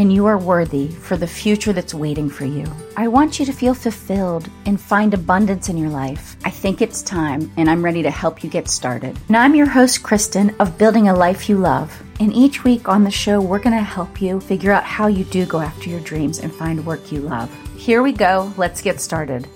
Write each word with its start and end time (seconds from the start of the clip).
and 0.00 0.10
you 0.10 0.24
are 0.24 0.38
worthy 0.38 0.88
for 0.88 1.18
the 1.18 1.26
future 1.26 1.74
that's 1.74 1.92
waiting 1.92 2.30
for 2.30 2.46
you. 2.46 2.64
I 2.96 3.06
want 3.06 3.38
you 3.38 3.44
to 3.44 3.52
feel 3.52 3.74
fulfilled 3.74 4.48
and 4.64 4.80
find 4.80 5.12
abundance 5.12 5.68
in 5.68 5.76
your 5.76 5.90
life. 5.90 6.36
I 6.42 6.48
think 6.48 6.80
it's 6.80 7.02
time, 7.02 7.52
and 7.58 7.68
I'm 7.68 7.84
ready 7.84 8.02
to 8.04 8.10
help 8.10 8.42
you 8.42 8.48
get 8.48 8.66
started. 8.66 9.14
Now, 9.28 9.42
I'm 9.42 9.54
your 9.54 9.68
host, 9.68 10.02
Kristen, 10.02 10.56
of 10.58 10.78
Building 10.78 11.08
a 11.08 11.14
Life 11.14 11.50
You 11.50 11.58
Love. 11.58 12.02
And 12.18 12.32
each 12.32 12.64
week 12.64 12.88
on 12.88 13.04
the 13.04 13.10
show, 13.10 13.42
we're 13.42 13.58
going 13.58 13.76
to 13.76 13.82
help 13.82 14.22
you 14.22 14.40
figure 14.40 14.72
out 14.72 14.84
how 14.84 15.06
you 15.06 15.24
do 15.24 15.44
go 15.44 15.60
after 15.60 15.90
your 15.90 16.00
dreams 16.00 16.38
and 16.38 16.50
find 16.50 16.86
work 16.86 17.12
you 17.12 17.20
love. 17.20 17.50
Here 17.76 18.02
we 18.02 18.12
go. 18.12 18.50
Let's 18.56 18.80
get 18.80 19.02
started. 19.02 19.46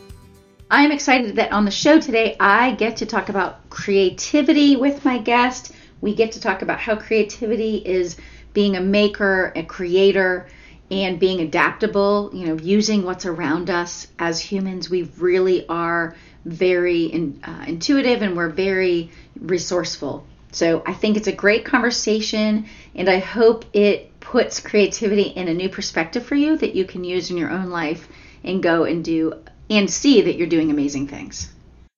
I'm 0.71 0.93
excited 0.93 1.37
that 1.37 1.53
on 1.53 1.65
the 1.65 1.71
show 1.71 1.99
today, 1.99 2.37
I 2.39 2.73
get 2.73 2.99
to 2.99 3.07
talk 3.07 3.31
about 3.31 3.71
creativity 3.71 4.77
with 4.77 5.07
my 5.07 5.17
guest. 5.17 5.73
We 6.03 6.15
get 6.15 6.33
to 6.33 6.41
talk 6.43 6.61
about 6.61 6.81
how 6.81 6.97
creativity 6.97 7.77
is 7.77 8.19
being 8.55 8.77
a 8.77 8.81
maker, 8.81 9.53
a 9.55 9.63
creator, 9.63 10.49
and 10.91 11.19
being 11.21 11.41
adaptable, 11.41 12.31
you 12.33 12.47
know, 12.47 12.57
using 12.57 13.05
what's 13.05 13.27
around 13.27 13.69
us 13.69 14.07
as 14.19 14.41
humans. 14.41 14.89
We 14.89 15.03
really 15.19 15.67
are 15.69 16.17
very 16.45 17.05
in, 17.05 17.41
uh, 17.45 17.65
intuitive 17.67 18.23
and 18.23 18.37
we're 18.37 18.51
very 18.51 19.11
resourceful. 19.39 20.27
So 20.53 20.83
I 20.87 20.93
think 20.93 21.17
it's 21.17 21.27
a 21.27 21.33
great 21.33 21.65
conversation, 21.65 22.67
and 22.95 23.09
I 23.09 23.19
hope 23.19 23.65
it 23.73 24.21
puts 24.21 24.61
creativity 24.61 25.23
in 25.23 25.49
a 25.49 25.55
new 25.55 25.69
perspective 25.69 26.25
for 26.25 26.37
you 26.37 26.57
that 26.59 26.77
you 26.77 26.85
can 26.85 27.03
use 27.03 27.31
in 27.31 27.37
your 27.37 27.51
own 27.51 27.71
life 27.71 28.09
and 28.45 28.63
go 28.63 28.85
and 28.85 29.05
do 29.05 29.43
and 29.69 29.91
see 29.91 30.23
that 30.23 30.37
you're 30.37 30.47
doing 30.47 30.71
amazing 30.71 31.09
things. 31.09 31.51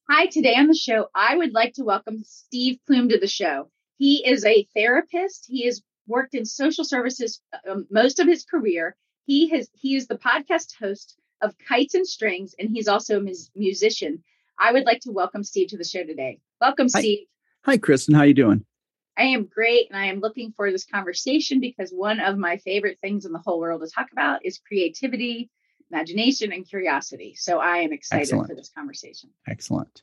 Hi, 0.08 0.26
today 0.26 0.54
on 0.56 0.68
the 0.68 0.74
show, 0.74 1.08
I 1.14 1.36
would 1.36 1.52
like 1.52 1.74
to 1.74 1.84
welcome 1.84 2.22
Steve 2.24 2.78
Plume 2.86 3.08
to 3.08 3.18
the 3.18 3.26
show. 3.26 3.68
He 3.98 4.24
is 4.24 4.44
a 4.44 4.66
therapist. 4.74 5.46
He 5.48 5.66
has 5.66 5.82
worked 6.06 6.34
in 6.34 6.44
social 6.44 6.84
services 6.84 7.40
um, 7.68 7.86
most 7.90 8.18
of 8.18 8.26
his 8.26 8.44
career. 8.44 8.96
He 9.26 9.48
has 9.50 9.68
he 9.72 9.96
is 9.96 10.06
the 10.06 10.18
podcast 10.18 10.74
host 10.78 11.18
of 11.42 11.54
Kites 11.58 11.94
and 11.94 12.06
Strings, 12.06 12.54
and 12.58 12.70
he's 12.70 12.88
also 12.88 13.18
a 13.18 13.20
mus- 13.20 13.50
musician. 13.54 14.22
I 14.58 14.72
would 14.72 14.84
like 14.84 15.00
to 15.00 15.12
welcome 15.12 15.44
Steve 15.44 15.68
to 15.68 15.76
the 15.76 15.84
show 15.84 16.04
today. 16.04 16.38
Welcome, 16.60 16.86
Hi. 16.94 17.00
Steve. 17.00 17.26
Hi, 17.64 17.76
Kristen. 17.76 18.14
How 18.14 18.22
are 18.22 18.26
you 18.26 18.34
doing? 18.34 18.64
I 19.18 19.24
am 19.24 19.46
great, 19.46 19.88
and 19.90 19.98
I 19.98 20.06
am 20.06 20.20
looking 20.20 20.52
for 20.56 20.70
this 20.70 20.84
conversation 20.84 21.60
because 21.60 21.90
one 21.90 22.20
of 22.20 22.38
my 22.38 22.58
favorite 22.58 22.98
things 23.00 23.24
in 23.24 23.32
the 23.32 23.38
whole 23.38 23.58
world 23.58 23.82
to 23.82 23.88
talk 23.88 24.12
about 24.12 24.44
is 24.44 24.58
creativity, 24.58 25.50
imagination, 25.90 26.52
and 26.52 26.68
curiosity. 26.68 27.34
So 27.34 27.58
I 27.58 27.78
am 27.78 27.92
excited 27.92 28.22
Excellent. 28.22 28.48
for 28.48 28.54
this 28.54 28.70
conversation. 28.76 29.30
Excellent. 29.48 30.02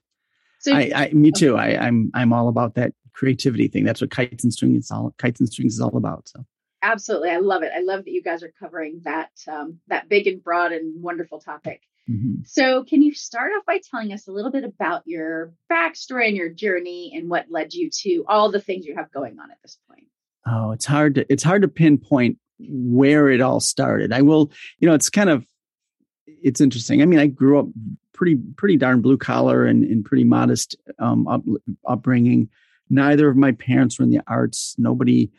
So 0.60 0.74
I, 0.74 0.92
I 0.96 1.10
me 1.14 1.32
too. 1.32 1.58
I, 1.58 1.78
I'm 1.78 2.10
I'm 2.14 2.34
all 2.34 2.48
about 2.48 2.76
that 2.76 2.94
creativity 3.14 3.68
thing. 3.68 3.84
That's 3.84 4.02
what 4.02 4.12
kites 4.12 4.44
and 4.44 4.54
strings 4.54 4.86
is 4.86 4.92
all 4.92 5.14
kites 5.18 5.40
and 5.40 5.50
strings 5.50 5.74
is 5.74 5.82
all 5.82 5.96
about. 5.96 6.28
So 6.28 6.46
absolutely, 6.82 7.30
I 7.30 7.38
love 7.38 7.64
it. 7.64 7.72
I 7.76 7.82
love 7.82 8.06
that 8.06 8.12
you 8.12 8.22
guys 8.22 8.44
are 8.44 8.54
covering 8.60 9.02
that 9.04 9.32
um, 9.48 9.80
that 9.88 10.10
big 10.10 10.28
and 10.28 10.44
broad 10.44 10.72
and 10.72 11.02
wonderful 11.02 11.40
topic. 11.40 11.82
mhm. 12.10 12.46
So, 12.46 12.84
can 12.84 13.02
you 13.02 13.14
start 13.14 13.52
off 13.58 13.66
by 13.66 13.80
telling 13.90 14.14
us 14.14 14.28
a 14.28 14.32
little 14.32 14.52
bit 14.52 14.64
about 14.64 15.04
your 15.06 15.54
backstory 15.72 16.28
and 16.28 16.38
your 16.38 16.50
journey 16.50 17.14
and 17.16 17.30
what 17.30 17.46
led 17.50 17.74
you 17.74 17.90
to 18.02 18.26
all 18.28 18.52
the 18.52 18.62
things 18.62 18.86
you 18.86 18.96
have 18.96 19.12
going 19.12 19.40
on 19.40 19.52
at 19.52 19.58
this 19.64 19.78
point? 19.90 20.08
oh, 20.46 20.72
it's 20.72 20.86
hard 20.86 21.16
to 21.16 21.26
it's 21.32 21.44
hard 21.44 21.62
to 21.62 21.68
pinpoint 21.68 22.38
where 22.60 23.30
it 23.30 23.42
all 23.42 23.60
started. 23.60 24.14
I 24.14 24.22
will, 24.22 24.52
you 24.80 24.88
know, 24.88 24.94
it's 24.94 25.10
kind 25.10 25.30
of 25.30 25.46
it's 26.26 26.62
interesting. 26.62 27.02
I 27.02 27.06
mean, 27.06 27.20
I 27.20 27.28
grew 27.28 27.60
up 27.60 27.68
pretty 28.14 28.38
pretty 28.58 28.78
darn 28.78 29.02
blue 29.02 29.18
collar 29.18 29.66
and, 29.66 29.84
and 29.84 30.06
pretty 30.06 30.24
modest 30.24 30.76
um, 31.00 31.28
up, 31.28 31.44
upbringing. 31.88 32.50
Neither 32.90 33.30
of 33.30 33.38
my 33.38 33.52
parents 33.52 33.98
were 33.98 34.04
in 34.04 34.12
the 34.12 34.22
arts. 34.28 34.76
Nobody 34.78 35.32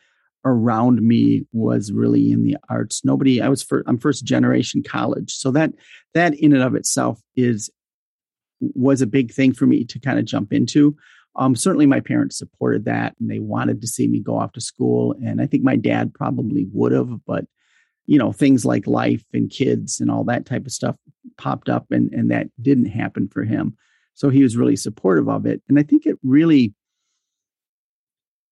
around 0.44 1.00
me 1.00 1.46
was 1.52 1.90
really 1.92 2.30
in 2.30 2.42
the 2.42 2.56
arts. 2.68 3.04
Nobody. 3.04 3.40
I 3.40 3.48
was 3.48 3.62
first. 3.62 3.84
I'm 3.88 3.98
first 3.98 4.24
generation 4.24 4.82
college, 4.82 5.34
so 5.34 5.50
that 5.52 5.72
that 6.12 6.34
in 6.34 6.52
and 6.52 6.62
of 6.62 6.74
itself 6.74 7.20
is 7.36 7.70
was 8.60 9.02
a 9.02 9.06
big 9.06 9.32
thing 9.32 9.52
for 9.52 9.66
me 9.66 9.84
to 9.84 9.98
kind 9.98 10.18
of 10.18 10.24
jump 10.24 10.52
into. 10.52 10.96
Um, 11.36 11.56
certainly, 11.56 11.86
my 11.86 12.00
parents 12.00 12.38
supported 12.38 12.84
that, 12.84 13.14
and 13.18 13.30
they 13.30 13.40
wanted 13.40 13.80
to 13.80 13.88
see 13.88 14.06
me 14.06 14.20
go 14.20 14.38
off 14.38 14.52
to 14.52 14.60
school. 14.60 15.14
And 15.24 15.40
I 15.40 15.46
think 15.46 15.64
my 15.64 15.76
dad 15.76 16.14
probably 16.14 16.66
would 16.72 16.92
have, 16.92 17.24
but 17.26 17.46
you 18.06 18.18
know, 18.18 18.32
things 18.32 18.66
like 18.66 18.86
life 18.86 19.24
and 19.32 19.50
kids 19.50 19.98
and 19.98 20.10
all 20.10 20.24
that 20.24 20.44
type 20.44 20.66
of 20.66 20.72
stuff 20.72 20.96
popped 21.38 21.68
up, 21.68 21.86
and 21.90 22.12
and 22.12 22.30
that 22.30 22.48
didn't 22.60 22.86
happen 22.86 23.28
for 23.28 23.44
him. 23.44 23.76
So 24.14 24.28
he 24.28 24.42
was 24.42 24.56
really 24.56 24.76
supportive 24.76 25.28
of 25.28 25.46
it, 25.46 25.62
and 25.68 25.78
I 25.78 25.82
think 25.82 26.06
it 26.06 26.18
really 26.22 26.74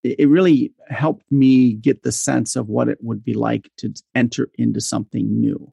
it 0.04 0.28
really 0.28 0.72
helped 0.88 1.30
me 1.30 1.74
get 1.74 2.02
the 2.02 2.12
sense 2.12 2.56
of 2.56 2.68
what 2.68 2.88
it 2.88 2.98
would 3.00 3.24
be 3.24 3.34
like 3.34 3.70
to 3.76 3.92
enter 4.14 4.48
into 4.58 4.80
something 4.80 5.40
new 5.40 5.72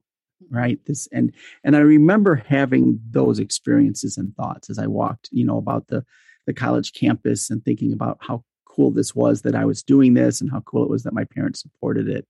right? 0.49 0.79
This 0.85 1.07
and 1.11 1.33
and 1.63 1.75
i 1.75 1.79
remember 1.79 2.35
having 2.35 2.99
those 3.09 3.39
experiences 3.39 4.17
and 4.17 4.35
thoughts 4.35 4.69
as 4.69 4.79
i 4.79 4.87
walked 4.87 5.29
you 5.31 5.45
know 5.45 5.57
about 5.57 5.87
the 5.87 6.03
the 6.45 6.53
college 6.53 6.93
campus 6.93 7.49
and 7.49 7.63
thinking 7.63 7.93
about 7.93 8.17
how 8.21 8.43
cool 8.65 8.91
this 8.91 9.13
was 9.13 9.41
that 9.43 9.55
i 9.55 9.65
was 9.65 9.83
doing 9.83 10.13
this 10.13 10.41
and 10.41 10.49
how 10.49 10.61
cool 10.61 10.83
it 10.83 10.89
was 10.89 11.03
that 11.03 11.13
my 11.13 11.23
parents 11.23 11.61
supported 11.61 12.07
it. 12.07 12.25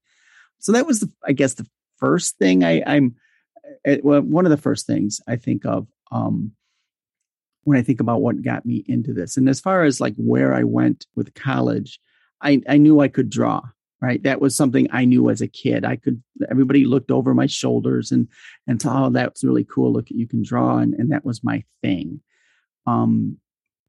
So 0.59 0.71
that 0.71 0.87
was 0.87 0.99
the 0.99 1.11
i 1.25 1.31
guess 1.31 1.53
the 1.53 1.67
first 1.97 2.37
thing 2.37 2.63
i 2.63 2.83
i'm 2.85 3.15
eh, 3.85 3.99
well, 4.03 4.21
one 4.21 4.45
of 4.45 4.51
the 4.51 4.57
first 4.57 4.85
things 4.85 5.21
i 5.27 5.35
think 5.35 5.65
of 5.65 5.87
um 6.11 6.51
when 7.63 7.77
i 7.77 7.81
think 7.81 7.99
about 7.99 8.21
what 8.21 8.41
got 8.41 8.65
me 8.65 8.83
into 8.87 9.13
this. 9.13 9.37
And 9.37 9.47
as 9.49 9.59
far 9.59 9.83
as 9.83 10.01
like 10.01 10.15
where 10.17 10.53
i 10.53 10.63
went 10.63 11.05
with 11.15 11.33
college 11.33 11.99
i 12.41 12.61
i 12.67 12.77
knew 12.77 12.99
i 12.99 13.07
could 13.07 13.29
draw 13.29 13.61
right? 14.01 14.23
That 14.23 14.41
was 14.41 14.55
something 14.55 14.87
i 14.91 15.05
knew 15.05 15.29
as 15.29 15.41
a 15.41 15.47
kid. 15.47 15.83
I 15.85 15.95
could 15.97 16.23
everybody 16.49 16.85
looked 16.85 17.11
over 17.11 17.33
my 17.33 17.47
shoulders 17.47 18.11
and 18.11 18.27
and 18.67 18.81
thought 18.81 19.07
oh 19.07 19.09
that's 19.09 19.43
really 19.43 19.65
cool. 19.65 19.91
Look 19.91 20.07
you 20.09 20.27
can 20.27 20.43
draw 20.43 20.77
and, 20.77 20.93
and 20.93 21.11
that 21.11 21.25
was 21.25 21.43
my 21.43 21.63
thing. 21.81 22.21
Um 22.85 23.37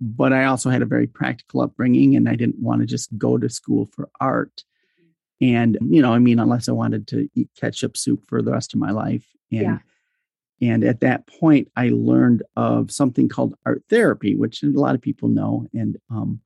but 0.03 0.33
i 0.33 0.45
also 0.45 0.71
had 0.71 0.83
a 0.83 0.87
very 0.87 1.07
practical 1.07 1.61
upbringing 1.61 2.17
and 2.17 2.27
i 2.27 2.35
didn't 2.35 2.59
want 2.59 2.81
to 2.81 2.87
just 2.87 3.17
go 3.19 3.37
to 3.39 3.49
school 3.49 3.89
for 3.95 4.09
art. 4.21 4.65
And 5.41 5.79
you 5.89 6.03
know 6.03 6.13
i 6.13 6.19
mean 6.19 6.39
unless 6.39 6.69
i 6.69 6.73
wanted 6.73 7.07
to 7.09 7.29
eat 7.35 7.51
ketchup 7.59 7.97
soup 7.97 8.25
for 8.27 8.43
the 8.43 8.53
rest 8.53 8.75
of 8.75 8.81
my 8.81 8.91
life. 8.91 9.27
And 9.53 9.61
Yeah. 9.61 9.79
And 10.61 10.85
at 10.85 11.01
that 11.01 11.27
point 11.27 11.71
i 11.77 11.89
learned 11.93 12.43
of 12.57 12.91
something 12.91 13.29
called 13.29 13.55
art 13.67 13.83
therapy 13.89 14.35
which 14.35 14.63
a 14.63 14.67
lot 14.67 14.95
of 14.95 15.01
people 15.01 15.29
know 15.29 15.67
and 15.73 15.97
um 16.11 16.41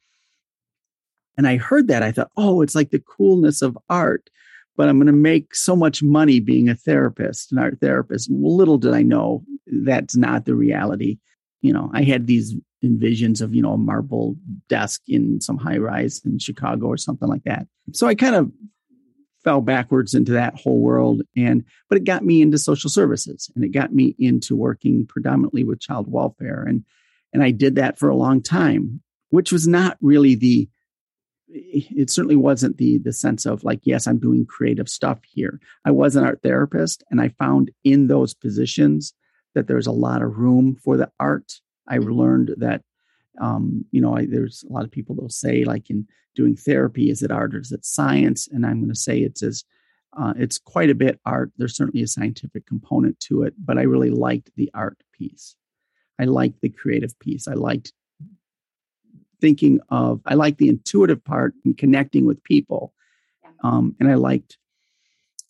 and 1.37 1.47
I 1.47 1.57
heard 1.57 1.89
that, 1.89 2.03
I 2.03 2.13
thought, 2.13 2.31
oh, 2.37 2.63
it's 2.63 2.75
like 2.75 2.91
the 2.91 3.01
coolness 3.01 3.63
of 3.63 3.79
art, 3.89 4.31
but 4.77 4.89
I'm 4.89 4.99
going 4.99 5.07
to 5.07 5.13
make 5.13 5.55
so 5.55 5.75
much 5.75 6.03
money 6.03 6.41
being 6.41 6.69
a 6.69 6.75
therapist, 6.75 7.53
an 7.53 7.59
art 7.59 7.79
therapist. 7.81 8.31
Little 8.31 8.79
did 8.79 8.95
I 8.95 9.03
know 9.03 9.45
that's 9.67 10.17
not 10.17 10.45
the 10.45 10.55
reality. 10.55 11.19
You 11.63 11.73
know, 11.73 11.91
I 11.93 12.03
had 12.03 12.27
these 12.27 12.55
envisions 12.85 13.41
of, 13.41 13.55
you 13.55 13.63
know, 13.63 13.73
a 13.73 13.79
marble 13.79 14.37
desk 14.69 15.03
in 15.09 15.41
some 15.41 15.57
high 15.57 15.79
rise 15.79 16.21
in 16.25 16.39
Chicago 16.39 16.87
or 16.87 16.97
something 16.97 17.29
like 17.29 17.45
that. 17.45 17.67
So 17.93 18.07
I 18.07 18.15
kind 18.15 18.35
of 18.35 18.53
fell 19.45 19.61
backwards 19.61 20.15
into 20.15 20.33
that 20.33 20.59
whole 20.59 20.81
world. 20.81 21.23
And 21.37 21.65
but 21.89 21.99
it 21.99 22.05
got 22.05 22.25
me 22.25 22.43
into 22.43 22.59
social 22.59 22.91
services 22.91 23.51
and 23.55 23.65
it 23.65 23.69
got 23.69 23.93
me 23.93 24.17
into 24.19 24.57
working 24.57 25.07
predominantly 25.07 25.65
with 25.65 25.81
child 25.81 26.11
welfare. 26.11 26.65
And 26.67 26.85
and 27.33 27.43
I 27.43 27.51
did 27.51 27.77
that 27.77 27.99
for 27.99 28.09
a 28.09 28.17
long 28.17 28.43
time 28.43 29.03
which 29.35 29.51
was 29.51 29.67
not 29.67 29.99
really 30.01 30.37
the 30.37 30.69
it 31.49 32.09
certainly 32.09 32.37
wasn't 32.37 32.77
the 32.79 32.99
the 32.99 33.13
sense 33.13 33.45
of 33.45 33.65
like 33.65 33.81
yes 33.83 34.07
i'm 34.07 34.19
doing 34.19 34.47
creative 34.47 34.89
stuff 34.89 35.19
here. 35.25 35.61
I 35.85 35.91
was 35.91 36.15
an 36.17 36.25
art 36.25 36.41
therapist 36.43 37.03
and 37.11 37.21
i 37.21 37.29
found 37.29 37.71
in 37.83 38.07
those 38.07 38.33
positions 38.33 39.13
that 39.55 39.67
there's 39.67 39.89
a 39.89 39.93
lot 39.93 40.23
of 40.23 40.39
room 40.39 40.77
for 40.83 40.97
the 40.97 41.11
art. 41.19 41.53
I 41.89 41.99
mm-hmm. 41.99 42.13
learned 42.13 42.55
that 42.59 42.83
um, 43.41 43.85
you 43.91 44.01
know 44.01 44.17
I, 44.17 44.27
there's 44.27 44.65
a 44.69 44.73
lot 44.73 44.85
of 44.85 44.91
people 44.91 45.15
that'll 45.15 45.29
say 45.29 45.65
like 45.65 45.91
in 45.91 46.07
doing 46.35 46.57
therapy 46.57 47.11
is 47.11 47.23
it 47.23 47.31
art 47.31 47.55
or 47.55 47.61
is 47.61 47.73
it 47.73 47.85
science? 47.85 48.49
And 48.49 48.67
i'm 48.67 48.81
going 48.81 48.89
to 48.93 48.95
say 48.95 49.19
it's 49.19 49.43
as 49.43 49.65
uh, 50.17 50.33
it's 50.37 50.59
quite 50.59 50.91
a 50.91 50.95
bit 50.95 51.19
art. 51.27 51.51
There's 51.57 51.77
certainly 51.77 52.05
a 52.05 52.07
scientific 52.07 52.67
component 52.67 53.19
to 53.21 53.43
it 53.43 53.55
but 53.59 53.79
i 53.79 53.83
really 53.83 54.11
liked 54.11 54.51
the 54.57 54.71
art 54.75 54.99
piece. 55.13 55.57
I 56.19 56.25
liked 56.25 56.61
the 56.61 56.69
creative 56.69 57.19
piece. 57.19 57.49
I 57.49 57.55
liked 57.55 57.93
thinking 59.41 59.81
of 59.91 60.21
i 60.25 60.35
like 60.35 60.57
the 60.57 60.69
intuitive 60.69 61.23
part 61.25 61.55
and 61.65 61.77
connecting 61.77 62.25
with 62.25 62.43
people. 62.45 62.93
Um, 63.63 63.95
and 64.01 64.11
i 64.11 64.15
liked 64.15 64.59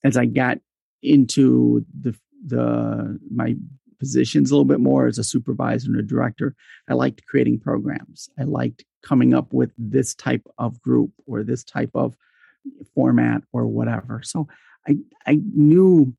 as 0.02 0.16
i 0.16 0.24
got 0.26 0.58
into 1.02 1.84
the 2.00 2.14
the 2.46 3.18
my 3.30 3.56
positions 3.98 4.50
a 4.50 4.54
little 4.54 4.64
bit 4.64 4.80
more 4.80 5.06
as 5.06 5.18
a 5.18 5.24
supervisor 5.24 5.90
and 5.90 5.98
a 5.98 6.02
director. 6.02 6.54
I 6.88 6.94
liked 6.94 7.26
creating 7.26 7.60
programs. 7.60 8.28
I 8.38 8.44
liked 8.44 8.84
coming 9.02 9.34
up 9.34 9.52
with 9.52 9.72
this 9.76 10.14
type 10.14 10.46
of 10.58 10.80
group 10.80 11.12
or 11.26 11.42
this 11.42 11.64
type 11.64 11.90
of 11.94 12.16
format 12.94 13.42
or 13.52 13.66
whatever. 13.66 14.22
So 14.22 14.48
I 14.88 14.96
I 15.26 15.40
knew 15.54 16.14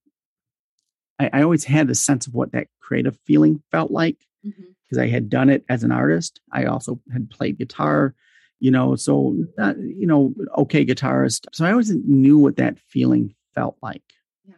I, 1.20 1.30
I 1.34 1.42
always 1.42 1.64
had 1.64 1.90
a 1.90 1.96
sense 1.96 2.28
of 2.28 2.34
what 2.34 2.52
that 2.52 2.68
creative 2.80 3.18
feeling 3.26 3.62
felt 3.72 3.92
like 3.92 4.18
because 4.44 4.58
mm-hmm. 4.94 5.02
I 5.02 5.08
had 5.08 5.30
done 5.30 5.50
it 5.50 5.64
as 5.70 5.84
an 5.84 5.92
artist. 5.92 6.40
I 6.52 6.66
also 6.66 7.00
had 7.12 7.30
played 7.30 7.58
guitar, 7.58 8.14
you 8.60 8.72
know, 8.72 8.96
so 8.96 9.36
not, 9.58 9.78
you 9.78 10.08
know, 10.08 10.34
okay 10.58 10.86
guitarist. 10.86 11.46
So 11.54 11.66
I 11.66 11.72
always 11.72 11.90
knew 11.90 12.38
what 12.38 12.58
that 12.58 12.80
feeling 12.80 13.34
felt 13.54 13.78
like. 13.82 14.04
Yeah. 14.48 14.56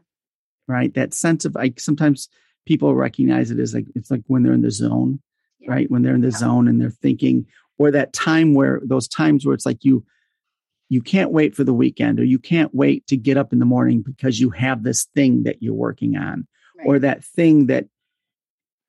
Right. 0.67 0.93
That 0.93 1.13
sense 1.13 1.45
of 1.45 1.55
like 1.55 1.79
sometimes 1.79 2.29
people 2.67 2.93
recognize 2.93 3.49
it 3.49 3.59
as 3.59 3.73
like 3.73 3.87
it's 3.95 4.11
like 4.11 4.21
when 4.27 4.43
they're 4.43 4.53
in 4.53 4.61
the 4.61 4.71
zone, 4.71 5.19
yeah. 5.59 5.71
right? 5.71 5.89
When 5.89 6.03
they're 6.03 6.15
in 6.15 6.21
the 6.21 6.27
yeah. 6.27 6.37
zone 6.37 6.67
and 6.67 6.79
they're 6.79 6.91
thinking, 6.91 7.47
or 7.77 7.91
that 7.91 8.13
time 8.13 8.53
where 8.53 8.81
those 8.83 9.07
times 9.07 9.45
where 9.45 9.55
it's 9.55 9.65
like 9.65 9.83
you 9.83 10.05
you 10.89 11.01
can't 11.01 11.31
wait 11.31 11.55
for 11.55 11.63
the 11.63 11.73
weekend 11.73 12.19
or 12.19 12.23
you 12.23 12.39
can't 12.39 12.73
wait 12.73 13.05
to 13.07 13.17
get 13.17 13.37
up 13.37 13.51
in 13.51 13.59
the 13.59 13.65
morning 13.65 14.01
because 14.01 14.39
you 14.39 14.49
have 14.51 14.83
this 14.83 15.05
thing 15.15 15.43
that 15.43 15.61
you're 15.61 15.73
working 15.73 16.15
on 16.15 16.47
right. 16.77 16.87
or 16.87 16.99
that 16.99 17.23
thing 17.23 17.67
that 17.67 17.87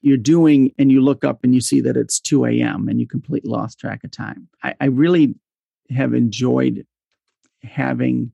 you're 0.00 0.16
doing 0.16 0.72
and 0.78 0.92
you 0.92 1.00
look 1.00 1.24
up 1.24 1.40
and 1.42 1.54
you 1.54 1.60
see 1.60 1.80
that 1.80 1.96
it's 1.96 2.20
2 2.20 2.44
a.m. 2.46 2.88
and 2.88 3.00
you 3.00 3.06
completely 3.06 3.50
lost 3.50 3.80
track 3.80 4.04
of 4.04 4.12
time. 4.12 4.48
I, 4.62 4.74
I 4.80 4.84
really 4.86 5.34
have 5.90 6.14
enjoyed 6.14 6.86
having 7.64 8.30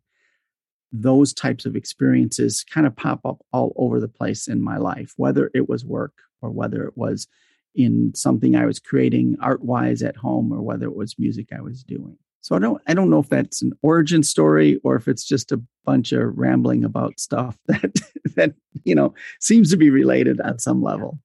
those 0.96 1.34
types 1.34 1.66
of 1.66 1.74
experiences 1.74 2.64
kind 2.70 2.86
of 2.86 2.94
pop 2.94 3.26
up 3.26 3.44
all 3.52 3.72
over 3.76 3.98
the 3.98 4.08
place 4.08 4.46
in 4.46 4.62
my 4.62 4.76
life, 4.76 5.12
whether 5.16 5.50
it 5.52 5.68
was 5.68 5.84
work 5.84 6.12
or 6.40 6.50
whether 6.50 6.84
it 6.84 6.96
was 6.96 7.26
in 7.74 8.14
something 8.14 8.54
I 8.54 8.64
was 8.64 8.78
creating 8.78 9.36
art 9.40 9.62
wise 9.62 10.02
at 10.02 10.16
home 10.16 10.52
or 10.52 10.62
whether 10.62 10.86
it 10.86 10.94
was 10.94 11.18
music 11.18 11.48
I 11.52 11.60
was 11.60 11.82
doing. 11.82 12.16
So 12.42 12.54
I 12.54 12.60
don't 12.60 12.80
I 12.86 12.94
don't 12.94 13.10
know 13.10 13.18
if 13.18 13.28
that's 13.28 13.60
an 13.60 13.72
origin 13.82 14.22
story 14.22 14.80
or 14.84 14.94
if 14.94 15.08
it's 15.08 15.24
just 15.24 15.50
a 15.50 15.60
bunch 15.84 16.12
of 16.12 16.38
rambling 16.38 16.84
about 16.84 17.18
stuff 17.18 17.58
that 17.66 17.92
that 18.36 18.54
you 18.84 18.94
know 18.94 19.14
seems 19.40 19.70
to 19.70 19.76
be 19.76 19.90
related 19.90 20.40
at 20.40 20.60
some 20.60 20.80
level. 20.80 21.18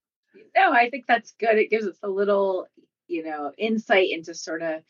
No, 0.55 0.71
I 0.73 0.89
think 0.89 1.05
that's 1.07 1.33
good. 1.39 1.57
It 1.57 1.69
gives 1.69 1.85
us 1.85 1.97
a 2.01 2.09
little, 2.09 2.65
you 3.07 3.23
know, 3.23 3.51
insight 3.57 4.09
into 4.09 4.33
sort 4.33 4.63
of, 4.63 4.81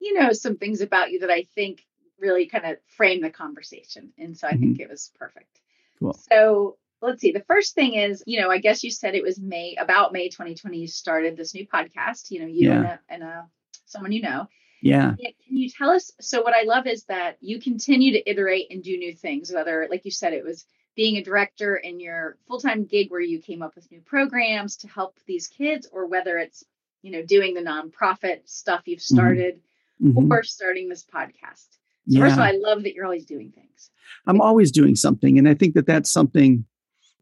you 0.00 0.14
know, 0.14 0.32
some 0.32 0.56
things 0.56 0.80
about 0.80 1.10
you 1.10 1.20
that 1.20 1.30
I 1.30 1.46
think 1.54 1.82
really 2.20 2.46
kind 2.46 2.66
of 2.66 2.76
frame 2.86 3.22
the 3.22 3.30
conversation. 3.30 4.12
And 4.18 4.36
so 4.36 4.46
I 4.46 4.52
mm-hmm. 4.52 4.60
think 4.60 4.80
it 4.80 4.90
was 4.90 5.10
perfect. 5.18 5.60
Cool. 5.98 6.14
So 6.30 6.76
let's 7.02 7.20
see. 7.20 7.32
The 7.32 7.44
first 7.44 7.74
thing 7.74 7.94
is, 7.94 8.22
you 8.26 8.40
know, 8.40 8.50
I 8.50 8.58
guess 8.58 8.84
you 8.84 8.90
said 8.90 9.14
it 9.14 9.22
was 9.22 9.38
May, 9.38 9.76
about 9.78 10.12
May 10.12 10.28
2020, 10.28 10.78
you 10.78 10.88
started 10.88 11.36
this 11.36 11.54
new 11.54 11.66
podcast, 11.66 12.30
you 12.30 12.40
know, 12.40 12.46
you 12.46 12.68
yeah. 12.68 12.76
and, 12.76 12.86
a, 12.86 13.00
and 13.08 13.22
a, 13.22 13.46
someone 13.86 14.12
you 14.12 14.22
know. 14.22 14.48
Yeah. 14.82 15.14
Can 15.46 15.56
you 15.56 15.68
tell 15.68 15.90
us? 15.90 16.10
So, 16.20 16.40
what 16.42 16.54
I 16.54 16.62
love 16.62 16.86
is 16.86 17.04
that 17.04 17.36
you 17.40 17.60
continue 17.60 18.12
to 18.12 18.30
iterate 18.30 18.68
and 18.70 18.82
do 18.82 18.96
new 18.96 19.14
things, 19.14 19.52
whether, 19.52 19.86
like 19.90 20.06
you 20.06 20.10
said, 20.10 20.32
it 20.32 20.44
was 20.44 20.64
being 20.96 21.16
a 21.16 21.22
director 21.22 21.76
in 21.76 22.00
your 22.00 22.38
full 22.48 22.60
time 22.60 22.86
gig 22.86 23.10
where 23.10 23.20
you 23.20 23.40
came 23.40 23.62
up 23.62 23.74
with 23.74 23.90
new 23.90 24.00
programs 24.00 24.78
to 24.78 24.88
help 24.88 25.18
these 25.26 25.48
kids, 25.48 25.86
or 25.92 26.06
whether 26.06 26.38
it's, 26.38 26.64
you 27.02 27.10
know, 27.10 27.22
doing 27.22 27.52
the 27.52 27.60
nonprofit 27.60 28.48
stuff 28.48 28.82
you've 28.86 29.00
mm-hmm. 29.00 29.14
started 29.14 29.60
mm-hmm. 30.02 30.32
or 30.32 30.42
starting 30.42 30.88
this 30.88 31.04
podcast. 31.04 31.68
Yeah. 32.06 32.20
first 32.20 32.34
of 32.34 32.38
all, 32.40 32.46
I 32.46 32.52
love 32.52 32.82
that 32.82 32.94
you're 32.94 33.04
always 33.04 33.24
doing 33.24 33.52
things. 33.52 33.90
I'm 34.26 34.40
always 34.40 34.70
doing 34.70 34.96
something. 34.96 35.38
And 35.38 35.48
I 35.48 35.54
think 35.54 35.74
that 35.74 35.86
that's 35.86 36.10
something, 36.10 36.64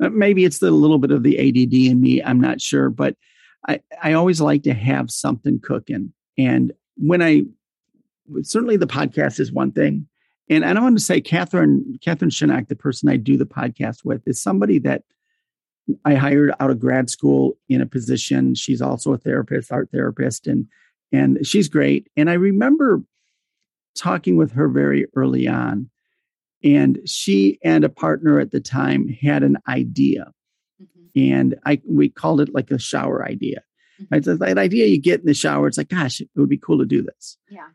uh, 0.02 0.08
maybe 0.10 0.44
it's 0.44 0.58
the 0.58 0.70
little 0.70 0.98
bit 0.98 1.10
of 1.10 1.22
the 1.22 1.38
ADD 1.38 1.74
in 1.74 2.00
me. 2.00 2.22
I'm 2.22 2.40
not 2.40 2.60
sure, 2.60 2.90
but 2.90 3.16
I, 3.68 3.80
I 4.02 4.12
always 4.14 4.40
like 4.40 4.62
to 4.64 4.74
have 4.74 5.10
something 5.10 5.60
cooking. 5.60 6.12
And 6.36 6.72
when 6.96 7.22
I 7.22 7.42
certainly 8.42 8.76
the 8.76 8.86
podcast 8.86 9.40
is 9.40 9.52
one 9.52 9.72
thing. 9.72 10.06
And 10.50 10.64
I 10.64 10.72
don't 10.72 10.82
want 10.82 10.98
to 10.98 11.04
say 11.04 11.20
Catherine, 11.20 11.98
Catherine 12.02 12.30
Shinak, 12.30 12.68
the 12.68 12.76
person 12.76 13.08
I 13.08 13.16
do 13.16 13.36
the 13.36 13.46
podcast 13.46 14.04
with, 14.04 14.26
is 14.26 14.40
somebody 14.40 14.78
that 14.80 15.02
I 16.04 16.14
hired 16.14 16.52
out 16.60 16.70
of 16.70 16.80
grad 16.80 17.10
school 17.10 17.58
in 17.68 17.80
a 17.80 17.86
position. 17.86 18.54
She's 18.54 18.80
also 18.80 19.12
a 19.12 19.18
therapist, 19.18 19.72
art 19.72 19.90
therapist, 19.92 20.46
and 20.46 20.66
and 21.12 21.46
she's 21.46 21.68
great. 21.68 22.08
And 22.16 22.28
I 22.28 22.34
remember 22.34 23.02
talking 23.98 24.36
with 24.36 24.52
her 24.52 24.68
very 24.68 25.06
early 25.14 25.48
on, 25.48 25.90
and 26.62 26.98
she 27.04 27.58
and 27.62 27.84
a 27.84 27.88
partner 27.88 28.40
at 28.40 28.50
the 28.50 28.60
time 28.60 29.08
had 29.08 29.42
an 29.42 29.58
idea, 29.68 30.32
mm-hmm. 30.82 31.32
and 31.32 31.54
I 31.66 31.80
we 31.86 32.08
called 32.08 32.40
it 32.40 32.54
like 32.54 32.70
a 32.70 32.78
shower 32.78 33.26
idea. 33.26 33.62
Mm-hmm. 34.00 34.38
That 34.38 34.58
idea 34.58 34.86
you 34.86 35.00
get 35.00 35.20
in 35.20 35.26
the 35.26 35.34
shower, 35.34 35.66
it's 35.66 35.78
like, 35.78 35.88
gosh, 35.88 36.20
it 36.20 36.28
would 36.36 36.48
be 36.48 36.58
cool 36.58 36.78
to 36.78 36.86
do 36.86 37.02
this. 37.02 37.36
Yeah. 37.50 37.68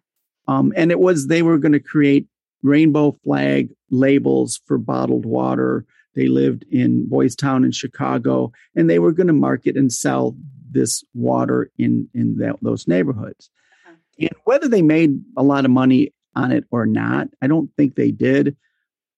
Um, 0.47 0.73
and 0.75 0.91
it 0.91 0.99
was 0.99 1.27
they 1.27 1.41
were 1.41 1.57
going 1.57 1.73
to 1.73 1.79
create 1.79 2.27
rainbow 2.61 3.17
flag 3.23 3.73
labels 3.89 4.61
for 4.65 4.77
bottled 4.77 5.25
water. 5.25 5.85
They 6.15 6.27
lived 6.27 6.65
in 6.71 7.09
Boys 7.09 7.35
Town 7.35 7.63
in 7.63 7.71
Chicago, 7.71 8.51
and 8.75 8.89
they 8.89 8.99
were 8.99 9.11
going 9.11 9.27
to 9.27 9.33
market 9.33 9.75
and 9.75 9.91
sell 9.91 10.35
this 10.71 11.03
water 11.13 11.71
in 11.77 12.09
in 12.13 12.37
that, 12.37 12.57
those 12.61 12.87
neighborhoods. 12.87 13.49
And 14.19 14.29
whether 14.43 14.67
they 14.67 14.81
made 14.81 15.19
a 15.37 15.43
lot 15.43 15.65
of 15.65 15.71
money 15.71 16.13
on 16.35 16.51
it 16.51 16.65
or 16.71 16.85
not, 16.85 17.29
I 17.41 17.47
don't 17.47 17.69
think 17.75 17.95
they 17.95 18.11
did. 18.11 18.55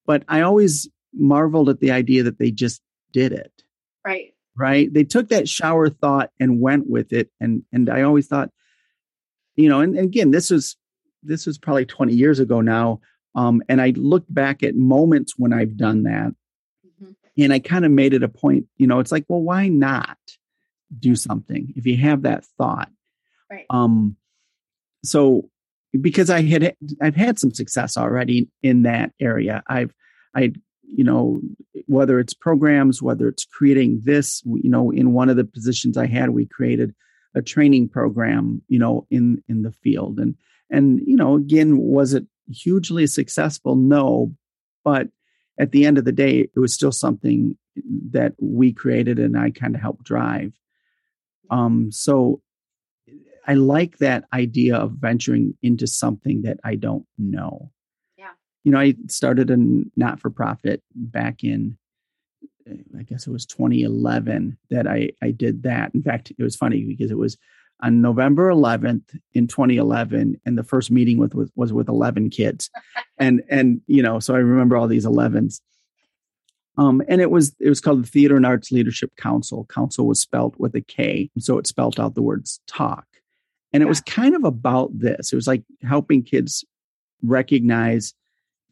But 0.05 0.23
I 0.27 0.41
always 0.41 0.87
marveled 1.13 1.69
at 1.69 1.79
the 1.79 1.91
idea 1.91 2.23
that 2.23 2.39
they 2.39 2.51
just 2.51 2.81
did 3.11 3.31
it. 3.31 3.51
Right. 4.05 4.33
Right. 4.57 4.93
They 4.93 5.03
took 5.03 5.29
that 5.29 5.49
shower 5.49 5.89
thought 5.89 6.31
and 6.39 6.61
went 6.61 6.89
with 6.89 7.11
it. 7.11 7.29
And 7.41 7.63
and 7.73 7.89
I 7.89 8.03
always 8.03 8.27
thought, 8.27 8.51
you 9.55 9.67
know, 9.67 9.81
and, 9.81 9.95
and 9.95 10.05
again, 10.05 10.31
this 10.31 10.49
was 10.49 10.77
this 11.23 11.45
was 11.45 11.57
probably 11.57 11.85
20 11.85 12.13
years 12.13 12.39
ago 12.39 12.61
now. 12.61 13.01
Um, 13.33 13.61
and 13.67 13.81
I 13.81 13.89
looked 13.97 14.33
back 14.33 14.63
at 14.63 14.75
moments 14.75 15.33
when 15.37 15.51
I've 15.51 15.75
done 15.75 16.03
that. 16.03 16.33
Mm-hmm. 16.85 17.11
And 17.37 17.51
I 17.51 17.59
kind 17.59 17.83
of 17.83 17.91
made 17.91 18.13
it 18.13 18.23
a 18.23 18.29
point, 18.29 18.67
you 18.77 18.87
know, 18.87 18.99
it's 18.99 19.11
like, 19.11 19.25
well, 19.27 19.41
why 19.41 19.67
not 19.67 20.17
do 20.97 21.15
something 21.15 21.73
if 21.75 21.85
you 21.85 21.97
have 21.97 22.21
that 22.21 22.45
thought? 22.57 22.89
Right. 23.51 23.65
Um, 23.69 24.15
so 25.07 25.49
because 25.99 26.29
I 26.29 26.41
had 26.41 26.75
I've 27.01 27.15
had 27.15 27.39
some 27.39 27.51
success 27.51 27.97
already 27.97 28.49
in 28.61 28.83
that 28.83 29.11
area. 29.19 29.63
I've 29.67 29.93
I 30.35 30.53
you 30.83 31.03
know 31.03 31.41
whether 31.87 32.19
it's 32.19 32.33
programs, 32.33 33.01
whether 33.01 33.27
it's 33.27 33.45
creating 33.45 34.01
this, 34.03 34.41
you 34.45 34.69
know, 34.69 34.91
in 34.91 35.13
one 35.13 35.29
of 35.29 35.37
the 35.37 35.45
positions 35.45 35.97
I 35.97 36.07
had, 36.07 36.31
we 36.31 36.45
created 36.45 36.95
a 37.35 37.41
training 37.41 37.89
program, 37.89 38.61
you 38.67 38.79
know, 38.79 39.05
in 39.09 39.43
in 39.47 39.63
the 39.63 39.71
field, 39.71 40.19
and 40.19 40.35
and, 40.69 41.01
you 41.05 41.15
know, 41.15 41.35
again, 41.35 41.77
was 41.77 42.13
it 42.13 42.25
hugely 42.49 43.07
successful? 43.07 43.75
No. 43.75 44.33
But 44.83 45.09
at 45.59 45.71
the 45.71 45.85
end 45.85 45.97
of 45.97 46.05
the 46.05 46.11
day, 46.11 46.39
it 46.39 46.59
was 46.59 46.73
still 46.73 46.91
something 46.91 47.57
that 48.11 48.33
we 48.39 48.73
created 48.73 49.19
and 49.19 49.37
I 49.37 49.51
kind 49.51 49.75
of 49.75 49.81
helped 49.81 50.03
drive. 50.03 50.53
Um, 51.49 51.91
so 51.91 52.41
I 53.47 53.53
like 53.53 53.97
that 53.99 54.25
idea 54.33 54.75
of 54.75 54.93
venturing 54.93 55.57
into 55.61 55.87
something 55.87 56.43
that 56.43 56.59
I 56.63 56.75
don't 56.75 57.05
know. 57.17 57.71
Yeah. 58.17 58.31
You 58.63 58.71
know, 58.71 58.79
I 58.79 58.95
started 59.07 59.51
a 59.51 59.57
not 59.95 60.19
for 60.19 60.29
profit 60.29 60.81
back 60.93 61.43
in, 61.43 61.77
I 62.97 63.03
guess 63.03 63.27
it 63.27 63.31
was 63.31 63.45
2011 63.45 64.57
that 64.71 64.87
I, 64.87 65.11
I 65.21 65.31
did 65.31 65.63
that. 65.63 65.93
In 65.93 66.01
fact, 66.01 66.31
it 66.37 66.43
was 66.43 66.55
funny 66.55 66.83
because 66.83 67.11
it 67.11 67.17
was 67.17 67.37
on 67.81 68.01
November 68.01 68.49
11th 68.49 69.17
in 69.33 69.47
2011, 69.47 70.39
and 70.45 70.57
the 70.57 70.63
first 70.63 70.91
meeting 70.91 71.17
with, 71.17 71.35
with 71.35 71.51
was 71.55 71.73
with 71.73 71.89
11 71.89 72.29
kids, 72.29 72.69
and 73.17 73.43
and 73.49 73.81
you 73.87 74.01
know, 74.01 74.19
so 74.19 74.33
I 74.33 74.39
remember 74.39 74.77
all 74.77 74.87
these 74.87 75.05
11s. 75.05 75.61
Um, 76.77 77.01
and 77.07 77.21
it 77.21 77.31
was 77.31 77.55
it 77.59 77.69
was 77.69 77.81
called 77.81 78.03
the 78.03 78.07
Theater 78.07 78.35
and 78.35 78.45
Arts 78.45 78.71
Leadership 78.71 79.15
Council. 79.17 79.65
Council 79.65 80.07
was 80.07 80.19
spelled 80.19 80.55
with 80.57 80.75
a 80.75 80.81
K, 80.81 81.29
so 81.37 81.57
it 81.57 81.67
spelled 81.67 81.99
out 81.99 82.15
the 82.15 82.21
words 82.21 82.59
talk, 82.67 83.05
and 83.75 83.83
it 83.83 83.87
was 83.87 84.01
kind 84.01 84.35
of 84.35 84.43
about 84.43 84.97
this. 84.97 85.31
It 85.31 85.35
was 85.35 85.47
like 85.47 85.63
helping 85.83 86.23
kids 86.23 86.63
recognize 87.21 88.13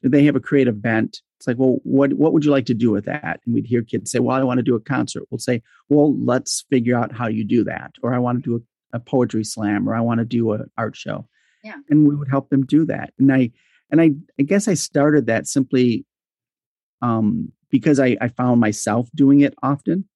they 0.02 0.24
have 0.24 0.36
a 0.36 0.40
creative 0.40 0.82
bent. 0.82 1.22
It's 1.38 1.48
like, 1.48 1.58
well, 1.58 1.78
what 1.84 2.14
what 2.14 2.34
would 2.34 2.46
you 2.46 2.52
like 2.52 2.66
to 2.68 2.74
do 2.74 2.92
with 2.92 3.06
that? 3.06 3.42
And 3.46 3.54
we'd 3.54 3.68
hear 3.68 3.84
kids 3.84 4.12
say, 4.12 4.20
well, 4.20 4.36
I 4.36 4.44
want 4.44 4.60
to 4.60 4.64
do 4.64 4.76
a 4.76 4.80
concert. 4.80 5.24
We'll 5.30 5.40
say, 5.40 5.62
well, 5.90 6.18
let's 6.18 6.66
figure 6.70 6.98
out 6.98 7.12
how 7.12 7.28
you 7.28 7.44
do 7.44 7.64
that, 7.66 7.92
or 8.02 8.14
I 8.14 8.20
want 8.20 8.44
to 8.44 8.50
do 8.50 8.56
a 8.56 8.62
a 8.94 9.00
poetry 9.00 9.44
slam 9.44 9.90
or 9.90 9.96
I 9.96 10.00
want 10.02 10.20
to 10.20 10.26
do 10.26 10.54
an 10.54 10.70
art 10.78 10.96
show. 10.96 11.28
Yeah. 11.64 11.76
And 11.90 12.08
we 12.08 12.16
would 12.16 12.30
help 12.30 12.50
them 12.50 12.66
do 12.66 12.86
that. 12.86 13.14
And 13.20 13.34
I 13.34 13.52
and 13.90 14.02
I, 14.02 14.12
I 14.40 14.44
guess 14.44 14.68
I 14.68 14.76
started 14.76 15.28
that 15.28 15.48
simply 15.48 16.06
um, 17.02 17.52
because 17.70 18.00
I, 18.00 18.18
I 18.22 18.30
found 18.30 18.60
myself 18.60 19.10
doing 19.14 19.42
it 19.42 19.54
often. 19.62 20.08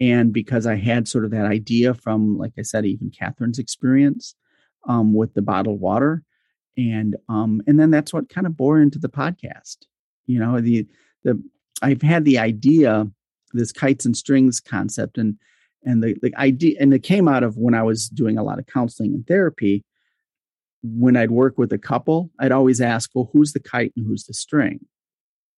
And 0.00 0.32
because 0.32 0.66
I 0.66 0.76
had 0.76 1.08
sort 1.08 1.24
of 1.24 1.30
that 1.30 1.46
idea 1.46 1.94
from, 1.94 2.36
like 2.36 2.52
I 2.58 2.62
said, 2.62 2.84
even 2.84 3.10
Catherine's 3.10 3.58
experience 3.58 4.34
um, 4.86 5.14
with 5.14 5.34
the 5.34 5.42
bottled 5.42 5.80
water. 5.80 6.22
And 6.76 7.16
um, 7.28 7.62
and 7.66 7.80
then 7.80 7.90
that's 7.90 8.12
what 8.12 8.28
kind 8.28 8.46
of 8.46 8.56
bore 8.56 8.80
into 8.80 8.98
the 8.98 9.08
podcast. 9.08 9.78
You 10.26 10.38
know, 10.38 10.60
the 10.60 10.86
the 11.24 11.42
I've 11.80 12.02
had 12.02 12.26
the 12.26 12.38
idea 12.38 13.06
this 13.52 13.72
kites 13.72 14.04
and 14.04 14.16
strings 14.16 14.60
concept 14.60 15.18
and 15.18 15.36
and 15.84 16.02
the, 16.02 16.16
the 16.20 16.34
idea 16.36 16.76
and 16.80 16.92
it 16.92 17.02
came 17.02 17.28
out 17.28 17.42
of 17.42 17.56
when 17.56 17.74
i 17.74 17.82
was 17.82 18.08
doing 18.08 18.38
a 18.38 18.42
lot 18.42 18.58
of 18.58 18.66
counseling 18.66 19.14
and 19.14 19.26
therapy 19.26 19.84
when 20.82 21.16
i'd 21.16 21.30
work 21.30 21.58
with 21.58 21.72
a 21.72 21.78
couple 21.78 22.30
i'd 22.40 22.52
always 22.52 22.80
ask 22.80 23.10
well 23.14 23.30
who's 23.32 23.52
the 23.52 23.60
kite 23.60 23.92
and 23.96 24.06
who's 24.06 24.24
the 24.24 24.34
string 24.34 24.80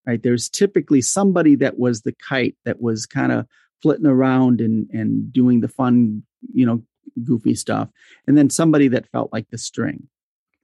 right 0.07 0.23
there's 0.23 0.49
typically 0.49 1.01
somebody 1.01 1.55
that 1.57 1.79
was 1.79 2.03
the 2.03 2.15
kite 2.29 2.57
that 2.65 2.81
was 2.81 3.07
kind 3.07 3.33
of 3.33 3.47
flitting 3.83 4.07
around 4.07 4.61
and 4.61 4.89
and 4.91 5.33
doing 5.33 5.61
the 5.61 5.69
fun 5.69 6.23
you 6.53 6.67
know 6.67 6.83
goofy 7.25 7.55
stuff. 7.55 7.89
And 8.27 8.37
then 8.37 8.51
somebody 8.51 8.89
that 8.89 9.11
felt 9.11 9.33
like 9.33 9.49
the 9.51 9.59
string 9.59 10.09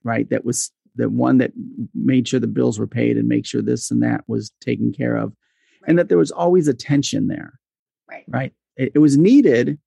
right? 0.04 0.28
That 0.30 0.44
was 0.44 0.70
the 0.94 1.08
one 1.08 1.38
that 1.38 1.52
made 1.94 2.28
sure 2.28 2.38
the 2.38 2.46
bills 2.46 2.78
were 2.78 2.86
paid 2.86 3.16
and 3.16 3.26
make 3.26 3.46
sure 3.46 3.62
this 3.62 3.90
and 3.90 4.02
that 4.02 4.22
was 4.28 4.52
taken 4.60 4.92
care 4.92 5.16
of. 5.16 5.32
Right. 5.80 5.88
and 5.88 5.98
that 5.98 6.08
there 6.08 6.18
was 6.18 6.30
always 6.30 6.68
a 6.68 6.74
tension 6.74 7.26
there 7.26 7.58
right. 8.08 8.24
right? 8.28 8.52
It, 8.76 8.92
it 8.94 8.98
was 9.00 9.16
needed 9.18 9.78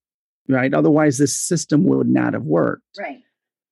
right? 0.49 0.73
Otherwise 0.73 1.17
this 1.17 1.39
system 1.39 1.83
would 1.85 2.09
not 2.09 2.33
have 2.33 2.43
worked. 2.43 2.83
Right. 2.99 3.21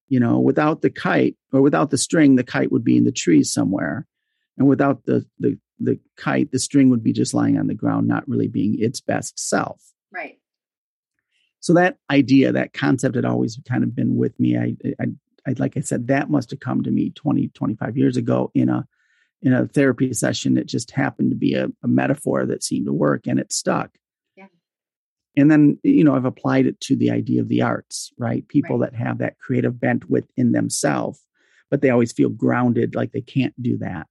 You 0.08 0.20
know 0.20 0.40
without 0.40 0.82
the 0.82 0.90
kite 0.90 1.36
or 1.52 1.62
without 1.62 1.90
the 1.90 1.98
string 1.98 2.36
the 2.36 2.44
kite 2.44 2.72
would 2.72 2.84
be 2.84 2.98
in 2.98 3.06
the 3.06 3.12
trees 3.12 3.52
somewhere 3.52 4.08
and 4.58 4.68
without 4.68 5.06
the 5.06 5.26
the 5.40 5.58
the 5.80 6.00
kite 6.16 6.52
the 6.52 6.60
string 6.60 6.90
would 6.90 7.04
be 7.04 7.14
just 7.14 7.34
lying 7.34 7.58
on 7.58 7.68
the 7.68 7.74
ground 7.74 8.08
not 8.08 8.28
really 8.28 8.48
being 8.48 8.80
its 8.80 9.02
best 9.02 9.38
self. 9.38 9.82
Right. 10.14 10.40
So 11.60 11.74
that 11.74 11.98
idea 12.10 12.52
that 12.52 12.74
concept 12.74 13.16
had 13.16 13.26
always 13.26 13.60
kind 13.68 13.84
of 13.84 13.96
been 13.96 14.16
with 14.16 14.40
me. 14.40 14.58
I 14.58 14.76
i, 15.00 15.06
I 15.48 15.56
like 15.58 15.78
i 15.78 15.82
said 15.82 16.08
that 16.08 16.30
must 16.30 16.52
have 16.52 16.60
come 16.60 16.84
to 16.84 16.92
me 16.92 17.12
20 17.12 17.50
25 17.50 17.98
years 17.98 18.18
ago 18.18 18.52
in 18.54 18.70
a 18.70 18.88
in 19.42 19.54
a 19.54 19.68
therapy 19.68 20.14
session. 20.14 20.58
It 20.58 20.68
just 20.68 20.92
happened 20.92 21.32
to 21.32 21.38
be 21.38 21.54
a, 21.54 21.68
a 21.84 21.88
metaphor 21.88 22.46
that 22.46 22.64
seemed 22.64 22.86
to 22.88 22.94
work 22.94 23.28
and 23.28 23.40
it 23.40 23.52
stuck. 23.52 23.92
And 25.38 25.52
then 25.52 25.78
you 25.84 26.04
know 26.04 26.16
i've 26.16 26.26
applied 26.26 26.66
it 26.66 26.80
to 26.82 26.96
the 26.96 27.12
idea 27.12 27.42
of 27.42 27.50
the 27.50 27.62
arts 27.62 28.14
right? 28.18 28.48
People 28.48 28.80
right. 28.80 28.92
that 28.92 28.98
have 28.98 29.18
that 29.18 29.38
creative 29.40 29.80
bent 29.80 30.10
within 30.10 30.54
themselves 30.54 31.22
but 31.70 31.82
they 31.82 31.90
always 31.90 32.12
feel 32.12 32.30
grounded 32.30 32.96
like 32.96 33.12
they 33.12 33.22
can't 33.22 33.54
do 33.62 33.78
that. 33.80 34.08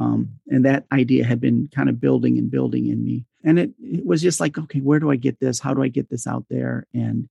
Um, 0.00 0.40
and 0.48 0.64
that 0.64 0.86
idea 0.90 1.24
had 1.24 1.40
been 1.40 1.68
kind 1.74 1.88
of 1.88 2.00
building 2.00 2.38
and 2.38 2.50
building 2.50 2.86
in 2.88 3.04
me. 3.04 3.26
And 3.44 3.58
it, 3.58 3.70
it 3.78 4.04
was 4.04 4.22
just 4.22 4.40
like 4.40 4.58
okay 4.58 4.80
where 4.80 4.98
do 4.98 5.10
i 5.10 5.16
get 5.16 5.40
this? 5.40 5.60
How 5.60 5.74
do 5.74 5.82
i 5.82 5.88
get 5.88 6.10
this 6.10 6.26
out 6.26 6.46
there? 6.48 6.86
And 6.94 7.28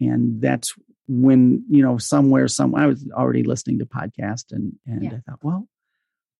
and 0.00 0.40
that's 0.40 0.74
when 1.08 1.64
you 1.70 1.82
know 1.82 1.98
somewhere 1.98 2.48
some 2.48 2.74
i 2.74 2.84
was 2.84 3.06
already 3.12 3.44
listening 3.44 3.78
to 3.78 3.86
podcast 3.86 4.50
and 4.50 4.72
and 4.86 5.04
yeah. 5.04 5.10
i 5.10 5.20
thought 5.20 5.38
well 5.40 5.68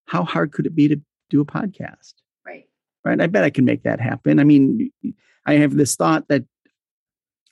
how 0.07 0.25
hard 0.25 0.51
could 0.51 0.67
it 0.67 0.75
be 0.75 0.89
to 0.89 1.01
do 1.31 1.41
a 1.41 1.45
podcast? 1.45 2.15
Right. 2.45 2.67
Right? 3.05 3.21
I 3.21 3.27
bet 3.27 3.45
i 3.45 3.51
can 3.51 3.65
make 3.65 3.85
that 3.85 4.01
happen. 4.01 4.39
I 4.39 4.45
mean 4.45 4.91
I 5.47 5.55
have 5.55 5.77
this 5.77 5.97
thought 5.97 6.29
that 6.29 6.45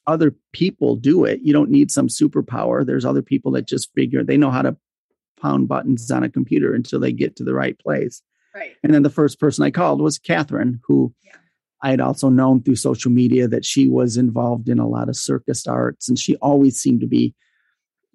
other 0.07 0.35
people 0.53 0.97
do 0.97 1.25
it. 1.25 1.41
You 1.43 1.53
don't 1.53 1.71
need 1.71 1.91
some 1.91 2.09
superpower. 2.09 2.85
There's 2.85 3.07
other 3.07 3.23
people 3.23 3.53
that 3.53 3.67
just 3.67 3.93
figure 3.95 4.23
they 4.23 4.37
know 4.37 4.51
how 4.51 4.63
to 4.63 4.77
pound 5.45 5.69
buttons 5.69 6.11
on 6.11 6.23
a 6.23 6.31
computer 6.31 6.75
until 6.75 6.99
they 6.99 7.13
get 7.13 7.37
to 7.37 7.45
the 7.45 7.55
right 7.55 7.79
place. 7.79 8.23
Right. 8.55 8.75
And 8.83 8.95
then 8.95 9.03
the 9.03 9.11
first 9.11 9.39
person 9.39 9.65
I 9.65 9.71
called 9.71 10.01
was 10.01 10.19
Catherine, 10.19 10.81
who 10.87 11.13
yeah. 11.25 11.37
I 11.83 11.91
had 11.91 12.01
also 12.01 12.29
known 12.29 12.63
through 12.63 12.77
social 12.77 13.11
media 13.11 13.47
that 13.49 13.65
she 13.65 13.89
was 13.89 14.17
involved 14.17 14.69
in 14.69 14.79
a 14.79 14.89
lot 14.89 15.09
of 15.09 15.17
circus 15.17 15.67
arts, 15.67 16.09
and 16.09 16.19
she 16.19 16.37
always 16.37 16.81
seemed 16.81 17.01
to 17.01 17.07
be 17.07 17.35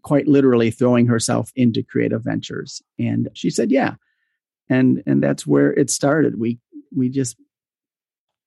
quite 0.02 0.28
literally 0.28 0.72
throwing 0.72 1.08
herself 1.08 1.52
into 1.56 1.84
creative 1.84 2.24
ventures. 2.24 2.82
And 2.98 3.30
she 3.34 3.50
said, 3.50 3.70
"Yeah," 3.70 3.96
and 4.70 5.04
and 5.06 5.22
that's 5.22 5.46
where 5.46 5.74
it 5.74 5.90
started. 5.90 6.40
We 6.40 6.60
we 6.96 7.10
just 7.10 7.36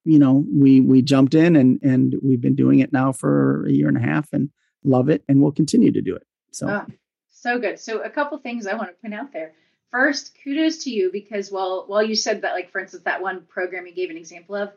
you 0.05 0.19
know, 0.19 0.43
we 0.53 0.81
we 0.81 1.01
jumped 1.01 1.33
in 1.33 1.55
and 1.55 1.79
and 1.81 2.15
we've 2.21 2.41
been 2.41 2.55
doing 2.55 2.79
it 2.79 2.91
now 2.91 3.11
for 3.11 3.65
a 3.67 3.71
year 3.71 3.87
and 3.87 3.97
a 3.97 4.01
half 4.01 4.27
and 4.33 4.49
love 4.83 5.09
it 5.09 5.23
and 5.29 5.41
we'll 5.41 5.51
continue 5.51 5.91
to 5.91 6.01
do 6.01 6.15
it. 6.15 6.27
So 6.51 6.67
oh, 6.67 6.93
so 7.43 7.59
good. 7.59 7.79
So 7.79 7.99
a 8.01 8.09
couple 8.09 8.37
things 8.37 8.65
I 8.65 8.75
want 8.75 8.89
to 8.89 9.01
point 9.01 9.13
out 9.13 9.33
there. 9.33 9.53
First, 9.91 10.35
kudos 10.43 10.85
to 10.85 10.89
you 10.89 11.11
because 11.11 11.51
while 11.51 11.83
while 11.85 12.01
you 12.01 12.15
said 12.15 12.41
that, 12.41 12.53
like 12.53 12.71
for 12.71 12.79
instance, 12.79 13.03
that 13.03 13.21
one 13.21 13.45
program 13.47 13.85
you 13.85 13.93
gave 13.93 14.09
an 14.09 14.17
example 14.17 14.55
of, 14.55 14.71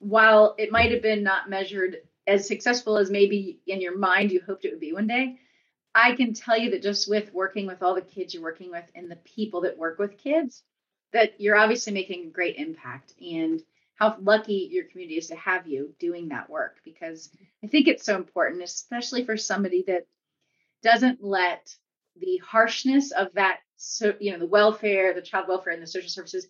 while 0.00 0.54
it 0.58 0.72
might 0.72 0.90
have 0.90 1.02
been 1.02 1.22
not 1.22 1.48
measured 1.48 1.98
as 2.26 2.46
successful 2.46 2.98
as 2.98 3.10
maybe 3.10 3.60
in 3.66 3.80
your 3.80 3.96
mind 3.96 4.32
you 4.32 4.42
hoped 4.44 4.64
it 4.64 4.72
would 4.72 4.80
be 4.80 4.92
one 4.92 5.06
day, 5.06 5.38
I 5.94 6.14
can 6.14 6.34
tell 6.34 6.58
you 6.58 6.72
that 6.72 6.82
just 6.82 7.08
with 7.08 7.32
working 7.32 7.66
with 7.66 7.82
all 7.82 7.94
the 7.94 8.02
kids 8.02 8.34
you're 8.34 8.42
working 8.42 8.70
with 8.70 8.84
and 8.94 9.10
the 9.10 9.16
people 9.16 9.62
that 9.62 9.78
work 9.78 9.98
with 9.98 10.18
kids, 10.18 10.62
that 11.12 11.40
you're 11.40 11.56
obviously 11.56 11.92
making 11.92 12.26
a 12.26 12.30
great 12.30 12.56
impact. 12.56 13.14
And 13.20 13.62
how 13.94 14.16
lucky 14.20 14.68
your 14.70 14.84
community 14.84 15.18
is 15.18 15.28
to 15.28 15.36
have 15.36 15.66
you 15.66 15.94
doing 15.98 16.28
that 16.28 16.50
work 16.50 16.80
because 16.84 17.30
I 17.62 17.66
think 17.66 17.86
it's 17.86 18.04
so 18.04 18.16
important, 18.16 18.62
especially 18.62 19.24
for 19.24 19.36
somebody 19.36 19.84
that 19.86 20.06
doesn't 20.82 21.22
let 21.22 21.74
the 22.16 22.38
harshness 22.38 23.12
of 23.12 23.28
that, 23.34 23.58
so 23.76 24.14
you 24.20 24.32
know, 24.32 24.38
the 24.38 24.46
welfare, 24.46 25.14
the 25.14 25.22
child 25.22 25.46
welfare, 25.48 25.72
and 25.72 25.82
the 25.82 25.86
social 25.86 26.10
services 26.10 26.46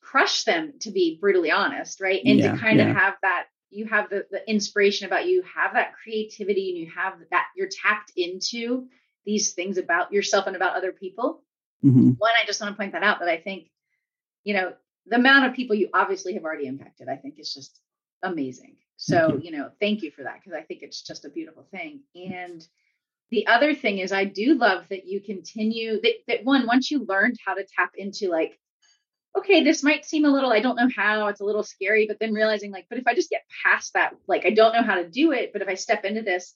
crush 0.00 0.44
them. 0.44 0.74
To 0.80 0.90
be 0.90 1.18
brutally 1.20 1.50
honest, 1.50 2.00
right, 2.00 2.20
and 2.24 2.38
yeah, 2.38 2.52
to 2.52 2.58
kind 2.58 2.78
yeah. 2.78 2.90
of 2.90 2.96
have 2.96 3.14
that, 3.22 3.46
you 3.70 3.86
have 3.86 4.10
the 4.10 4.26
the 4.30 4.48
inspiration 4.48 5.06
about 5.06 5.26
you, 5.26 5.42
have 5.42 5.74
that 5.74 5.94
creativity, 6.02 6.70
and 6.70 6.78
you 6.78 6.90
have 6.94 7.14
that 7.30 7.46
you're 7.56 7.68
tapped 7.68 8.12
into 8.16 8.88
these 9.24 9.52
things 9.52 9.76
about 9.76 10.12
yourself 10.12 10.46
and 10.46 10.56
about 10.56 10.76
other 10.76 10.92
people. 10.92 11.42
Mm-hmm. 11.84 12.12
One, 12.18 12.32
I 12.42 12.46
just 12.46 12.60
want 12.60 12.74
to 12.74 12.78
point 12.78 12.92
that 12.92 13.02
out 13.02 13.20
that 13.20 13.28
I 13.28 13.36
think, 13.36 13.68
you 14.42 14.54
know, 14.54 14.72
the 15.06 15.16
amount 15.16 15.46
of 15.46 15.54
people 15.54 15.76
you 15.76 15.90
obviously 15.92 16.34
have 16.34 16.44
already 16.44 16.66
impacted, 16.66 17.08
I 17.08 17.16
think 17.16 17.38
is 17.38 17.52
just 17.52 17.78
amazing. 18.22 18.76
So, 18.96 19.34
you. 19.34 19.50
you 19.50 19.50
know, 19.52 19.70
thank 19.80 20.02
you 20.02 20.10
for 20.10 20.24
that 20.24 20.40
because 20.40 20.58
I 20.58 20.62
think 20.62 20.82
it's 20.82 21.02
just 21.02 21.24
a 21.24 21.30
beautiful 21.30 21.66
thing. 21.70 22.00
And 22.14 22.66
the 23.30 23.46
other 23.46 23.74
thing 23.74 23.98
is 23.98 24.12
I 24.12 24.24
do 24.24 24.54
love 24.54 24.84
that 24.90 25.06
you 25.06 25.20
continue 25.20 26.00
that, 26.00 26.12
that 26.28 26.44
one, 26.44 26.66
once 26.66 26.90
you 26.90 27.04
learned 27.04 27.36
how 27.44 27.54
to 27.54 27.66
tap 27.76 27.92
into 27.96 28.28
like, 28.28 28.58
okay, 29.36 29.62
this 29.62 29.82
might 29.82 30.04
seem 30.04 30.24
a 30.24 30.30
little, 30.30 30.50
I 30.50 30.60
don't 30.60 30.76
know 30.76 30.88
how, 30.94 31.28
it's 31.28 31.40
a 31.40 31.44
little 31.44 31.62
scary, 31.62 32.06
but 32.06 32.18
then 32.18 32.32
realizing 32.32 32.72
like, 32.72 32.86
but 32.88 32.98
if 32.98 33.06
I 33.06 33.14
just 33.14 33.30
get 33.30 33.44
past 33.64 33.94
that, 33.94 34.14
like 34.26 34.46
I 34.46 34.50
don't 34.50 34.72
know 34.72 34.82
how 34.82 34.96
to 34.96 35.08
do 35.08 35.32
it, 35.32 35.52
but 35.52 35.62
if 35.62 35.68
I 35.68 35.74
step 35.74 36.04
into 36.04 36.22
this, 36.22 36.54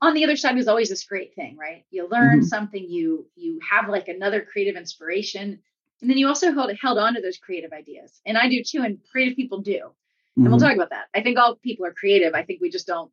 on 0.00 0.14
the 0.14 0.24
other 0.24 0.36
side 0.36 0.58
is 0.58 0.68
always 0.68 0.88
this 0.88 1.04
great 1.04 1.34
thing, 1.34 1.56
right? 1.56 1.84
You 1.90 2.08
learn 2.08 2.40
mm-hmm. 2.40 2.46
something, 2.46 2.84
you 2.84 3.26
you 3.36 3.60
have 3.70 3.88
like 3.88 4.08
another 4.08 4.42
creative 4.42 4.76
inspiration 4.76 5.60
and 6.02 6.10
then 6.10 6.18
you 6.18 6.26
also 6.26 6.52
held 6.52 6.70
held 6.80 6.98
on 6.98 7.14
to 7.14 7.22
those 7.22 7.38
creative 7.38 7.72
ideas. 7.72 8.20
And 8.26 8.36
I 8.36 8.48
do 8.48 8.62
too, 8.62 8.82
and 8.82 8.98
creative 9.10 9.36
people 9.36 9.60
do. 9.62 9.72
Mm-hmm. 9.72 10.42
And 10.42 10.48
we'll 10.48 10.58
mm-hmm. 10.58 10.66
talk 10.66 10.74
about 10.74 10.90
that. 10.90 11.06
I 11.14 11.22
think 11.22 11.38
all 11.38 11.54
people 11.54 11.86
are 11.86 11.92
creative. 11.92 12.34
I 12.34 12.42
think 12.42 12.60
we 12.60 12.68
just 12.68 12.86
don't 12.86 13.10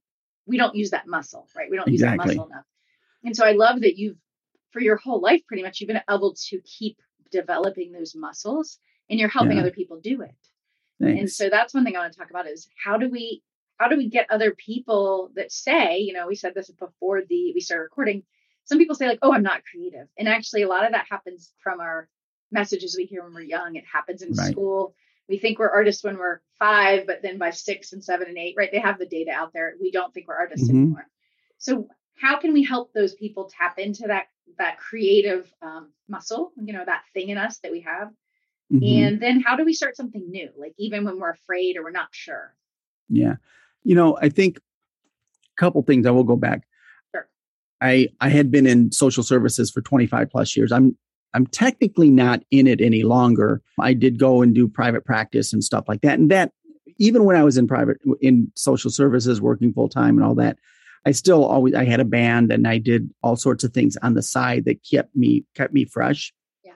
we 0.48 0.58
don't 0.58 0.76
use 0.76 0.90
that 0.90 1.08
muscle, 1.08 1.48
right? 1.56 1.70
We 1.70 1.78
don't 1.78 1.88
exactly. 1.88 2.18
use 2.18 2.36
that 2.36 2.38
muscle 2.38 2.52
enough. 2.52 2.66
And 3.24 3.36
so 3.36 3.46
I 3.46 3.52
love 3.52 3.82
that 3.82 3.98
you've 3.98 4.18
for 4.72 4.82
your 4.82 4.98
whole 4.98 5.20
life 5.20 5.42
pretty 5.48 5.64
much 5.64 5.80
you've 5.80 5.88
been 5.88 6.02
able 6.10 6.36
to 6.36 6.62
keep 6.62 6.98
developing 7.32 7.92
those 7.92 8.16
muscles 8.16 8.78
and 9.10 9.20
you're 9.20 9.30
helping 9.30 9.58
yeah. 9.58 9.62
other 9.62 9.72
people 9.72 10.00
do 10.00 10.22
it. 10.22 10.36
Thanks. 11.02 11.20
And 11.20 11.32
so 11.32 11.50
that's 11.50 11.74
one 11.74 11.86
thing 11.86 11.96
I 11.96 12.00
want 12.00 12.14
to 12.14 12.20
talk 12.20 12.30
about 12.30 12.48
is 12.48 12.68
how 12.84 12.98
do 12.98 13.10
we 13.10 13.42
how 13.78 13.88
do 13.88 13.96
we 13.96 14.10
get 14.10 14.28
other 14.30 14.52
people 14.52 15.32
that 15.36 15.52
say, 15.52 16.00
you 16.00 16.14
know, 16.14 16.28
we 16.28 16.36
said 16.36 16.54
this 16.54 16.70
before 16.70 17.22
the 17.22 17.54
we 17.54 17.62
started 17.62 17.84
recording. 17.84 18.24
Some 18.66 18.78
people 18.78 18.96
say 18.96 19.08
like, 19.08 19.20
"Oh, 19.22 19.34
I'm 19.34 19.42
not 19.42 19.64
creative," 19.64 20.08
and 20.18 20.28
actually, 20.28 20.62
a 20.62 20.68
lot 20.68 20.86
of 20.86 20.92
that 20.92 21.08
happens 21.10 21.52
from 21.64 21.80
our 21.80 22.08
messages 22.52 22.96
we 22.96 23.06
hear 23.06 23.24
when 23.24 23.34
we're 23.34 23.42
young. 23.42 23.76
It 23.76 23.86
happens 23.92 24.22
in 24.22 24.34
right. 24.34 24.52
school. 24.52 24.94
We 25.28 25.40
think 25.40 25.60
we're 25.60 25.70
artists 25.70 26.04
when 26.04 26.18
we're 26.18 26.42
five, 26.60 27.08
but 27.08 27.22
then 27.22 27.38
by 27.38 27.52
six 27.52 27.94
and 27.94 28.04
seven 28.04 28.28
and 28.28 28.38
eight, 28.38 28.56
right? 28.58 28.70
They 28.72 28.80
have 28.80 29.00
the 29.00 29.06
data 29.06 29.32
out 29.32 29.54
there. 29.54 29.76
We 29.82 29.92
don't 29.92 30.14
think 30.14 30.28
we're 30.28 30.38
artists 30.38 30.68
mm-hmm. 30.68 30.78
anymore. 30.78 31.08
So 31.58 31.88
how 32.20 32.38
can 32.38 32.54
we 32.54 32.64
help 32.64 32.94
those 32.94 33.14
people 33.14 33.50
tap 33.50 33.80
into 33.80 34.08
that 34.08 34.28
that 34.58 34.78
creative 34.78 35.52
um, 35.62 35.90
muscle, 36.08 36.52
you 36.62 36.74
know, 36.74 36.84
that 36.86 37.04
thing 37.14 37.30
in 37.30 37.38
us 37.38 37.60
that 37.60 37.72
we 37.72 37.82
have? 37.82 38.10
Mm-hmm. 38.72 38.84
And 38.84 39.22
then 39.22 39.42
how 39.42 39.56
do 39.56 39.66
we 39.66 39.74
start 39.74 39.96
something 39.96 40.30
new, 40.30 40.50
like 40.58 40.74
even 40.78 41.06
when 41.06 41.20
we're 41.20 41.32
afraid 41.32 41.78
or 41.78 41.84
we're 41.84 41.92
not 41.92 42.10
sure? 42.12 42.54
Yeah. 43.08 43.36
You 43.84 43.96
know, 43.96 44.18
I 44.22 44.30
think 44.30 44.58
a 44.58 44.62
couple 45.60 45.82
things 45.82 46.06
I 46.06 46.12
will 46.12 46.24
go 46.24 46.36
back. 46.36 46.68
Sure. 47.16 47.28
I 47.82 48.10
I 48.20 48.30
had 48.30 48.52
been 48.52 48.68
in 48.68 48.92
social 48.92 49.24
services 49.24 49.72
for 49.72 49.82
25 49.82 50.30
plus 50.30 50.56
years. 50.56 50.72
I'm 50.72 50.98
I'm 51.34 51.48
technically 51.48 52.10
not 52.10 52.42
in 52.52 52.68
it 52.68 52.82
any 52.82 53.04
longer. 53.04 53.62
I 53.80 53.94
did 53.94 54.20
go 54.20 54.42
and 54.42 54.54
do 54.54 54.68
private 54.68 55.06
practice 55.06 55.54
and 55.54 55.64
stuff 55.64 55.86
like 55.88 56.02
that. 56.02 56.20
And 56.20 56.32
that, 56.32 56.52
even 56.98 57.24
when 57.24 57.36
I 57.36 57.44
was 57.44 57.58
in 57.58 57.68
private, 57.68 57.98
in 58.20 58.52
social 58.56 58.90
services, 58.92 59.40
working 59.40 59.72
full 59.72 59.90
time 59.90 60.18
and 60.18 60.26
all 60.26 60.36
that, 60.36 60.58
I 61.06 61.12
still 61.12 61.46
always, 61.46 61.74
I 61.74 61.86
had 61.86 62.00
a 62.00 62.06
band 62.06 62.52
and 62.52 62.68
I 62.68 62.78
did 62.78 63.10
all 63.24 63.36
sorts 63.36 63.64
of 63.64 63.74
things 63.74 63.98
on 64.02 64.14
the 64.14 64.22
side 64.22 64.66
that 64.66 64.80
kept 64.90 65.16
me, 65.16 65.46
kept 65.56 65.74
me 65.74 65.86
fresh. 65.86 66.34
Yeah. 66.64 66.74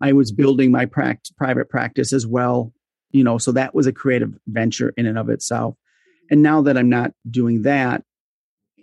I 0.00 0.12
was 0.12 0.32
building 0.32 0.70
my 0.70 0.86
practice, 0.86 1.32
private 1.36 1.68
practice 1.68 2.12
as 2.12 2.26
well, 2.26 2.72
you 3.10 3.24
know, 3.24 3.38
so 3.38 3.52
that 3.52 3.74
was 3.74 3.86
a 3.86 3.92
creative 3.92 4.34
venture 4.46 4.92
in 4.96 5.06
and 5.06 5.18
of 5.18 5.30
itself. 5.30 5.74
Mm-hmm. 5.74 6.34
And 6.34 6.42
now 6.42 6.62
that 6.62 6.76
I'm 6.76 6.90
not 6.90 7.12
doing 7.30 7.62
that, 7.62 8.04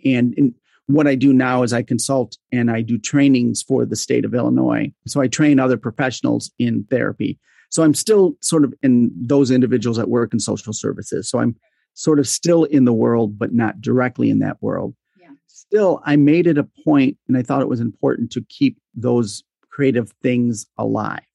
and, 0.03 0.33
and 0.37 0.55
what 0.87 1.07
I 1.07 1.13
do 1.13 1.33
now 1.33 1.61
is 1.61 1.71
I 1.71 1.83
consult 1.83 2.37
and 2.51 2.71
I 2.71 2.81
do 2.81 2.97
trainings 2.97 3.61
for 3.61 3.85
the 3.85 3.95
state 3.95 4.25
of 4.25 4.33
Illinois. 4.33 4.91
So 5.05 5.21
I 5.21 5.27
train 5.27 5.59
other 5.59 5.77
professionals 5.77 6.51
in 6.57 6.85
therapy. 6.89 7.37
So 7.69 7.83
I'm 7.83 7.93
still 7.93 8.35
sort 8.41 8.63
of 8.63 8.73
in 8.81 9.11
those 9.15 9.51
individuals 9.51 9.97
that 9.97 10.09
work 10.09 10.33
in 10.33 10.39
social 10.39 10.73
services. 10.73 11.29
So 11.29 11.39
I'm 11.39 11.55
sort 11.99 12.17
of 12.17 12.29
still 12.29 12.63
in 12.63 12.85
the 12.85 12.93
world, 12.93 13.37
but 13.37 13.53
not 13.53 13.81
directly 13.81 14.29
in 14.29 14.39
that 14.39 14.55
world. 14.63 14.95
Yeah. 15.19 15.31
Still, 15.47 16.01
I 16.05 16.15
made 16.15 16.47
it 16.47 16.57
a 16.57 16.63
point 16.85 17.17
and 17.27 17.35
I 17.35 17.41
thought 17.41 17.61
it 17.61 17.67
was 17.67 17.81
important 17.81 18.31
to 18.31 18.45
keep 18.47 18.77
those 18.95 19.43
creative 19.69 20.13
things 20.23 20.65
alive. 20.77 21.27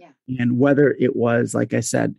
Yeah. 0.00 0.08
And 0.40 0.58
whether 0.58 0.90
it 0.98 1.14
was, 1.14 1.54
like 1.54 1.72
I 1.72 1.78
said, 1.78 2.16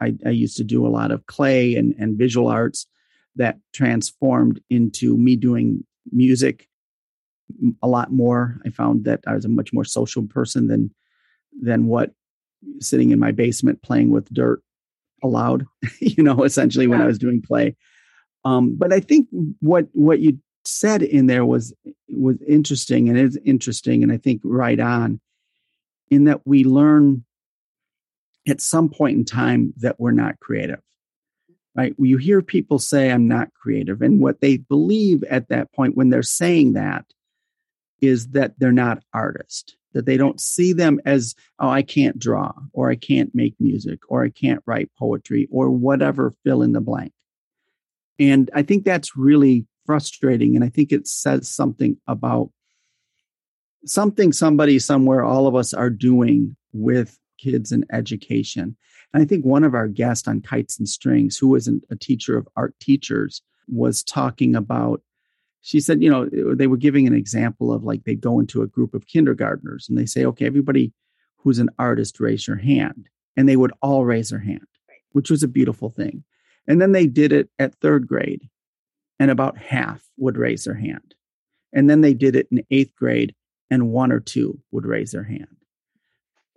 I, 0.00 0.14
I 0.26 0.30
used 0.30 0.56
to 0.56 0.64
do 0.64 0.84
a 0.84 0.90
lot 0.90 1.12
of 1.12 1.24
clay 1.26 1.76
and, 1.76 1.94
and 2.00 2.18
visual 2.18 2.48
arts 2.48 2.88
that 3.36 3.58
transformed 3.72 4.60
into 4.68 5.16
me 5.16 5.36
doing 5.36 5.86
music 6.10 6.66
a 7.80 7.86
lot 7.86 8.10
more. 8.10 8.60
I 8.66 8.70
found 8.70 9.04
that 9.04 9.20
I 9.24 9.34
was 9.36 9.44
a 9.44 9.48
much 9.48 9.72
more 9.72 9.84
social 9.84 10.26
person 10.26 10.66
than 10.66 10.92
than 11.62 11.86
what 11.86 12.10
sitting 12.80 13.12
in 13.12 13.20
my 13.20 13.30
basement 13.30 13.82
playing 13.82 14.10
with 14.10 14.28
dirt 14.34 14.62
allowed. 15.22 15.66
you 16.00 16.22
know, 16.22 16.44
essentially 16.44 16.86
yeah. 16.86 16.90
when 16.90 17.00
I 17.00 17.06
was 17.06 17.18
doing 17.18 17.42
play. 17.42 17.76
Um, 18.44 18.76
but 18.76 18.92
I 18.92 19.00
think 19.00 19.28
what 19.60 19.88
what 19.92 20.20
you 20.20 20.38
said 20.64 21.02
in 21.02 21.26
there 21.26 21.44
was 21.44 21.74
was 22.08 22.36
interesting 22.46 23.08
and 23.08 23.18
is 23.18 23.38
interesting, 23.44 24.02
and 24.02 24.12
I 24.12 24.18
think 24.18 24.40
right 24.44 24.78
on 24.78 25.20
in 26.10 26.24
that 26.24 26.46
we 26.46 26.64
learn 26.64 27.24
at 28.48 28.60
some 28.60 28.88
point 28.88 29.16
in 29.16 29.24
time 29.24 29.74
that 29.78 29.98
we're 29.98 30.12
not 30.12 30.38
creative 30.38 30.80
right? 31.76 31.94
You 31.98 32.16
hear 32.16 32.42
people 32.42 32.78
say, 32.78 33.10
I'm 33.10 33.28
not 33.28 33.52
creative. 33.52 34.00
And 34.00 34.20
what 34.20 34.40
they 34.40 34.56
believe 34.56 35.22
at 35.24 35.48
that 35.50 35.72
point 35.72 35.96
when 35.96 36.08
they're 36.08 36.22
saying 36.22 36.72
that 36.72 37.04
is 38.00 38.28
that 38.28 38.54
they're 38.58 38.72
not 38.72 39.02
artists, 39.12 39.75
that 39.96 40.04
they 40.04 40.18
don't 40.18 40.38
see 40.38 40.74
them 40.74 41.00
as, 41.06 41.34
oh, 41.58 41.70
I 41.70 41.80
can't 41.80 42.18
draw, 42.18 42.52
or 42.74 42.90
I 42.90 42.96
can't 42.96 43.34
make 43.34 43.54
music, 43.58 44.00
or 44.08 44.22
I 44.22 44.28
can't 44.28 44.62
write 44.66 44.90
poetry, 44.98 45.48
or 45.50 45.70
whatever, 45.70 46.34
fill 46.44 46.60
in 46.60 46.72
the 46.72 46.82
blank. 46.82 47.12
And 48.18 48.50
I 48.54 48.62
think 48.62 48.84
that's 48.84 49.16
really 49.16 49.66
frustrating. 49.86 50.54
And 50.54 50.62
I 50.62 50.68
think 50.68 50.92
it 50.92 51.08
says 51.08 51.48
something 51.48 51.96
about 52.06 52.50
something 53.86 54.34
somebody 54.34 54.78
somewhere, 54.78 55.24
all 55.24 55.46
of 55.46 55.54
us 55.54 55.72
are 55.72 55.88
doing 55.88 56.56
with 56.74 57.18
kids 57.38 57.72
and 57.72 57.86
education. 57.90 58.76
And 59.14 59.22
I 59.22 59.26
think 59.26 59.46
one 59.46 59.64
of 59.64 59.74
our 59.74 59.88
guests 59.88 60.28
on 60.28 60.42
Kites 60.42 60.78
and 60.78 60.86
Strings, 60.86 61.38
who 61.38 61.54
isn't 61.54 61.84
a 61.90 61.96
teacher 61.96 62.36
of 62.36 62.46
art 62.54 62.74
teachers, 62.80 63.40
was 63.66 64.02
talking 64.02 64.54
about. 64.54 65.00
She 65.66 65.80
said, 65.80 66.00
you 66.00 66.08
know, 66.08 66.54
they 66.54 66.68
were 66.68 66.76
giving 66.76 67.08
an 67.08 67.14
example 67.14 67.72
of 67.72 67.82
like 67.82 68.04
they 68.04 68.14
go 68.14 68.38
into 68.38 68.62
a 68.62 68.68
group 68.68 68.94
of 68.94 69.08
kindergartners 69.08 69.88
and 69.88 69.98
they 69.98 70.06
say, 70.06 70.24
okay, 70.24 70.46
everybody 70.46 70.92
who's 71.38 71.58
an 71.58 71.70
artist, 71.76 72.20
raise 72.20 72.46
your 72.46 72.56
hand. 72.56 73.08
And 73.36 73.48
they 73.48 73.56
would 73.56 73.72
all 73.82 74.04
raise 74.04 74.30
their 74.30 74.38
hand, 74.38 74.68
which 75.10 75.28
was 75.28 75.42
a 75.42 75.48
beautiful 75.48 75.90
thing. 75.90 76.22
And 76.68 76.80
then 76.80 76.92
they 76.92 77.08
did 77.08 77.32
it 77.32 77.50
at 77.58 77.74
third 77.74 78.06
grade, 78.06 78.48
and 79.18 79.28
about 79.28 79.58
half 79.58 80.04
would 80.16 80.36
raise 80.36 80.62
their 80.62 80.76
hand. 80.76 81.16
And 81.72 81.90
then 81.90 82.00
they 82.00 82.14
did 82.14 82.36
it 82.36 82.46
in 82.52 82.64
eighth 82.70 82.94
grade, 82.94 83.34
and 83.68 83.90
one 83.90 84.12
or 84.12 84.20
two 84.20 84.60
would 84.70 84.86
raise 84.86 85.10
their 85.10 85.24
hand. 85.24 85.56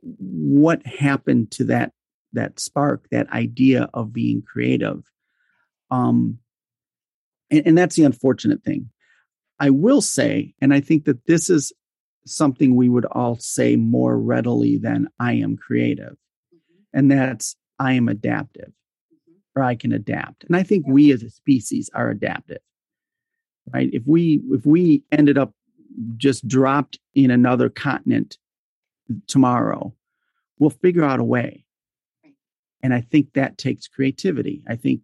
What 0.03 0.85
happened 0.85 1.49
to 1.53 1.63
that 1.63 1.93
that 2.33 2.59
spark, 2.59 3.07
that 3.09 3.27
idea 3.31 3.89
of 3.91 4.13
being 4.13 4.43
creative. 4.43 5.03
Um, 5.89 6.37
and, 7.49 7.65
and 7.65 7.75
that's 7.75 7.95
the 7.95 8.03
unfortunate 8.03 8.63
thing. 8.63 8.91
I 9.59 9.69
will 9.69 10.01
say, 10.01 10.53
and 10.61 10.73
I 10.73 10.79
think 10.79 11.05
that 11.05 11.25
this 11.25 11.49
is 11.49 11.73
something 12.25 12.75
we 12.75 12.89
would 12.89 13.05
all 13.05 13.37
say 13.37 13.75
more 13.75 14.17
readily 14.17 14.77
than 14.77 15.07
I 15.19 15.33
am 15.33 15.57
creative, 15.57 16.13
mm-hmm. 16.53 16.97
and 16.97 17.11
that's 17.11 17.55
I 17.79 17.93
am 17.93 18.07
adaptive 18.07 18.69
mm-hmm. 18.69 19.59
or 19.59 19.63
I 19.63 19.75
can 19.75 19.91
adapt. 19.91 20.43
And 20.45 20.55
I 20.55 20.63
think 20.63 20.85
yeah. 20.87 20.93
we 20.93 21.11
as 21.11 21.23
a 21.23 21.29
species 21.29 21.89
are 21.93 22.09
adaptive. 22.09 22.59
Right? 23.71 23.89
If 23.93 24.03
we 24.05 24.41
if 24.51 24.65
we 24.65 25.03
ended 25.11 25.37
up 25.37 25.53
just 26.17 26.47
dropped 26.47 26.99
in 27.13 27.29
another 27.29 27.69
continent 27.69 28.37
tomorrow, 29.27 29.93
we'll 30.57 30.69
figure 30.69 31.03
out 31.03 31.19
a 31.19 31.23
way 31.23 31.65
and 32.81 32.93
i 32.93 33.01
think 33.01 33.33
that 33.33 33.57
takes 33.57 33.87
creativity 33.87 34.61
i 34.67 34.75
think 34.75 35.01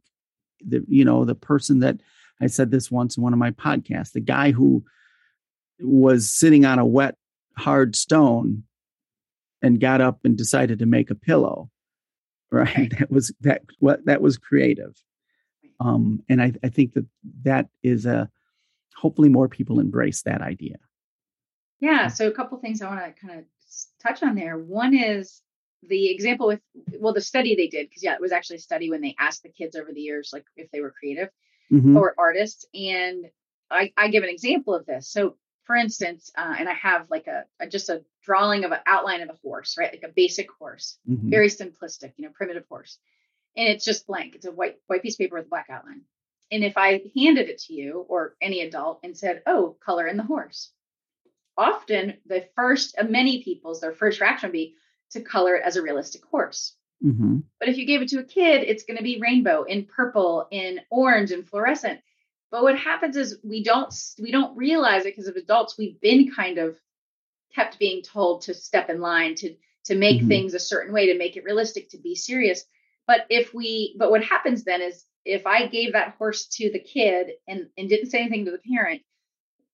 the 0.66 0.84
you 0.88 1.04
know 1.04 1.26
the 1.26 1.36
person 1.36 1.80
that 1.80 2.00
i 2.42 2.48
said 2.48 2.72
this 2.72 2.92
once 2.92 3.18
in 3.18 3.24
one 3.24 3.34
of 3.34 3.40
my 3.40 3.52
podcasts 3.52 4.12
the 4.12 4.20
guy 4.20 4.52
who 4.52 4.84
was 5.80 6.30
sitting 6.30 6.66
on 6.66 6.80
a 6.80 6.86
wet 6.86 7.16
hard 7.58 7.96
stone 7.96 8.64
and 9.62 9.80
got 9.80 10.02
up 10.02 10.20
and 10.24 10.38
decided 10.38 10.80
to 10.80 10.86
make 10.86 11.10
a 11.10 11.16
pillow 11.16 11.70
right? 12.52 12.94
That 13.00 13.12
was 13.12 13.34
that 13.42 13.64
what 13.80 14.06
that 14.06 14.22
was 14.22 14.38
creative. 14.38 14.96
Um 15.80 16.24
and 16.30 16.42
i 16.42 16.54
i 16.64 16.70
think 16.70 16.94
that 16.94 17.06
that 17.44 17.68
is 17.84 18.06
a 18.06 18.30
hopefully 18.96 19.30
more 19.30 19.50
people 19.50 19.80
embrace 19.80 20.22
that 20.22 20.42
idea. 20.42 20.78
Yeah 21.80 22.08
so 22.08 22.28
a 22.28 22.32
couple 22.32 22.58
things 22.60 22.82
i 22.82 22.88
want 22.88 23.04
to 23.04 23.22
kind 23.28 23.40
of 23.40 23.46
touch 24.02 24.24
on 24.24 24.36
there. 24.36 24.58
One 24.58 24.94
is 24.94 25.42
the 25.84 26.10
example 26.10 26.48
with 26.48 26.62
well 27.00 27.14
the 27.14 27.20
study 27.20 27.56
they 27.56 27.68
did 27.68 27.90
because 27.90 28.04
yeah 28.04 28.14
it 28.14 28.22
was 28.22 28.32
actually 28.32 28.56
a 28.56 28.60
study 28.60 28.90
when 28.90 29.02
they 29.02 29.16
asked 29.20 29.44
the 29.44 29.50
kids 29.50 29.76
over 29.76 29.92
the 29.92 30.02
years 30.02 30.32
like 30.34 30.46
if 30.56 30.72
they 30.72 30.80
were 30.80 30.94
creative 30.98 31.30
mm-hmm. 31.72 31.98
or 31.98 32.16
artists 32.18 32.66
and 32.74 33.26
I, 33.70 33.92
I 33.98 34.10
give 34.10 34.24
an 34.24 34.30
example 34.30 34.76
of 34.76 34.86
this 34.86 35.10
so 35.10 35.36
for 35.64 35.76
instance 35.76 36.32
uh, 36.38 36.56
and 36.58 36.70
i 36.70 36.74
have 36.74 37.10
like 37.10 37.28
a, 37.28 37.46
a, 37.60 37.68
just 37.68 37.90
a 37.90 38.04
drawing 38.24 38.64
of 38.66 38.72
an 38.72 38.80
outline 38.86 39.22
of 39.22 39.30
a 39.30 39.38
horse 39.44 39.76
right 39.78 39.92
like 39.92 40.04
a 40.04 40.14
basic 40.14 40.52
horse 40.52 40.98
mm-hmm. 41.10 41.30
very 41.30 41.50
simplistic 41.50 42.14
you 42.18 42.26
know 42.26 42.34
primitive 42.34 42.66
horse 42.70 42.98
and 43.58 43.68
it's 43.68 43.86
just 43.86 44.08
blank 44.08 44.36
it's 44.36 44.46
a 44.46 44.52
white 44.52 44.78
white 44.88 45.02
piece 45.02 45.16
of 45.16 45.20
paper 45.20 45.36
with 45.36 45.46
a 45.46 45.50
black 45.50 45.68
outline 45.70 46.02
and 46.52 46.64
if 46.64 46.78
i 46.78 47.02
handed 47.16 47.50
it 47.50 47.60
to 47.60 47.74
you 47.74 48.06
or 48.08 48.36
any 48.42 48.62
adult 48.62 49.00
and 49.04 49.18
said 49.18 49.42
oh 49.46 49.76
color 49.84 50.08
in 50.08 50.18
the 50.18 50.24
horse 50.24 50.72
often 51.58 52.16
the 52.26 52.48
first 52.56 52.98
of 52.98 53.10
many 53.10 53.44
people's 53.44 53.82
their 53.82 53.94
first 53.94 54.20
reaction 54.20 54.50
would 54.50 54.54
be 54.54 54.76
to 55.12 55.22
color 55.22 55.56
it 55.56 55.64
as 55.64 55.76
a 55.76 55.82
realistic 55.82 56.26
horse. 56.26 56.76
Mm-hmm. 57.04 57.40
But 57.60 57.70
if 57.70 57.78
you 57.78 57.86
gave 57.86 58.02
it 58.02 58.10
to 58.10 58.20
a 58.20 58.24
kid, 58.24 58.64
it's 58.64 58.84
going 58.84 58.98
to 58.98 59.04
be 59.04 59.20
rainbow 59.20 59.64
in 59.64 59.86
purple, 59.86 60.48
in 60.52 60.82
orange, 60.90 61.32
and 61.32 61.48
fluorescent. 61.48 62.00
But 62.52 62.64
what 62.64 62.78
happens 62.78 63.18
is 63.18 63.40
we 63.44 63.64
don't 63.64 63.94
we 64.20 64.32
don't 64.32 64.56
realize 64.56 65.06
it 65.06 65.16
because 65.16 65.28
of 65.28 65.36
adults 65.36 65.78
we've 65.78 66.00
been 66.00 66.32
kind 66.32 66.58
of 66.58 66.78
kept 67.54 67.80
being 67.80 68.02
told 68.02 68.44
to 68.44 68.54
step 68.54 68.90
in 68.90 69.02
line 69.02 69.36
to 69.36 69.56
to 69.86 69.96
make 69.96 70.20
mm-hmm. 70.20 70.30
things 70.30 70.54
a 70.54 70.60
certain 70.60 70.94
way 70.94 71.08
to 71.08 71.18
make 71.18 71.36
it 71.36 71.44
realistic 71.44 71.90
to 71.90 71.98
be 71.98 72.16
serious. 72.16 72.64
But 73.08 73.26
if 73.30 73.54
we 73.54 73.96
but 74.00 74.10
what 74.10 74.24
happens 74.24 74.64
then 74.64 74.82
is 74.82 75.04
if 75.26 75.46
I 75.46 75.68
gave 75.68 75.94
that 75.94 76.16
horse 76.18 76.46
to 76.46 76.72
the 76.72 76.80
kid 76.80 77.32
and 77.48 77.68
and 77.78 77.90
didn't 77.90 78.10
say 78.10 78.20
anything 78.20 78.46
to 78.46 78.52
the 78.52 78.76
parent 78.76 79.02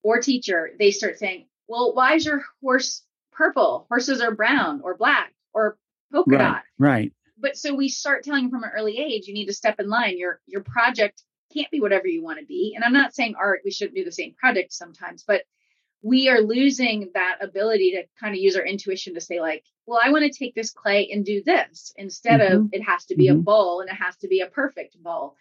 or 0.01 0.19
teacher, 0.19 0.71
they 0.79 0.91
start 0.91 1.19
saying, 1.19 1.45
"Well, 1.67 1.93
why 1.93 2.15
is 2.15 2.25
your 2.25 2.43
horse 2.61 3.03
purple. 3.31 3.85
Horses 3.89 4.21
are 4.21 4.35
brown 4.35 4.81
or 4.83 4.95
black 4.95 5.33
or 5.53 5.77
polka 6.11 6.31
right, 6.31 6.37
dot. 6.37 6.63
Right. 6.77 7.13
But 7.37 7.57
so 7.57 7.73
we 7.73 7.89
start 7.89 8.23
telling 8.23 8.49
from 8.49 8.63
an 8.63 8.71
early 8.75 8.97
age, 8.97 9.27
you 9.27 9.33
need 9.33 9.47
to 9.47 9.53
step 9.53 9.79
in 9.79 9.89
line. 9.89 10.17
Your 10.17 10.41
your 10.45 10.61
project 10.61 11.23
can't 11.53 11.71
be 11.71 11.81
whatever 11.81 12.07
you 12.07 12.23
want 12.23 12.39
to 12.39 12.45
be. 12.45 12.73
And 12.75 12.83
I'm 12.83 12.93
not 12.93 13.13
saying 13.13 13.35
art, 13.37 13.61
we 13.65 13.71
shouldn't 13.71 13.95
do 13.95 14.05
the 14.05 14.11
same 14.11 14.33
project 14.33 14.73
sometimes, 14.73 15.23
but 15.27 15.43
we 16.03 16.29
are 16.29 16.41
losing 16.41 17.11
that 17.13 17.37
ability 17.41 17.91
to 17.91 18.03
kind 18.19 18.33
of 18.33 18.41
use 18.41 18.55
our 18.55 18.65
intuition 18.65 19.13
to 19.13 19.21
say 19.21 19.39
like 19.39 19.63
well 19.85 19.99
i 20.03 20.09
want 20.09 20.23
to 20.23 20.37
take 20.37 20.55
this 20.55 20.71
clay 20.71 21.09
and 21.11 21.25
do 21.25 21.41
this 21.45 21.93
instead 21.95 22.39
mm-hmm. 22.41 22.65
of 22.65 22.69
it 22.71 22.81
has 22.81 23.05
to 23.05 23.15
be 23.15 23.27
mm-hmm. 23.27 23.39
a 23.39 23.43
bowl 23.43 23.81
and 23.81 23.89
it 23.89 23.95
has 23.95 24.15
to 24.17 24.27
be 24.27 24.41
a 24.41 24.47
perfect 24.47 25.01
bowl 25.01 25.35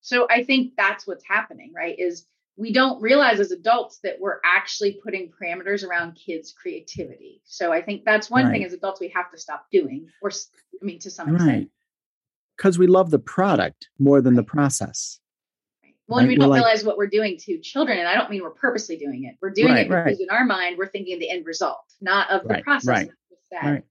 so 0.00 0.26
i 0.30 0.42
think 0.42 0.72
that's 0.76 1.06
what's 1.06 1.24
happening 1.26 1.72
right 1.74 1.98
is 1.98 2.26
we 2.56 2.72
don't 2.72 3.00
realize 3.00 3.40
as 3.40 3.50
adults 3.50 4.00
that 4.02 4.20
we're 4.20 4.38
actually 4.44 5.00
putting 5.02 5.30
parameters 5.30 5.86
around 5.86 6.12
kids' 6.14 6.52
creativity. 6.52 7.40
So 7.44 7.72
I 7.72 7.80
think 7.82 8.04
that's 8.04 8.30
one 8.30 8.44
right. 8.44 8.52
thing 8.52 8.64
as 8.64 8.72
adults 8.72 9.00
we 9.00 9.08
have 9.08 9.30
to 9.30 9.38
stop 9.38 9.66
doing, 9.72 10.08
or 10.20 10.30
I 10.30 10.84
mean, 10.84 10.98
to 11.00 11.10
some 11.10 11.30
right. 11.30 11.34
extent. 11.36 11.70
Because 12.56 12.78
we 12.78 12.86
love 12.86 13.10
the 13.10 13.18
product 13.18 13.88
more 13.98 14.20
than 14.20 14.34
right. 14.34 14.44
the 14.44 14.50
process. 14.50 15.18
Well, 16.08 16.18
and 16.18 16.28
we 16.28 16.36
don't 16.36 16.52
realize 16.52 16.84
what 16.84 16.98
we're 16.98 17.06
doing 17.06 17.38
to 17.38 17.58
children, 17.60 17.98
and 17.98 18.06
I 18.06 18.14
don't 18.14 18.28
mean 18.28 18.42
we're 18.42 18.50
purposely 18.50 18.98
doing 18.98 19.24
it. 19.24 19.36
We're 19.40 19.50
doing 19.50 19.76
it 19.76 19.88
because 19.88 20.20
in 20.20 20.28
our 20.30 20.44
mind 20.44 20.76
we're 20.76 20.88
thinking 20.88 21.14
of 21.14 21.20
the 21.20 21.30
end 21.30 21.46
result, 21.46 21.84
not 22.02 22.30
of 22.30 22.46
the 22.46 22.60
process. 22.62 22.86
Right. 22.86 23.10
Right. 23.62 23.84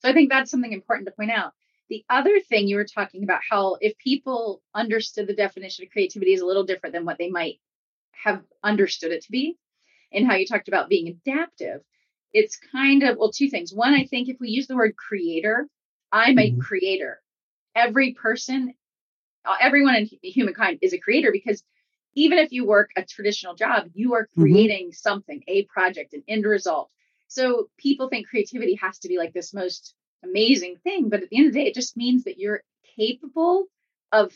So 0.00 0.08
I 0.08 0.12
think 0.12 0.30
that's 0.30 0.50
something 0.50 0.72
important 0.72 1.06
to 1.06 1.12
point 1.12 1.30
out. 1.30 1.52
The 1.88 2.04
other 2.08 2.40
thing 2.40 2.66
you 2.66 2.76
were 2.76 2.84
talking 2.84 3.22
about 3.22 3.40
how 3.48 3.76
if 3.80 3.96
people 3.98 4.62
understood 4.74 5.26
the 5.26 5.34
definition 5.34 5.84
of 5.84 5.90
creativity 5.90 6.32
is 6.32 6.40
a 6.40 6.46
little 6.46 6.64
different 6.64 6.94
than 6.94 7.04
what 7.04 7.18
they 7.18 7.28
might 7.28 7.60
have 8.24 8.42
understood 8.62 9.12
it 9.12 9.22
to 9.22 9.30
be 9.30 9.56
and 10.12 10.26
how 10.26 10.34
you 10.34 10.46
talked 10.46 10.68
about 10.68 10.88
being 10.88 11.08
adaptive 11.08 11.80
it's 12.32 12.58
kind 12.72 13.02
of 13.02 13.16
well 13.18 13.30
two 13.30 13.48
things 13.48 13.72
one 13.72 13.94
i 13.94 14.04
think 14.04 14.28
if 14.28 14.36
we 14.40 14.48
use 14.48 14.66
the 14.66 14.76
word 14.76 14.96
creator 14.96 15.66
i'm 16.10 16.38
a 16.38 16.50
mm-hmm. 16.50 16.60
creator 16.60 17.20
every 17.74 18.14
person 18.14 18.74
uh, 19.44 19.56
everyone 19.60 19.96
in 19.96 20.08
humankind 20.22 20.78
is 20.82 20.92
a 20.92 20.98
creator 20.98 21.30
because 21.32 21.62
even 22.14 22.38
if 22.38 22.52
you 22.52 22.66
work 22.66 22.90
a 22.96 23.04
traditional 23.04 23.54
job, 23.54 23.88
you 23.94 24.14
are 24.14 24.28
Mm-hmm. 24.36 24.42
creating 24.42 24.92
something, 24.92 25.42
a 25.48 25.64
project, 25.64 26.14
an 26.14 26.22
end 26.28 26.44
result. 26.44 26.90
So 27.28 27.68
people 27.78 28.08
think 28.08 28.28
creativity 28.28 28.74
has 28.76 28.98
to 29.00 29.08
be 29.08 29.18
like 29.18 29.32
this 29.32 29.54
most 29.54 29.94
amazing 30.22 30.76
thing, 30.84 31.08
but 31.08 31.22
at 31.22 31.30
the 31.30 31.38
end 31.38 31.48
of 31.48 31.52
the 31.54 31.60
day, 31.60 31.66
it 31.68 31.74
just 31.74 31.96
means 31.96 32.24
that 32.24 32.38
you're 32.38 32.62
capable 32.96 33.66
of 34.12 34.32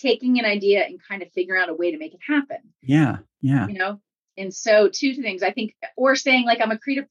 taking 0.00 0.38
an 0.38 0.44
idea 0.44 0.84
and 0.84 1.00
kind 1.08 1.22
of 1.22 1.30
figuring 1.32 1.62
out 1.62 1.68
a 1.68 1.74
way 1.74 1.90
to 1.92 1.98
make 1.98 2.14
it 2.14 2.20
happen 2.26 2.58
Yeah. 2.82 3.18
Yeah. 3.40 3.66
you 3.68 3.74
know 3.74 4.00
and 4.36 4.52
so 4.52 4.88
two 4.92 5.14
things 5.14 5.42
i 5.42 5.52
think 5.52 5.74
or 5.96 6.16
saying 6.16 6.44
like 6.44 6.60
i'm 6.60 6.70
a 6.72 6.78
creative 6.78 7.06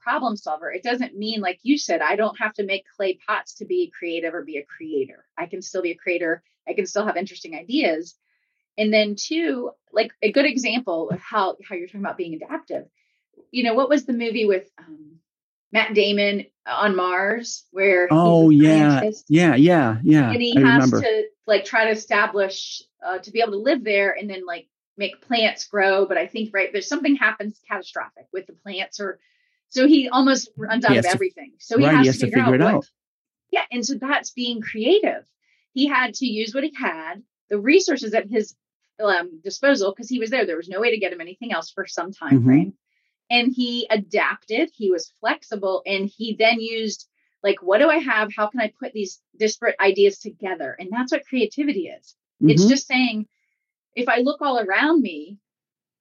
problem 0.00 0.36
solver 0.36 0.72
it 0.72 0.82
doesn't 0.82 1.16
mean 1.16 1.40
like 1.40 1.60
you 1.62 1.78
said 1.78 2.00
i 2.02 2.16
don't 2.16 2.38
have 2.40 2.52
to 2.54 2.64
make 2.64 2.84
clay 2.96 3.18
pots 3.26 3.54
to 3.54 3.64
be 3.64 3.92
creative 3.96 4.34
or 4.34 4.42
be 4.44 4.56
a 4.58 4.64
creator 4.64 5.24
i 5.38 5.46
can 5.46 5.62
still 5.62 5.82
be 5.82 5.92
a 5.92 5.96
creator 5.96 6.42
i 6.68 6.72
can 6.72 6.86
still 6.86 7.06
have 7.06 7.16
interesting 7.16 7.54
ideas 7.54 8.16
and 8.76 8.92
then 8.92 9.14
two 9.16 9.70
like 9.92 10.12
a 10.22 10.32
good 10.32 10.46
example 10.46 11.10
of 11.10 11.20
how 11.20 11.56
how 11.68 11.74
you're 11.76 11.86
talking 11.86 12.00
about 12.00 12.16
being 12.18 12.34
adaptive 12.34 12.86
you 13.52 13.62
know 13.62 13.74
what 13.74 13.88
was 13.88 14.04
the 14.04 14.12
movie 14.12 14.46
with 14.46 14.68
um, 14.78 15.16
matt 15.72 15.94
damon 15.94 16.44
on 16.66 16.96
mars 16.96 17.64
where 17.70 18.08
Oh 18.10 18.50
yeah. 18.50 19.02
Yeah. 19.28 19.54
Yeah. 19.54 19.98
Yeah. 20.02 20.30
and 20.32 20.42
he 20.42 20.56
I 20.56 20.60
has 20.60 20.90
remember. 20.90 21.02
to 21.02 21.24
like 21.46 21.64
try 21.64 21.84
to 21.84 21.90
establish 21.90 22.82
uh, 23.04 23.18
to 23.18 23.30
be 23.30 23.40
able 23.40 23.52
to 23.52 23.58
live 23.58 23.84
there 23.84 24.12
and 24.12 24.28
then 24.30 24.44
like 24.46 24.68
make 24.96 25.20
plants 25.22 25.66
grow. 25.66 26.06
But 26.06 26.16
i 26.18 26.26
think 26.26 26.50
right 26.54 26.70
there's 26.72 26.88
something 26.88 27.16
happens 27.16 27.60
catastrophic 27.68 28.26
with 28.32 28.46
the 28.46 28.52
plants 28.54 29.00
or 29.00 29.18
so 29.68 29.88
he 29.88 30.08
almost 30.08 30.50
runs 30.56 30.84
out 30.84 30.96
of 30.96 31.04
to- 31.04 31.10
everything. 31.10 31.52
So 31.58 31.78
he 31.78 31.84
right, 31.86 31.96
has, 31.96 32.02
he 32.02 32.06
has 32.08 32.16
to 32.18 32.20
to 32.20 32.26
figure, 32.26 32.44
figure 32.44 32.54
it 32.54 32.62
out, 32.62 32.66
what, 32.74 32.74
out. 32.84 32.90
yeah 33.50 33.64
and 33.72 33.84
so 33.84 33.94
that's 33.94 34.30
being 34.30 34.60
creative. 34.60 35.24
He 35.72 35.86
had 35.88 36.14
to 36.14 36.26
use 36.26 36.54
what 36.54 36.64
he 36.64 36.72
had 36.78 37.22
the 37.50 37.58
resources 37.58 38.14
at 38.14 38.28
his 38.28 38.54
um, 39.02 39.40
disposal 39.42 39.92
because 39.92 40.08
he 40.08 40.18
was 40.20 40.30
there. 40.30 40.46
There 40.46 40.56
was 40.56 40.68
no 40.68 40.80
way 40.80 40.90
to 40.92 40.98
get 40.98 41.12
him 41.12 41.20
anything 41.20 41.52
else 41.52 41.70
for 41.70 41.84
some 41.86 42.12
time 42.12 42.40
Mhm. 42.40 42.44
frame. 42.44 42.72
And 43.30 43.52
he 43.52 43.86
adapted 43.90 44.70
he 44.72 44.90
was 44.90 45.12
flexible 45.20 45.82
and 45.84 46.06
he 46.06 46.36
then 46.38 46.60
used 46.60 47.08
like 47.44 47.62
what 47.62 47.78
do 47.78 47.88
i 47.88 47.98
have 47.98 48.30
how 48.36 48.48
can 48.48 48.60
i 48.60 48.72
put 48.80 48.92
these 48.92 49.20
disparate 49.38 49.76
ideas 49.80 50.18
together 50.18 50.74
and 50.78 50.88
that's 50.90 51.12
what 51.12 51.24
creativity 51.26 51.86
is 51.86 52.16
it's 52.40 52.64
Mhm. 52.64 52.68
just 52.68 52.88
saying 52.88 53.26
if 53.94 54.08
i 54.08 54.18
look 54.18 54.42
all 54.42 54.58
around 54.58 55.02
me 55.02 55.38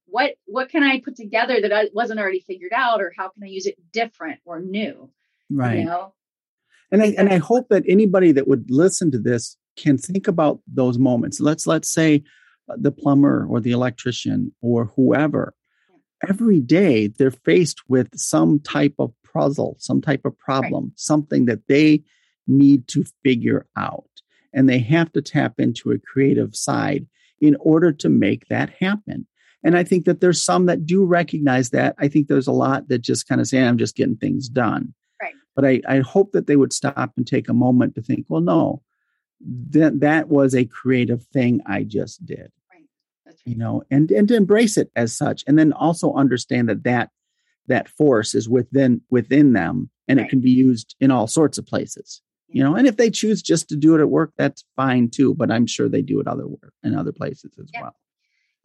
what 0.08 0.34
what 0.45 0.69
can 0.69 0.82
i 0.82 0.99
put 0.99 1.15
together 1.15 1.62
that 1.62 1.71
i 1.71 1.89
wasn't 1.93 2.19
already 2.19 2.39
figured 2.39 2.73
out 2.73 3.01
or 3.01 3.13
how 3.15 3.29
can 3.29 3.43
i 3.43 3.47
use 3.47 3.67
it 3.67 3.75
different 3.91 4.39
or 4.45 4.60
new 4.60 5.12
right. 5.51 5.79
you 5.79 5.86
know 5.86 6.13
and 6.91 7.01
I 7.01 7.08
and 7.17 7.27
I 7.29 7.38
hope 7.38 7.69
that 7.69 7.84
anybody 7.88 8.32
that 8.34 8.47
would 8.47 8.69
listen 8.69 9.10
to 9.12 9.17
this 9.17 9.58
can 9.75 9.97
think 9.97 10.27
about 10.27 10.60
those 10.67 10.99
moments. 10.99 11.39
Let's 11.39 11.65
let's 11.65 11.91
say 11.91 12.23
uh, 12.69 12.75
the 12.77 12.91
plumber 12.91 13.47
or 13.49 13.60
the 13.60 13.71
electrician 13.71 14.53
or 14.62 14.86
whoever. 14.95 15.56
Every 16.29 16.60
day 16.62 17.08
they're 17.08 17.32
faced 17.32 17.79
with 17.89 18.10
some 18.15 18.60
type 18.60 18.93
of 18.99 19.12
puzzle, 19.34 19.76
some 19.80 20.02
type 20.02 20.26
of 20.26 20.38
problem, 20.38 20.91
something 20.96 21.46
that 21.46 21.67
they 21.67 22.04
need 22.48 22.88
to 22.89 23.04
figure 23.24 23.65
out, 23.78 24.10
and 24.54 24.67
they 24.67 24.80
have 24.80 25.12
to 25.13 25.22
tap 25.22 25.60
into 25.60 25.91
a 25.91 26.00
creative 26.00 26.56
side 26.56 27.08
in 27.41 27.56
order 27.60 27.91
to 27.91 28.10
make 28.10 28.48
that 28.48 28.69
happen. 28.80 29.28
And 29.63 29.78
I 29.78 29.84
think 29.84 30.06
that 30.06 30.19
there's 30.19 30.43
some 30.43 30.65
that 30.65 30.86
do 30.86 31.06
recognize 31.06 31.69
that. 31.69 31.96
I 31.98 32.08
think 32.08 32.28
there's 32.28 32.48
a 32.48 32.52
lot 32.52 32.89
that 32.89 33.00
just 33.00 33.28
kind 33.28 33.39
of 33.39 33.48
say, 33.48 33.63
"I'm 33.63 33.78
just 33.78 33.96
getting 33.96 34.17
things 34.17 34.50
done." 34.50 34.93
Right. 35.22 35.34
But 35.56 35.65
I, 35.65 35.82
I 35.88 36.00
hope 36.00 36.34
that 36.34 36.48
they 36.48 36.58
would 36.58 36.74
stop 36.74 37.13
and 37.15 37.26
take 37.26 37.48
a 37.48 37.54
moment 37.54 37.96
to 37.96 38.02
think, 38.02 38.26
well, 38.28 38.41
no, 38.41 38.82
that 39.69 40.02
that 40.02 40.28
was 40.30 40.54
a 40.54 40.65
creative 40.65 41.24
thing 41.28 41.62
I 41.65 41.84
just 41.84 42.26
did, 42.26 42.52
that's 43.26 43.41
you 43.46 43.56
know, 43.56 43.84
and 43.89 44.12
and 44.12 44.28
to 44.28 44.36
embrace 44.36 44.78
it 44.78 44.91
as 44.96 45.15
such, 45.15 45.43
and 45.48 45.58
then 45.58 45.74
also 45.74 46.13
understand 46.13 46.69
that 46.69 46.84
that 46.84 47.10
that 47.67 47.89
force 47.89 48.36
is 48.36 48.49
within 48.49 49.02
within 49.10 49.54
them, 49.54 49.89
and 50.08 50.19
it 50.19 50.30
can 50.30 50.41
be 50.41 50.52
used 50.52 50.95
in 50.99 51.12
all 51.12 51.28
sorts 51.28 51.58
of 51.58 51.65
places, 51.65 52.21
you 52.47 52.63
know. 52.63 52.76
And 52.76 52.88
if 52.88 52.97
they 52.97 53.10
choose 53.10 53.41
just 53.41 53.69
to 53.69 53.76
do 53.76 53.95
it 53.95 54.02
at 54.02 54.10
work, 54.10 54.34
that's 54.38 54.65
fine 54.76 55.10
too. 55.10 55.34
But 55.36 55.52
I'm 55.52 55.67
sure 55.67 55.88
they 55.88 56.02
do 56.02 56.19
it 56.19 56.28
other 56.28 56.47
work 56.47 56.73
in 56.84 56.95
other 56.95 57.12
places 57.12 57.52
as 57.60 57.69
Yeah. 57.73 57.82
well. 57.82 57.95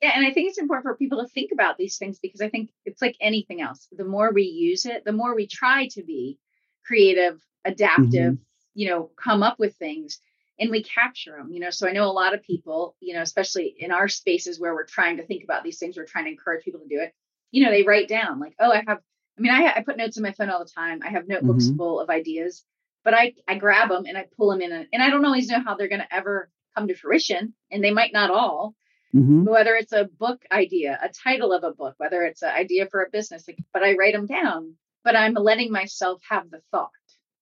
Yeah, 0.03 0.13
and 0.15 0.25
I 0.25 0.33
think 0.33 0.49
it's 0.49 0.59
important 0.59 0.85
for 0.85 0.97
people 0.97 1.21
to 1.21 1.29
think 1.29 1.51
about 1.53 1.77
these 1.77 1.99
things 1.99 2.21
because 2.21 2.41
I 2.41 2.49
think 2.49 2.71
it's 2.85 3.03
like 3.03 3.17
anything 3.21 3.61
else. 3.61 3.89
The 3.91 4.05
more 4.05 4.33
we 4.33 4.45
use 4.45 4.87
it, 4.87 5.05
the 5.05 5.13
more 5.13 5.35
we 5.35 5.49
try 5.49 5.89
to 5.89 6.05
be 6.05 6.39
creative, 6.87 7.45
adaptive, 7.65 8.35
mm-hmm. 8.35 8.43
you 8.75 8.89
know, 8.89 9.11
come 9.17 9.43
up 9.43 9.59
with 9.59 9.75
things 9.75 10.21
and 10.61 10.71
we 10.71 10.83
capture 10.83 11.37
them, 11.37 11.53
you 11.53 11.61
know. 11.61 11.71
So 11.71 11.89
I 11.89 11.93
know 11.93 12.05
a 12.05 12.13
lot 12.13 12.35
of 12.35 12.43
people, 12.43 12.97
you 13.01 13.15
know, 13.15 13.23
especially 13.23 13.75
in 13.79 13.91
our 13.91 14.09
spaces 14.09 14.61
where 14.61 14.75
we're 14.75 14.87
trying 14.87 15.17
to 15.17 15.27
think 15.27 15.43
about 15.45 15.65
these 15.65 15.79
things, 15.79 15.97
we're 15.97 16.05
trying 16.05 16.25
to 16.25 16.31
encourage 16.31 16.65
people 16.65 16.81
to 16.81 16.89
do 16.89 17.01
it. 17.01 17.13
You 17.51 17.65
know, 17.65 17.71
they 17.71 17.83
write 17.83 18.09
down 18.09 18.41
like, 18.41 18.55
oh, 18.59 18.71
I 18.73 18.83
have, 18.87 18.99
I 19.39 19.41
mean, 19.41 19.53
I, 19.53 19.73
I 19.77 19.83
put 19.83 19.97
notes 19.97 20.17
in 20.17 20.23
my 20.23 20.33
phone 20.33 20.51
all 20.51 20.59
the 20.65 20.71
time. 20.71 21.01
I 21.03 21.09
have 21.11 21.29
notebooks 21.29 21.69
Mhm. 21.69 21.77
full 21.77 22.01
of 22.01 22.11
ideas, 22.11 22.65
but 23.05 23.15
I, 23.15 23.35
I 23.47 23.55
grab 23.57 23.89
them 23.89 24.05
and 24.07 24.19
I 24.19 24.27
pull 24.37 24.51
them 24.51 24.61
in, 24.61 24.73
a, 24.73 24.87
and 24.93 25.03
I 25.03 25.11
don't 25.11 25.25
always 25.25 25.49
know 25.49 25.61
how 25.61 25.75
they're 25.77 25.89
going 25.89 26.01
to 26.01 26.15
ever 26.15 26.51
come 26.77 26.89
to 26.89 26.95
fruition, 26.95 27.55
and 27.71 27.83
they 27.83 27.91
might 27.93 28.13
not 28.13 28.31
all 28.31 28.75
Mhm. 29.15 29.47
whether 29.49 29.75
it's 29.75 29.93
a 29.95 30.05
book 30.19 30.45
idea, 30.53 30.99
a 31.03 31.09
title 31.09 31.53
of 31.55 31.65
a 31.65 31.73
book, 31.73 31.95
whether 31.97 32.25
it's 32.25 32.43
an 32.43 32.51
idea 32.51 32.87
for 32.91 33.03
a 33.03 33.09
business, 33.11 33.49
like, 33.49 33.59
but 33.73 33.83
I 33.83 33.95
write 33.97 34.13
them 34.13 34.27
down, 34.27 34.77
but 35.03 35.17
I'm 35.17 35.33
letting 35.33 35.73
myself 35.73 36.21
have 36.29 36.51
the 36.51 36.61
thought. 36.71 36.91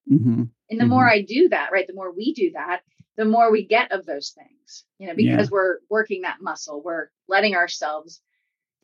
Mhm. 0.09 0.49
And 0.71 0.81
the 0.81 0.87
more 0.87 1.09
I 1.09 1.23
do 1.23 1.49
that, 1.49 1.73
right, 1.73 1.87
the 1.87 1.93
more 1.95 2.13
we 2.13 2.33
do 2.35 2.53
that, 2.53 2.83
the 3.17 3.25
more 3.25 3.51
we 3.51 3.65
get 3.67 3.91
of 3.91 4.07
those 4.07 4.31
things, 4.31 4.85
you 4.99 5.09
know, 5.09 5.15
because 5.17 5.51
we're 5.51 5.79
working 5.91 6.23
that 6.23 6.41
muscle, 6.41 6.83
we're 6.83 7.09
letting 7.27 7.57
ourselves 7.57 8.21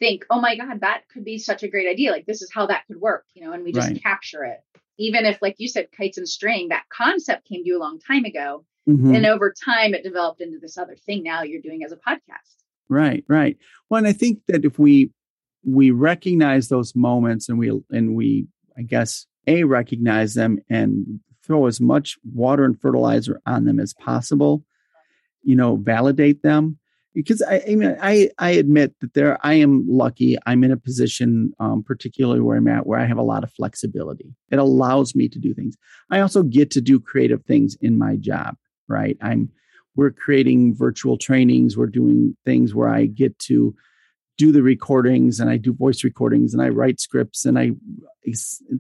think, 0.03 0.27
oh 0.31 0.41
my 0.41 0.57
God, 0.57 0.81
that 0.81 1.03
could 1.13 1.25
be 1.25 1.39
such 1.39 1.63
a 1.63 1.69
great 1.69 1.89
idea. 1.89 2.11
Like, 2.11 2.27
this 2.27 2.43
is 2.43 2.51
how 2.53 2.67
that 2.67 2.85
could 2.89 3.01
work, 3.01 3.25
you 3.35 3.45
know, 3.45 3.53
and 3.53 3.63
we 3.63 3.71
just 3.71 3.89
Right. 3.89 4.03
capture 4.03 4.43
it. 4.43 4.59
Even 4.99 5.25
if, 5.25 5.41
like 5.41 5.55
you 5.59 5.69
said, 5.69 5.93
kites 5.97 6.19
and 6.19 6.29
string, 6.29 6.71
that 6.71 6.83
concept 6.89 7.49
came 7.49 7.63
to 7.63 7.69
you 7.69 7.79
a 7.79 7.85
long 7.87 8.01
time 8.01 8.25
ago. 8.25 8.65
Mhm. 8.89 9.15
And 9.15 9.27
over 9.27 9.55
time, 9.65 9.95
it 9.95 10.03
developed 10.03 10.41
into 10.41 10.59
this 10.59 10.77
other 10.77 10.97
thing 10.97 11.23
now 11.23 11.45
you're 11.45 11.61
doing 11.63 11.85
as 11.85 11.93
a 11.93 11.97
podcast. 11.97 12.65
Right, 12.89 13.25
right. 13.29 13.57
Well, 13.89 13.99
and 13.99 14.09
I 14.09 14.13
think 14.13 14.41
that 14.49 14.65
if 14.65 14.77
we 14.79 15.13
we 15.65 15.93
recognize 15.93 16.69
those 16.69 16.97
moments 16.97 17.49
and 17.49 17.57
we 17.57 17.71
and 17.91 18.17
we 18.17 18.49
I 18.77 18.83
guess 18.83 19.27
a 19.47 19.63
recognize 19.63 20.35
them 20.35 20.59
and 20.69 21.21
throw 21.45 21.67
as 21.67 21.81
much 21.81 22.19
water 22.25 22.65
and 22.65 22.81
fertilizer 22.81 23.41
on 23.47 23.67
them 23.67 23.79
as 23.79 23.95
possible, 23.95 24.65
you 25.45 25.55
know, 25.55 25.77
validate 25.77 26.43
them 26.43 26.79
because 27.15 27.43
I, 27.43 27.63
I 27.69 27.75
mean 27.75 27.97
I 28.01 28.31
I 28.39 28.51
admit 28.51 28.95
that 29.01 29.15
there 29.15 29.39
I 29.45 29.55
am 29.55 29.85
lucky. 29.89 30.37
I'm 30.47 30.65
in 30.65 30.73
a 30.73 30.77
position, 30.77 31.53
um, 31.61 31.83
particularly 31.83 32.41
where 32.41 32.57
I'm 32.57 32.69
at, 32.69 32.87
where 32.87 32.99
I 32.99 33.05
have 33.05 33.19
a 33.19 33.23
lot 33.23 33.45
of 33.45 33.53
flexibility. 33.53 34.35
It 34.51 34.59
allows 34.59 35.15
me 35.15 35.29
to 35.29 35.39
do 35.39 35.55
things. 35.55 35.77
I 36.11 36.21
also 36.21 36.43
get 36.43 36.71
to 36.73 36.81
do 36.81 37.01
creative 37.01 37.45
things 37.45 37.77
in 37.81 37.99
my 37.99 38.17
job. 38.17 38.57
Right, 38.89 39.17
I'm 39.23 39.51
we're 39.97 40.11
creating 40.11 40.75
virtual 40.75 41.17
trainings 41.17 41.77
we're 41.77 41.87
doing 41.87 42.37
things 42.45 42.75
where 42.75 42.89
i 42.89 43.07
get 43.07 43.39
to 43.39 43.75
do 44.39 44.53
the 44.53 44.63
recordings 44.63 45.41
and 45.41 45.51
i 45.51 45.57
do 45.57 45.73
voice 45.73 46.05
recordings 46.05 46.53
and 46.53 46.63
i 46.63 46.69
write 46.69 47.01
scripts 47.01 47.45
and 47.45 47.59
i 47.59 47.71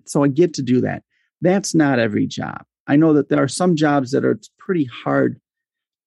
so 0.04 0.24
i 0.24 0.28
get 0.28 0.54
to 0.54 0.62
do 0.62 0.80
that 0.80 1.02
that's 1.40 1.74
not 1.74 1.98
every 1.98 2.26
job 2.26 2.64
i 2.86 2.96
know 2.96 3.12
that 3.12 3.28
there 3.28 3.42
are 3.42 3.48
some 3.48 3.76
jobs 3.76 4.10
that 4.10 4.24
are 4.24 4.38
pretty 4.58 4.84
hard 4.84 5.40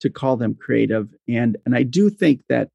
to 0.06 0.10
call 0.10 0.38
them 0.38 0.56
creative 0.56 1.10
and 1.28 1.58
and 1.66 1.76
i 1.76 1.84
do 1.84 2.10
think 2.10 2.42
that 2.50 2.70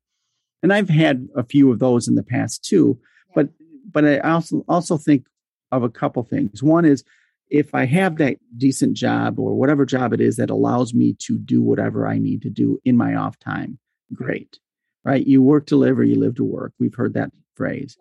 and 0.62 0.72
i've 0.72 0.88
had 0.88 1.28
a 1.36 1.44
few 1.44 1.72
of 1.72 1.78
those 1.78 2.06
in 2.06 2.14
the 2.14 2.22
past 2.22 2.64
too 2.64 2.98
but 3.34 3.48
but 3.90 4.04
i 4.04 4.18
also 4.18 4.64
also 4.68 4.98
think 4.98 5.24
of 5.72 5.82
a 5.82 5.88
couple 5.90 6.22
things 6.22 6.62
one 6.62 6.84
is 6.84 7.04
if 7.50 7.74
I 7.74 7.84
have 7.84 8.16
that 8.16 8.36
decent 8.56 8.96
job 8.96 9.38
or 9.38 9.54
whatever 9.54 9.84
job 9.84 10.12
it 10.12 10.20
is 10.20 10.36
that 10.36 10.50
allows 10.50 10.94
me 10.94 11.14
to 11.18 11.36
do 11.36 11.60
whatever 11.60 12.06
I 12.06 12.18
need 12.18 12.42
to 12.42 12.50
do 12.50 12.80
in 12.84 12.96
my 12.96 13.14
off 13.16 13.38
time, 13.40 13.78
great. 14.14 14.58
Right? 15.04 15.26
You 15.26 15.42
work 15.42 15.66
to 15.66 15.76
live 15.76 15.98
or 15.98 16.04
you 16.04 16.14
live 16.14 16.36
to 16.36 16.44
work. 16.44 16.72
We've 16.78 16.94
heard 16.94 17.14
that 17.14 17.32
phrase. 17.56 17.96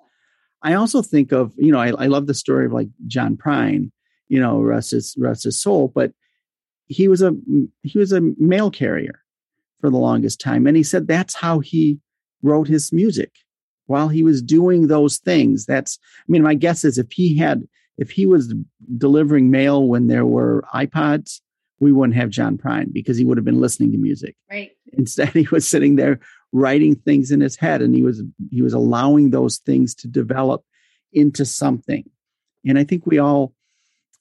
I 0.62 0.74
also 0.74 1.02
think 1.02 1.32
of, 1.32 1.54
you 1.58 1.72
know, 1.72 1.80
I, 1.80 1.88
I 1.90 2.08
love 2.08 2.28
the 2.28 2.34
story 2.34 2.66
of 2.66 2.74
like 2.74 2.90
John 3.08 3.38
Prine, 3.38 3.92
you 4.28 4.40
know, 4.40 4.60
rest 4.60 4.92
his 4.92 5.16
rest 5.18 5.46
his 5.46 5.62
soul, 5.62 5.92
but 5.94 6.12
he 6.90 7.08
was 7.08 7.22
a 7.22 7.34
he 7.84 7.98
was 7.98 8.12
a 8.12 8.22
mail 8.38 8.70
carrier 8.70 9.24
for 9.80 9.90
the 9.90 9.98
longest 9.98 10.42
time. 10.42 10.68
And 10.68 10.76
he 10.76 10.84
said 10.84 11.08
that's 11.08 11.36
how 11.36 11.60
he 11.60 12.00
wrote 12.42 12.68
his 12.68 12.92
music 12.92 13.32
while 13.86 14.10
he 14.10 14.24
was 14.24 14.42
doing 14.42 14.88
those 14.88 15.18
things. 15.18 15.66
That's 15.66 15.98
I 16.22 16.26
mean, 16.28 16.44
my 16.44 16.56
guess 16.56 16.84
is 16.84 16.98
if 16.98 17.12
he 17.12 17.38
had 17.38 17.66
if 17.98 18.12
he 18.12 18.26
was 18.26 18.54
delivering 18.98 19.52
mail 19.52 19.88
when 19.88 20.08
there 20.08 20.26
were 20.26 20.64
iPods, 20.74 21.42
we 21.80 21.92
wouldn't 21.92 22.18
have 22.18 22.30
John 22.30 22.58
Prine 22.58 22.92
because 22.92 23.18
he 23.18 23.26
would 23.26 23.38
have 23.38 23.46
been 23.46 23.62
listening 23.62 23.92
to 23.92 23.98
music. 23.98 24.36
Right. 24.50 24.72
Instead, 24.94 25.30
he 25.34 25.48
was 25.52 25.68
sitting 25.68 25.96
there 25.96 26.20
writing 26.52 26.96
things 26.96 27.30
in 27.30 27.40
his 27.40 27.56
head, 27.56 27.84
and 27.84 27.94
he 27.94 28.02
was 28.02 28.24
he 28.50 28.64
was 28.64 28.74
allowing 28.74 29.30
those 29.30 29.60
things 29.60 29.94
to 29.96 30.08
develop 30.08 30.64
into 31.14 31.46
something. 31.46 32.10
And 32.66 32.80
I 32.80 32.84
think 32.84 33.06
we 33.06 33.20
all 33.20 33.54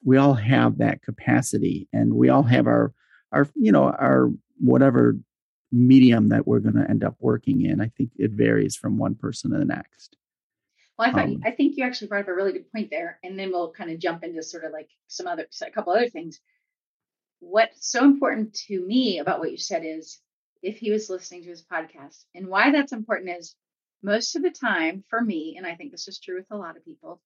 we 0.05 0.17
all 0.17 0.35
have 0.35 0.79
that 0.79 1.03
capacity, 1.03 1.89
and 1.93 2.15
we 2.15 2.29
all 2.29 2.43
have 2.43 2.67
our 2.67 2.93
our 3.33 3.49
you 3.55 3.73
know 3.73 3.85
our 3.85 4.31
whatever 4.59 5.17
medium 5.71 6.31
that 6.31 6.47
we're 6.47 6.61
going 6.61 6.75
to 6.75 6.89
end 6.89 7.05
up 7.05 7.17
working 7.21 7.63
in. 7.63 7.81
I 7.81 7.91
think 7.97 8.11
it 8.17 8.31
varies 8.31 8.77
from 8.77 8.99
one 8.99 9.15
person 9.15 9.51
to 9.51 9.59
the 9.59 9.65
next. 9.65 10.17
Well, 10.99 11.09
I 11.09 11.13
thought 11.13 11.27
um, 11.27 11.43
I 11.45 11.53
think 11.53 11.77
you 11.77 11.85
actually 11.85 12.09
brought 12.09 12.23
up 12.23 12.29
a 12.29 12.35
really 12.35 12.53
good 12.53 12.73
point 12.73 12.91
there, 12.91 13.19
and 13.23 13.39
then 13.39 13.51
we'll 13.51 13.73
kind 13.73 13.91
of 13.91 13.99
jump 13.99 14.25
into 14.25 14.43
sort 14.43 14.65
of 14.65 14.73
like 14.73 14.89
some 15.07 15.27
other 15.27 15.47
a 15.63 15.71
couple 15.71 15.93
other 15.93 16.09
things. 16.09 16.41
What's 17.41 17.91
so 17.91 18.05
important 18.05 18.55
to 18.67 18.85
me 18.85 19.21
about 19.21 19.39
what 19.39 19.53
you 19.53 19.59
said 19.59 19.85
is 19.85 20.21
if 20.61 20.79
he 20.79 20.91
was 20.91 21.09
listening 21.09 21.43
to 21.43 21.51
his 21.51 21.65
podcast, 21.65 22.25
and 22.35 22.49
why 22.49 22.73
that's 22.73 22.93
important 22.93 23.31
is 23.39 23.55
most 24.03 24.35
of 24.35 24.43
the 24.43 24.51
time 24.51 25.05
for 25.09 25.21
me, 25.21 25.55
and 25.57 25.67
I 25.67 25.77
think 25.77 25.93
this 25.93 26.09
is 26.09 26.19
true 26.19 26.37
with 26.37 26.51
a 26.51 26.57
lot 26.57 26.77
of 26.77 26.85
people, 26.85 27.21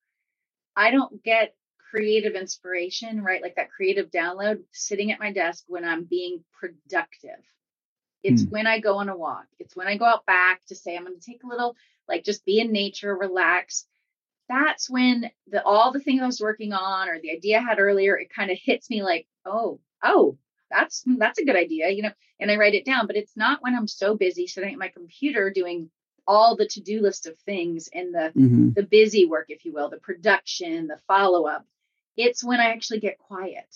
I 0.76 0.90
don't 0.90 1.22
get 1.22 1.54
creative 1.92 2.34
inspiration, 2.34 3.22
right? 3.22 3.42
Like 3.42 3.56
that 3.56 3.70
creative 3.70 4.10
download 4.10 4.62
sitting 4.72 5.12
at 5.12 5.20
my 5.20 5.30
desk 5.30 5.64
when 5.68 5.84
I'm 5.84 6.04
being 6.04 6.42
productive. 6.58 7.44
It's 8.22 8.44
mm. 8.44 8.50
when 8.50 8.66
I 8.66 8.80
go 8.80 8.96
on 8.96 9.10
a 9.10 9.16
walk. 9.16 9.44
It's 9.58 9.76
when 9.76 9.88
I 9.88 9.98
go 9.98 10.06
out 10.06 10.24
back 10.24 10.64
to 10.68 10.74
say 10.74 10.96
I'm 10.96 11.04
going 11.04 11.20
to 11.20 11.24
take 11.24 11.44
a 11.44 11.48
little 11.48 11.76
like 12.08 12.24
just 12.24 12.46
be 12.46 12.60
in 12.60 12.72
nature, 12.72 13.14
relax. 13.14 13.86
That's 14.48 14.88
when 14.88 15.30
the 15.48 15.62
all 15.62 15.92
the 15.92 16.00
things 16.00 16.22
I 16.22 16.26
was 16.26 16.40
working 16.40 16.72
on 16.72 17.10
or 17.10 17.20
the 17.20 17.30
idea 17.30 17.58
I 17.58 17.62
had 17.62 17.78
earlier, 17.78 18.16
it 18.16 18.34
kind 18.34 18.50
of 18.50 18.58
hits 18.58 18.88
me 18.88 19.02
like, 19.02 19.26
oh, 19.44 19.78
oh, 20.02 20.38
that's 20.70 21.04
that's 21.18 21.38
a 21.38 21.44
good 21.44 21.56
idea, 21.56 21.90
you 21.90 22.02
know, 22.02 22.12
and 22.40 22.50
I 22.50 22.56
write 22.56 22.74
it 22.74 22.86
down. 22.86 23.06
But 23.06 23.16
it's 23.16 23.36
not 23.36 23.62
when 23.62 23.74
I'm 23.74 23.88
so 23.88 24.16
busy 24.16 24.46
sitting 24.46 24.72
at 24.72 24.78
my 24.78 24.88
computer 24.88 25.50
doing 25.50 25.90
all 26.26 26.56
the 26.56 26.66
to-do 26.66 27.02
list 27.02 27.26
of 27.26 27.36
things 27.40 27.90
and 27.92 28.14
the 28.14 28.32
mm-hmm. 28.34 28.70
the 28.72 28.82
busy 28.82 29.26
work, 29.26 29.46
if 29.50 29.66
you 29.66 29.74
will, 29.74 29.90
the 29.90 29.98
production, 29.98 30.86
the 30.86 30.98
follow-up. 31.06 31.66
It's 32.16 32.44
when 32.44 32.60
I 32.60 32.70
actually 32.70 33.00
get 33.00 33.18
quiet. 33.18 33.66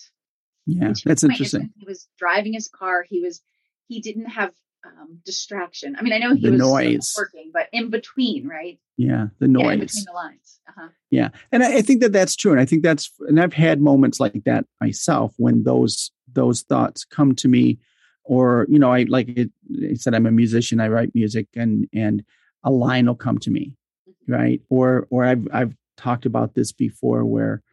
Yeah, 0.65 0.93
that's 1.05 1.23
interesting. 1.23 1.71
He 1.77 1.85
was 1.85 2.07
driving 2.19 2.53
his 2.53 2.67
car. 2.67 3.03
He 3.03 3.21
was 3.21 3.41
he 3.87 4.01
didn't 4.01 4.25
have 4.25 4.51
um, 4.85 5.19
distraction. 5.25 5.95
I 5.97 6.01
mean, 6.01 6.13
I 6.13 6.17
know 6.17 6.35
he 6.35 6.41
the 6.41 6.51
was 6.51 6.59
noise. 6.59 7.15
working, 7.17 7.51
but 7.53 7.67
in 7.71 7.89
between, 7.89 8.47
right? 8.47 8.79
Yeah, 8.97 9.27
the 9.39 9.47
noise. 9.47 9.63
Yeah, 9.63 9.71
in 9.71 9.79
between 9.79 10.05
the 10.05 10.13
lines. 10.13 10.59
Uh-huh. 10.67 10.87
Yeah, 11.09 11.29
and 11.51 11.63
I, 11.63 11.77
I, 11.77 11.81
think 11.81 12.01
that 12.01 12.11
that's 12.11 12.35
true, 12.35 12.51
and 12.51 12.59
I 12.59 12.65
think 12.65 12.83
that's, 12.83 13.11
and 13.27 13.39
I've 13.39 13.53
had 13.53 13.81
moments 13.81 14.19
like 14.19 14.43
that 14.45 14.65
myself 14.81 15.33
when 15.37 15.63
those 15.63 16.11
those 16.31 16.61
thoughts 16.63 17.05
come 17.05 17.33
to 17.35 17.47
me, 17.47 17.79
or 18.23 18.65
you 18.69 18.79
know, 18.79 18.91
I 18.91 19.03
like 19.03 19.29
it, 19.29 19.51
I 19.89 19.93
said, 19.95 20.13
I'm 20.13 20.25
a 20.25 20.31
musician. 20.31 20.79
I 20.79 20.89
write 20.89 21.15
music, 21.15 21.47
and 21.55 21.87
and 21.93 22.23
a 22.63 22.71
line 22.71 23.07
will 23.07 23.15
come 23.15 23.37
to 23.39 23.51
me, 23.51 23.73
mm-hmm. 24.07 24.33
right? 24.33 24.61
Or 24.69 25.07
or 25.09 25.23
I've 25.23 25.47
I've 25.53 25.73
talked 25.95 26.25
about 26.25 26.53
this 26.53 26.71
before, 26.71 27.23
where 27.23 27.63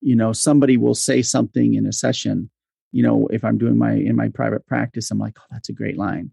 you 0.00 0.16
know 0.16 0.32
somebody 0.32 0.76
will 0.76 0.94
say 0.94 1.22
something 1.22 1.74
in 1.74 1.86
a 1.86 1.92
session 1.92 2.50
you 2.92 3.02
know 3.02 3.26
if 3.32 3.44
i'm 3.44 3.58
doing 3.58 3.78
my 3.78 3.92
in 3.92 4.16
my 4.16 4.28
private 4.28 4.66
practice 4.66 5.10
i'm 5.10 5.18
like 5.18 5.36
oh 5.38 5.46
that's 5.50 5.68
a 5.68 5.72
great 5.72 5.96
line 5.96 6.30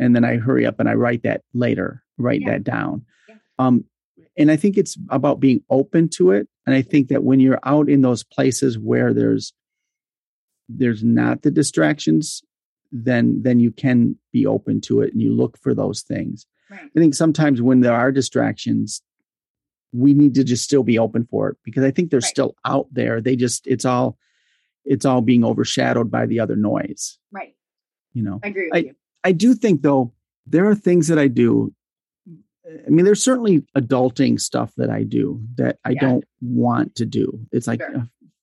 and 0.00 0.14
then 0.16 0.24
I 0.24 0.36
hurry 0.36 0.66
up 0.66 0.80
and 0.80 0.88
I 0.88 0.94
write 0.94 1.22
that 1.22 1.42
later, 1.54 2.02
write 2.18 2.40
yeah. 2.42 2.52
that 2.52 2.64
down. 2.64 3.04
Yeah. 3.28 3.34
Um, 3.58 3.84
and 4.36 4.50
I 4.50 4.56
think 4.56 4.76
it's 4.76 4.96
about 5.10 5.40
being 5.40 5.62
open 5.70 6.08
to 6.10 6.30
it. 6.30 6.48
And 6.66 6.74
I 6.74 6.82
think 6.82 7.08
that 7.08 7.24
when 7.24 7.40
you're 7.40 7.60
out 7.64 7.88
in 7.88 8.02
those 8.02 8.22
places 8.24 8.78
where 8.78 9.12
there's 9.12 9.52
there's 10.68 11.02
not 11.02 11.42
the 11.42 11.50
distractions, 11.50 12.42
then 12.92 13.42
then 13.42 13.60
you 13.60 13.70
can 13.70 14.16
be 14.32 14.46
open 14.46 14.80
to 14.82 15.00
it 15.02 15.12
and 15.12 15.20
you 15.20 15.34
look 15.34 15.58
for 15.58 15.74
those 15.74 16.02
things. 16.02 16.46
Right. 16.70 16.80
I 16.80 16.98
think 16.98 17.14
sometimes 17.14 17.60
when 17.60 17.80
there 17.80 17.94
are 17.94 18.12
distractions, 18.12 19.02
we 19.92 20.14
need 20.14 20.34
to 20.34 20.44
just 20.44 20.64
still 20.64 20.82
be 20.82 20.98
open 20.98 21.26
for 21.30 21.48
it 21.48 21.56
because 21.64 21.84
I 21.84 21.90
think 21.90 22.10
they're 22.10 22.18
right. 22.18 22.24
still 22.24 22.54
out 22.64 22.86
there. 22.92 23.20
They 23.20 23.36
just 23.36 23.66
it's 23.66 23.84
all 23.84 24.18
it's 24.84 25.04
all 25.04 25.20
being 25.20 25.44
overshadowed 25.44 26.10
by 26.10 26.26
the 26.26 26.40
other 26.40 26.56
noise. 26.56 27.18
Right. 27.30 27.54
You 28.12 28.22
know, 28.22 28.40
I 28.42 28.48
agree 28.48 28.68
with 28.70 28.74
I, 28.74 28.78
you. 28.78 28.94
I 29.24 29.32
do 29.32 29.54
think 29.54 29.82
though 29.82 30.12
there 30.46 30.68
are 30.68 30.74
things 30.74 31.08
that 31.08 31.18
I 31.18 31.28
do. 31.28 31.74
I 32.86 32.88
mean, 32.88 33.04
there's 33.04 33.22
certainly 33.22 33.64
adulting 33.76 34.40
stuff 34.40 34.72
that 34.76 34.90
I 34.90 35.02
do 35.02 35.42
that 35.56 35.78
I 35.84 35.90
yeah. 35.90 36.00
don't 36.00 36.24
want 36.40 36.94
to 36.96 37.04
do. 37.04 37.40
It's 37.50 37.66
like, 37.66 37.80
sure. 37.80 37.96
uh, 37.96 38.02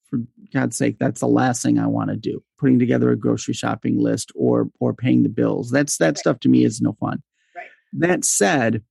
for 0.10 0.20
God's 0.54 0.76
sake, 0.76 0.98
that's 1.00 1.22
the 1.22 1.28
last 1.28 1.64
thing 1.64 1.80
I 1.80 1.88
want 1.88 2.10
to 2.10 2.18
do. 2.18 2.44
Putting 2.58 2.78
together 2.78 3.10
a 3.10 3.16
grocery 3.16 3.54
shopping 3.54 4.00
list 4.00 4.32
or 4.36 4.70
or 4.80 4.94
paying 4.94 5.24
the 5.24 5.30
bills. 5.30 5.70
That's 5.72 5.98
that 5.98 6.06
right. 6.06 6.18
stuff 6.18 6.40
to 6.42 6.50
me 6.50 6.66
is 6.66 6.82
no 6.82 6.94
fun. 7.00 7.24
Right. 7.56 7.68
That 7.94 8.26
said, 8.26 8.84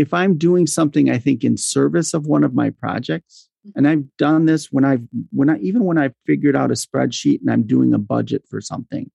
if 0.00 0.14
I'm 0.14 0.38
doing 0.38 0.66
something 0.66 1.10
I 1.10 1.18
think 1.18 1.44
in 1.44 1.56
service 1.56 2.14
of 2.14 2.26
one 2.26 2.44
of 2.44 2.54
my 2.54 2.70
projects, 2.70 3.48
mm-hmm. 3.66 3.78
and 3.78 3.88
I've 3.88 4.16
done 4.16 4.46
this 4.46 4.72
when 4.72 4.84
I've 4.84 5.02
when 5.30 5.50
I 5.50 5.58
even 5.58 5.84
when 5.84 5.98
I've 5.98 6.14
figured 6.26 6.56
out 6.56 6.70
a 6.70 6.74
spreadsheet 6.74 7.40
and 7.40 7.50
I'm 7.50 7.66
doing 7.66 7.94
a 7.94 7.98
budget 7.98 8.44
for 8.48 8.60
something, 8.60 9.10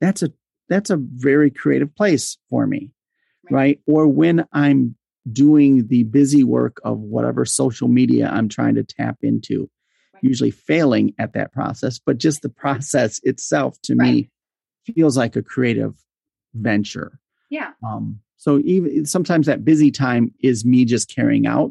that's 0.00 0.22
a 0.22 0.32
that's 0.68 0.90
a 0.90 0.96
very 0.96 1.50
creative 1.50 1.94
place 1.94 2.38
for 2.48 2.66
me 2.66 2.90
right. 3.50 3.52
right, 3.52 3.80
or 3.86 4.08
when 4.08 4.46
i'm 4.52 4.96
doing 5.30 5.86
the 5.88 6.04
busy 6.04 6.42
work 6.42 6.80
of 6.82 6.98
whatever 6.98 7.44
social 7.44 7.88
media 7.88 8.28
i'm 8.32 8.48
trying 8.48 8.74
to 8.74 8.82
tap 8.82 9.18
into 9.22 9.70
right. 10.14 10.24
usually 10.24 10.50
failing 10.50 11.14
at 11.18 11.34
that 11.34 11.52
process 11.52 11.98
but 11.98 12.18
just 12.18 12.42
the 12.42 12.48
process 12.48 13.20
itself 13.22 13.76
to 13.82 13.94
right. 13.94 14.12
me 14.12 14.30
feels 14.94 15.16
like 15.16 15.36
a 15.36 15.42
creative 15.42 15.94
venture 16.54 17.18
yeah 17.50 17.72
um 17.84 18.18
so 18.40 18.58
even 18.64 19.04
sometimes 19.04 19.46
that 19.46 19.64
busy 19.64 19.90
time 19.90 20.32
is 20.42 20.64
me 20.64 20.84
just 20.84 21.14
carrying 21.14 21.46
out 21.46 21.70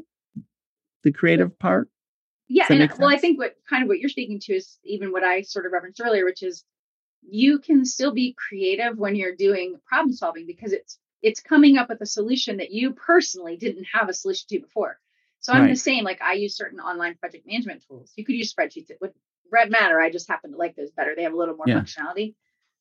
the 1.04 1.12
creative 1.12 1.58
part 1.60 1.90
yeah 2.48 2.66
and 2.70 2.92
well 3.00 3.10
i 3.10 3.18
think 3.18 3.38
what 3.38 3.56
kind 3.70 3.84
of 3.84 3.90
what 3.90 4.00
you're 4.00 4.10
speaking 4.10 4.40
to 4.40 4.54
is 4.54 4.78
even 4.84 5.12
what 5.12 5.24
i 5.24 5.42
sort 5.42 5.66
of 5.66 5.72
referenced 5.72 6.02
earlier 6.04 6.26
which 6.26 6.44
is 6.44 6.64
you 7.22 7.60
can 7.60 7.86
still 7.86 8.12
be 8.12 8.36
creative 8.48 8.98
when 8.98 9.16
you're 9.16 9.36
doing 9.36 9.76
problem 9.86 10.14
solving 10.14 10.46
because 10.46 10.72
it's 10.72 10.98
it's 11.22 11.42
coming 11.42 11.78
up 11.78 11.90
with 11.90 12.02
a 12.02 12.06
solution 12.06 12.58
that 12.58 12.72
you 12.72 12.94
personally 12.94 13.58
didn't 13.58 13.86
have 13.94 14.10
a 14.10 14.14
solution 14.14 14.48
to 14.50 14.60
before. 14.60 15.00
So 15.42 15.54
I'm 15.54 15.64
right. 15.64 15.70
the 15.70 15.76
same. 15.76 16.04
Like 16.04 16.22
I 16.22 16.34
use 16.34 16.56
certain 16.56 16.80
online 16.80 17.16
project 17.16 17.46
management 17.46 17.84
tools. 17.88 18.12
You 18.16 18.26
could 18.26 18.36
use 18.36 18.54
spreadsheets 18.54 18.92
with 19.02 19.12
Red 19.52 19.70
Matter. 19.70 20.00
I 20.00 20.10
just 20.12 20.30
happen 20.30 20.52
to 20.52 20.58
like 20.58 20.76
those 20.76 20.92
better. 20.92 21.16
They 21.16 21.24
have 21.24 21.34
a 21.34 21.38
little 21.38 21.56
more 21.56 21.68
yeah. 21.68 21.80
functionality. 21.80 22.36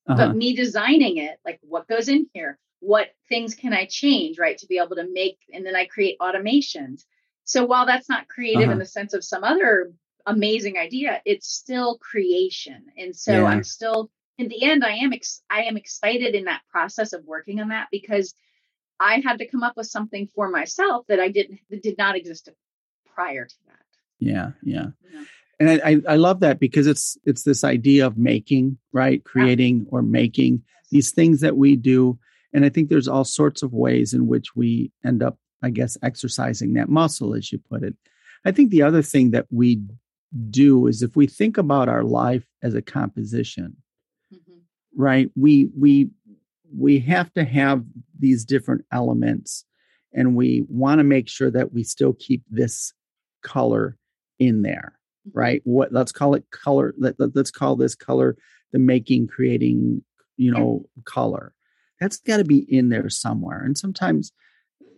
Uh-huh. 0.08 0.16
But 0.16 0.36
me 0.36 0.54
designing 0.54 1.18
it, 1.18 1.38
like 1.44 1.58
what 1.62 1.86
goes 1.86 2.08
in 2.08 2.28
here, 2.32 2.58
what 2.80 3.08
things 3.28 3.54
can 3.54 3.72
I 3.72 3.86
change, 3.86 4.38
right, 4.38 4.58
to 4.58 4.66
be 4.66 4.78
able 4.78 4.96
to 4.96 5.08
make, 5.10 5.38
and 5.52 5.64
then 5.66 5.76
I 5.76 5.86
create 5.86 6.18
automations. 6.20 7.04
So 7.44 7.64
while 7.64 7.86
that's 7.86 8.08
not 8.08 8.28
creative 8.28 8.64
uh-huh. 8.64 8.72
in 8.72 8.78
the 8.78 8.86
sense 8.86 9.14
of 9.14 9.24
some 9.24 9.44
other 9.44 9.92
amazing 10.26 10.76
idea, 10.76 11.22
it's 11.24 11.48
still 11.48 11.98
creation. 11.98 12.86
And 12.96 13.16
so 13.16 13.32
yeah. 13.32 13.44
I'm 13.44 13.64
still 13.64 14.10
in 14.38 14.48
the 14.48 14.62
end, 14.62 14.84
I 14.84 14.92
am 14.92 15.12
ex- 15.12 15.42
I 15.50 15.64
am 15.64 15.76
excited 15.76 16.34
in 16.34 16.44
that 16.44 16.62
process 16.70 17.12
of 17.12 17.24
working 17.24 17.60
on 17.60 17.68
that 17.68 17.88
because 17.90 18.34
I 19.00 19.20
had 19.20 19.38
to 19.38 19.46
come 19.46 19.62
up 19.62 19.76
with 19.76 19.88
something 19.88 20.28
for 20.34 20.48
myself 20.48 21.06
that 21.08 21.20
I 21.20 21.28
didn't 21.28 21.60
that 21.70 21.82
did 21.82 21.98
not 21.98 22.16
exist 22.16 22.48
prior 23.14 23.44
to 23.44 23.54
that. 23.66 23.74
Yeah, 24.20 24.50
yeah. 24.62 24.86
And 25.60 25.70
I, 25.70 25.80
I, 25.84 26.00
I 26.10 26.16
love 26.16 26.40
that 26.40 26.60
because 26.60 26.86
it's 26.86 27.18
it's 27.24 27.42
this 27.42 27.64
idea 27.64 28.06
of 28.06 28.16
making, 28.16 28.78
right? 28.92 29.22
Creating 29.24 29.80
yeah. 29.80 29.88
or 29.90 30.02
making 30.02 30.62
these 30.90 31.10
things 31.10 31.40
that 31.40 31.56
we 31.56 31.76
do. 31.76 32.18
And 32.52 32.64
I 32.64 32.68
think 32.68 32.88
there's 32.88 33.08
all 33.08 33.24
sorts 33.24 33.62
of 33.62 33.72
ways 33.72 34.14
in 34.14 34.26
which 34.26 34.56
we 34.56 34.90
end 35.04 35.22
up, 35.22 35.36
I 35.62 35.70
guess, 35.70 35.96
exercising 36.02 36.74
that 36.74 36.88
muscle, 36.88 37.34
as 37.34 37.52
you 37.52 37.58
put 37.70 37.82
it. 37.82 37.94
I 38.44 38.52
think 38.52 38.70
the 38.70 38.82
other 38.82 39.02
thing 39.02 39.32
that 39.32 39.46
we 39.50 39.82
do 40.50 40.86
is 40.86 41.02
if 41.02 41.16
we 41.16 41.26
think 41.26 41.58
about 41.58 41.88
our 41.88 42.04
life 42.04 42.46
as 42.62 42.74
a 42.74 42.82
composition, 42.82 43.76
right 44.98 45.30
we 45.36 45.70
we 45.78 46.10
we 46.76 46.98
have 46.98 47.32
to 47.32 47.44
have 47.44 47.82
these 48.18 48.44
different 48.44 48.84
elements 48.92 49.64
and 50.12 50.34
we 50.34 50.66
want 50.68 50.98
to 50.98 51.04
make 51.04 51.28
sure 51.28 51.50
that 51.50 51.72
we 51.72 51.82
still 51.82 52.12
keep 52.14 52.42
this 52.50 52.92
color 53.42 53.96
in 54.38 54.62
there 54.62 54.98
mm-hmm. 55.26 55.38
right 55.38 55.60
what 55.64 55.92
let's 55.92 56.12
call 56.12 56.34
it 56.34 56.44
color 56.50 56.92
let, 56.98 57.14
let, 57.18 57.34
us 57.36 57.50
call 57.50 57.76
this 57.76 57.94
color 57.94 58.36
the 58.72 58.78
making 58.78 59.26
creating 59.26 60.02
you 60.36 60.50
know 60.50 60.84
color 61.04 61.54
that's 62.00 62.18
got 62.18 62.38
to 62.38 62.44
be 62.44 62.58
in 62.68 62.88
there 62.88 63.08
somewhere 63.08 63.62
and 63.62 63.76
sometimes 63.76 64.32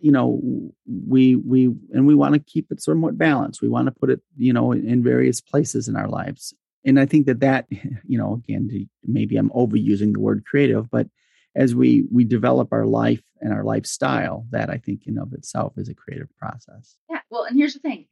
you 0.01 0.11
know 0.11 0.41
we 0.85 1.35
we 1.35 1.65
and 1.93 2.05
we 2.07 2.15
want 2.15 2.33
to 2.33 2.39
keep 2.39 2.71
it 2.71 2.81
somewhat 2.81 3.17
balanced 3.17 3.61
we 3.61 3.69
want 3.69 3.85
to 3.85 3.91
put 3.91 4.09
it 4.09 4.19
you 4.37 4.51
know 4.51 4.71
in 4.71 5.03
various 5.03 5.39
places 5.39 5.87
in 5.87 5.95
our 5.95 6.07
lives 6.07 6.53
and 6.83 6.99
i 6.99 7.05
think 7.05 7.25
that 7.27 7.39
that 7.39 7.67
you 8.07 8.17
know 8.17 8.33
again 8.33 8.89
maybe 9.05 9.37
i'm 9.37 9.49
overusing 9.51 10.13
the 10.13 10.19
word 10.19 10.43
creative 10.45 10.89
but 10.89 11.07
as 11.55 11.75
we 11.75 12.05
we 12.11 12.23
develop 12.23 12.69
our 12.71 12.85
life 12.85 13.21
and 13.41 13.53
our 13.53 13.63
lifestyle 13.63 14.45
that 14.51 14.69
i 14.69 14.77
think 14.77 15.05
in 15.05 15.17
of 15.17 15.33
itself 15.33 15.73
is 15.77 15.87
a 15.87 15.95
creative 15.95 16.29
process 16.37 16.97
yeah 17.09 17.19
well 17.29 17.43
and 17.43 17.57
here's 17.57 17.73
the 17.73 17.79
thing 17.79 18.05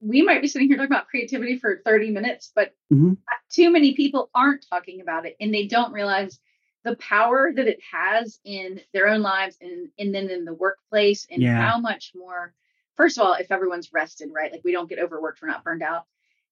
we 0.00 0.22
might 0.22 0.40
be 0.40 0.46
sitting 0.46 0.68
here 0.68 0.76
talking 0.76 0.92
about 0.92 1.08
creativity 1.08 1.58
for 1.58 1.82
30 1.84 2.10
minutes 2.10 2.50
but 2.54 2.72
mm-hmm. 2.92 3.14
too 3.50 3.70
many 3.70 3.94
people 3.94 4.30
aren't 4.34 4.64
talking 4.70 5.00
about 5.00 5.26
it 5.26 5.36
and 5.40 5.52
they 5.52 5.66
don't 5.66 5.92
realize 5.92 6.38
the 6.84 6.96
power 6.96 7.52
that 7.54 7.66
it 7.66 7.80
has 7.92 8.38
in 8.44 8.80
their 8.92 9.08
own 9.08 9.22
lives 9.22 9.56
and 9.60 9.88
and 9.98 10.14
then 10.14 10.30
in 10.30 10.44
the 10.44 10.54
workplace 10.54 11.26
and 11.30 11.42
yeah. 11.42 11.60
how 11.60 11.78
much 11.78 12.12
more 12.14 12.54
first 12.96 13.18
of 13.18 13.24
all 13.24 13.34
if 13.34 13.50
everyone's 13.50 13.92
rested 13.92 14.30
right 14.32 14.52
like 14.52 14.62
we 14.64 14.72
don't 14.72 14.88
get 14.88 14.98
overworked 14.98 15.42
we're 15.42 15.48
not 15.48 15.64
burned 15.64 15.82
out 15.82 16.04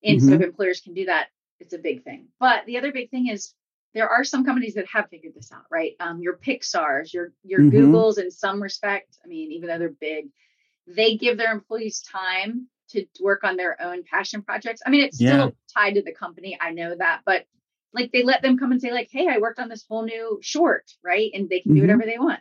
and 0.03 0.19
mm-hmm. 0.19 0.29
so 0.29 0.35
if 0.35 0.43
employers 0.43 0.81
can 0.81 0.95
do 0.95 1.07
that 1.07 1.29
it's 1.61 1.75
a 1.75 1.79
big 1.79 2.05
thing. 2.05 2.29
But 2.39 2.67
the 2.67 2.79
other 2.79 2.93
big 2.93 3.11
thing 3.11 3.29
is 3.29 3.55
there 3.95 4.09
are 4.09 4.25
some 4.25 4.45
companies 4.45 4.75
that 4.75 4.87
have 4.89 5.09
figured 5.09 5.35
this 5.35 5.53
out, 5.53 5.65
right? 5.71 5.95
Um, 6.01 6.21
your 6.21 6.37
Pixars, 6.37 7.12
your 7.12 7.33
your 7.43 7.61
mm-hmm. 7.61 7.77
Googles, 7.77 8.19
in 8.19 8.31
some 8.31 8.62
respect. 8.62 9.19
I 9.25 9.29
mean, 9.29 9.53
even 9.53 9.69
though 9.69 9.79
they're 9.79 9.89
big, 9.89 10.29
they 10.87 11.17
give 11.17 11.39
their 11.39 11.53
employees 11.53 12.03
time 12.03 12.69
to 12.91 13.05
work 13.21 13.43
on 13.43 13.57
their 13.57 13.81
own 13.83 14.05
passion 14.05 14.43
projects. 14.43 14.83
I 14.87 14.91
mean, 14.91 15.05
it's 15.05 15.21
yeah. 15.21 15.31
still 15.33 15.57
tied 15.75 15.95
to 15.95 16.03
the 16.03 16.12
company. 16.12 16.57
I 16.61 16.73
know 16.73 16.95
that, 16.97 17.23
but 17.25 17.47
like 17.96 18.12
they 18.12 18.22
let 18.22 18.42
them 18.42 18.59
come 18.59 18.70
and 18.70 18.80
say, 18.80 18.92
like, 18.92 19.09
"Hey, 19.11 19.26
I 19.28 19.38
worked 19.38 19.59
on 19.59 19.68
this 19.68 19.85
whole 19.88 20.04
new 20.04 20.38
short," 20.42 20.85
right? 21.02 21.30
And 21.35 21.48
they 21.48 21.61
can 21.61 21.72
mm-hmm. 21.72 21.76
do 21.76 21.82
whatever 21.82 22.04
they 22.04 22.18
want, 22.18 22.40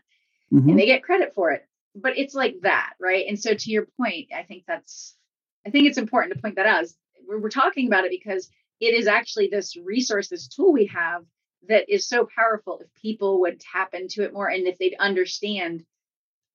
mm-hmm. 0.54 0.70
and 0.70 0.78
they 0.78 0.86
get 0.86 1.04
credit 1.04 1.34
for 1.34 1.52
it. 1.52 1.66
But 1.96 2.18
it's 2.18 2.36
like 2.36 2.58
that, 2.62 2.94
right? 3.00 3.26
And 3.28 3.40
so, 3.40 3.54
to 3.54 3.72
your 3.72 3.88
point, 3.98 4.28
I 4.36 4.44
think 4.44 4.66
that's, 4.68 5.16
I 5.66 5.70
think 5.70 5.88
it's 5.88 5.98
important 5.98 6.36
to 6.36 6.42
point 6.42 6.58
that 6.58 6.66
out. 6.66 6.86
We're, 7.28 7.40
we're 7.40 7.50
talking 7.50 7.88
about 7.88 8.04
it 8.04 8.12
because 8.12 8.50
it 8.82 8.94
is 8.94 9.08
actually 9.08 9.48
this 9.48 9.78
resource, 9.78 10.28
this 10.28 10.50
tool 10.50 10.74
we 10.74 10.88
have 10.88 11.24
that 11.70 11.90
is 11.90 12.08
so 12.08 12.28
powerful. 12.36 12.80
If 12.80 13.02
people 13.02 13.40
would 13.42 13.62
tap 13.62 13.94
into 13.94 14.24
it 14.24 14.34
more, 14.34 14.50
and 14.50 14.68
if 14.68 14.78
they'd 14.78 14.98
understand, 15.00 15.86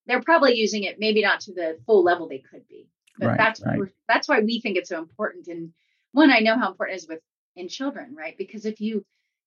they're 0.06 0.22
probably 0.22 0.56
using 0.56 0.84
it 0.84 1.00
maybe 1.00 1.22
not 1.22 1.40
to 1.40 1.54
the 1.54 1.78
full 1.86 2.04
level 2.04 2.28
they 2.28 2.44
could 2.50 2.68
be. 2.68 2.86
But 3.18 3.28
right, 3.28 3.38
that's 3.38 3.62
right. 3.64 3.80
that's 4.08 4.28
why 4.28 4.40
we 4.40 4.60
think 4.60 4.76
it's 4.76 4.90
so 4.90 4.98
important. 4.98 5.48
And 5.48 5.72
one, 6.12 6.30
I 6.30 6.40
know 6.40 6.58
how 6.58 6.68
important 6.68 6.96
it 6.96 7.02
is 7.02 7.08
with 7.08 7.20
in 7.56 7.68
children, 7.68 8.14
right? 8.16 8.36
Because 8.36 8.64
if 8.64 8.80
you 8.80 9.04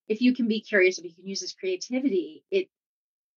if 0.07 0.21
you 0.21 0.33
can 0.33 0.47
be 0.47 0.61
curious, 0.61 0.97
if 0.97 1.05
you 1.05 1.13
can 1.13 1.27
use 1.27 1.39
this 1.39 1.53
creativity, 1.53 2.43
it 2.51 2.67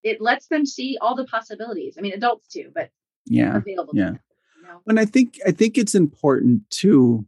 it 0.02 0.20
lets 0.20 0.46
them 0.48 0.66
see 0.66 0.98
all 1.00 1.14
the 1.14 1.24
possibilities. 1.24 1.96
I 1.98 2.00
mean, 2.00 2.12
adults 2.12 2.48
too, 2.48 2.70
but 2.74 2.90
yeah, 3.26 3.56
available. 3.56 3.92
Yeah. 3.94 4.04
Them, 4.06 4.20
you 4.56 4.68
know? 4.68 4.80
And 4.86 5.00
I 5.00 5.04
think 5.04 5.38
I 5.46 5.50
think 5.50 5.78
it's 5.78 5.94
important 5.94 6.68
too 6.70 7.26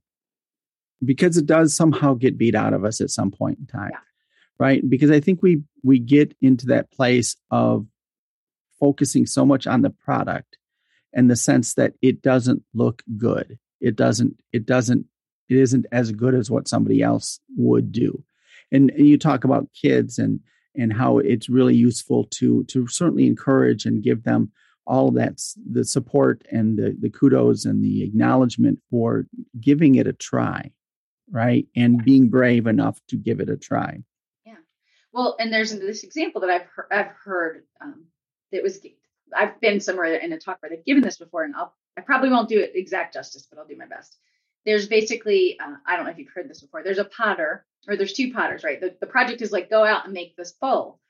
because 1.04 1.36
it 1.36 1.46
does 1.46 1.74
somehow 1.74 2.14
get 2.14 2.38
beat 2.38 2.54
out 2.54 2.72
of 2.72 2.84
us 2.84 3.00
at 3.00 3.10
some 3.10 3.30
point 3.30 3.58
in 3.58 3.66
time. 3.66 3.90
Yeah. 3.92 3.98
Right? 4.58 4.88
Because 4.88 5.10
I 5.10 5.20
think 5.20 5.42
we 5.42 5.62
we 5.82 5.98
get 5.98 6.34
into 6.40 6.66
that 6.66 6.90
place 6.90 7.36
of 7.50 7.86
focusing 8.80 9.26
so 9.26 9.44
much 9.44 9.66
on 9.66 9.82
the 9.82 9.90
product 9.90 10.56
and 11.12 11.30
the 11.30 11.36
sense 11.36 11.74
that 11.74 11.94
it 12.02 12.22
doesn't 12.22 12.62
look 12.74 13.02
good. 13.16 13.58
It 13.80 13.96
doesn't 13.96 14.40
it 14.52 14.66
doesn't 14.66 15.06
it 15.48 15.56
isn't 15.56 15.86
as 15.92 16.12
good 16.12 16.34
as 16.34 16.50
what 16.50 16.68
somebody 16.68 17.02
else 17.02 17.40
would 17.56 17.92
do. 17.92 18.22
And, 18.70 18.90
and 18.90 19.06
you 19.06 19.18
talk 19.18 19.44
about 19.44 19.68
kids 19.72 20.18
and 20.18 20.40
and 20.74 20.92
how 20.92 21.18
it's 21.18 21.48
really 21.48 21.74
useful 21.74 22.24
to 22.24 22.64
to 22.64 22.86
certainly 22.86 23.26
encourage 23.26 23.86
and 23.86 24.02
give 24.02 24.24
them 24.24 24.52
all 24.86 25.08
of 25.08 25.14
that 25.14 25.40
the 25.70 25.84
support 25.84 26.42
and 26.50 26.78
the, 26.78 26.96
the 27.00 27.10
kudos 27.10 27.64
and 27.64 27.82
the 27.82 28.02
acknowledgement 28.02 28.78
for 28.90 29.26
giving 29.60 29.96
it 29.96 30.06
a 30.06 30.12
try 30.12 30.70
right? 31.30 31.66
And 31.76 32.04
being 32.04 32.28
brave 32.28 32.66
enough 32.66 33.00
to 33.08 33.16
give 33.16 33.40
it 33.40 33.48
a 33.48 33.56
try. 33.56 34.02
Yeah. 34.44 34.54
Well 35.12 35.36
and 35.38 35.52
there's 35.52 35.72
this 35.72 36.04
example 36.04 36.40
that 36.42 36.50
i've 36.50 36.66
heard, 36.74 36.86
i've 36.90 37.12
heard 37.24 37.62
um, 37.80 38.04
that 38.52 38.62
was 38.62 38.80
i've 39.36 39.60
been 39.60 39.80
somewhere 39.80 40.14
in 40.16 40.32
a 40.32 40.38
talk 40.38 40.58
where 40.60 40.70
they've 40.70 40.84
given 40.84 41.02
this 41.02 41.18
before 41.18 41.44
and 41.44 41.54
i'll 41.54 41.74
i 41.96 42.00
probably 42.00 42.30
won't 42.30 42.48
do 42.48 42.58
it 42.58 42.72
exact 42.74 43.14
justice 43.14 43.46
but 43.48 43.58
i'll 43.58 43.66
do 43.66 43.76
my 43.76 43.86
best 43.86 44.16
there's 44.66 44.88
basically 44.88 45.58
uh, 45.60 45.74
i 45.86 45.96
don't 45.96 46.04
know 46.04 46.10
if 46.10 46.18
you've 46.18 46.32
heard 46.34 46.48
this 46.48 46.60
before 46.60 46.82
there's 46.82 46.98
a 46.98 47.04
potter 47.04 47.64
or 47.88 47.96
there's 47.96 48.12
two 48.12 48.32
potters 48.32 48.62
right? 48.62 48.80
The, 48.80 48.94
the 49.00 49.06
project 49.06 49.42
is 49.42 49.50
like 49.50 49.70
go 49.70 49.84
out 49.84 50.04
and 50.04 50.12
make 50.12 50.36
this 50.36 50.52
bowl. 50.52 51.00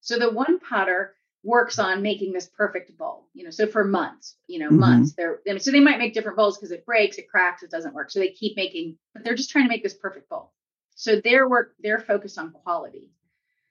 So 0.00 0.18
the 0.18 0.30
one 0.30 0.60
potter 0.60 1.14
works 1.44 1.78
on 1.78 2.02
making 2.02 2.32
this 2.32 2.46
perfect 2.46 2.96
bowl 2.98 3.28
you 3.32 3.44
know 3.44 3.50
so 3.50 3.64
for 3.64 3.84
months 3.84 4.34
you 4.48 4.58
know 4.58 4.66
mm-hmm. 4.66 4.80
months. 4.80 5.12
They're 5.12 5.40
I 5.48 5.52
mean, 5.52 5.60
so 5.60 5.70
they 5.70 5.80
might 5.80 5.98
make 5.98 6.14
different 6.14 6.36
bowls 6.36 6.56
because 6.56 6.72
it 6.72 6.86
breaks 6.86 7.18
it 7.18 7.28
cracks 7.28 7.62
it 7.62 7.70
doesn't 7.70 7.94
work. 7.94 8.10
So 8.10 8.20
they 8.20 8.30
keep 8.30 8.56
making 8.56 8.96
but 9.12 9.24
they're 9.24 9.34
just 9.34 9.50
trying 9.50 9.64
to 9.64 9.68
make 9.68 9.82
this 9.82 9.94
perfect 9.94 10.28
bowl. 10.28 10.52
So 10.94 11.20
their 11.20 11.48
work 11.48 11.74
they're 11.80 12.00
focused 12.00 12.38
on 12.38 12.52
quality. 12.52 13.10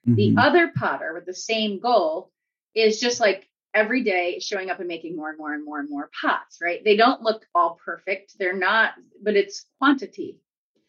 Mm-hmm. 0.06 0.14
the 0.14 0.40
other 0.40 0.72
potter 0.76 1.12
with 1.12 1.26
the 1.26 1.34
same 1.34 1.80
goal 1.80 2.30
is 2.74 3.00
just 3.00 3.18
like 3.18 3.47
every 3.74 4.02
day 4.02 4.38
showing 4.40 4.70
up 4.70 4.78
and 4.78 4.88
making 4.88 5.16
more 5.16 5.28
and 5.28 5.38
more 5.38 5.52
and 5.52 5.64
more 5.64 5.78
and 5.78 5.90
more 5.90 6.10
pots, 6.20 6.58
right? 6.60 6.82
They 6.82 6.96
don't 6.96 7.22
look 7.22 7.44
all 7.54 7.78
perfect. 7.84 8.36
They're 8.38 8.56
not, 8.56 8.92
but 9.22 9.36
it's 9.36 9.66
quantity. 9.78 10.38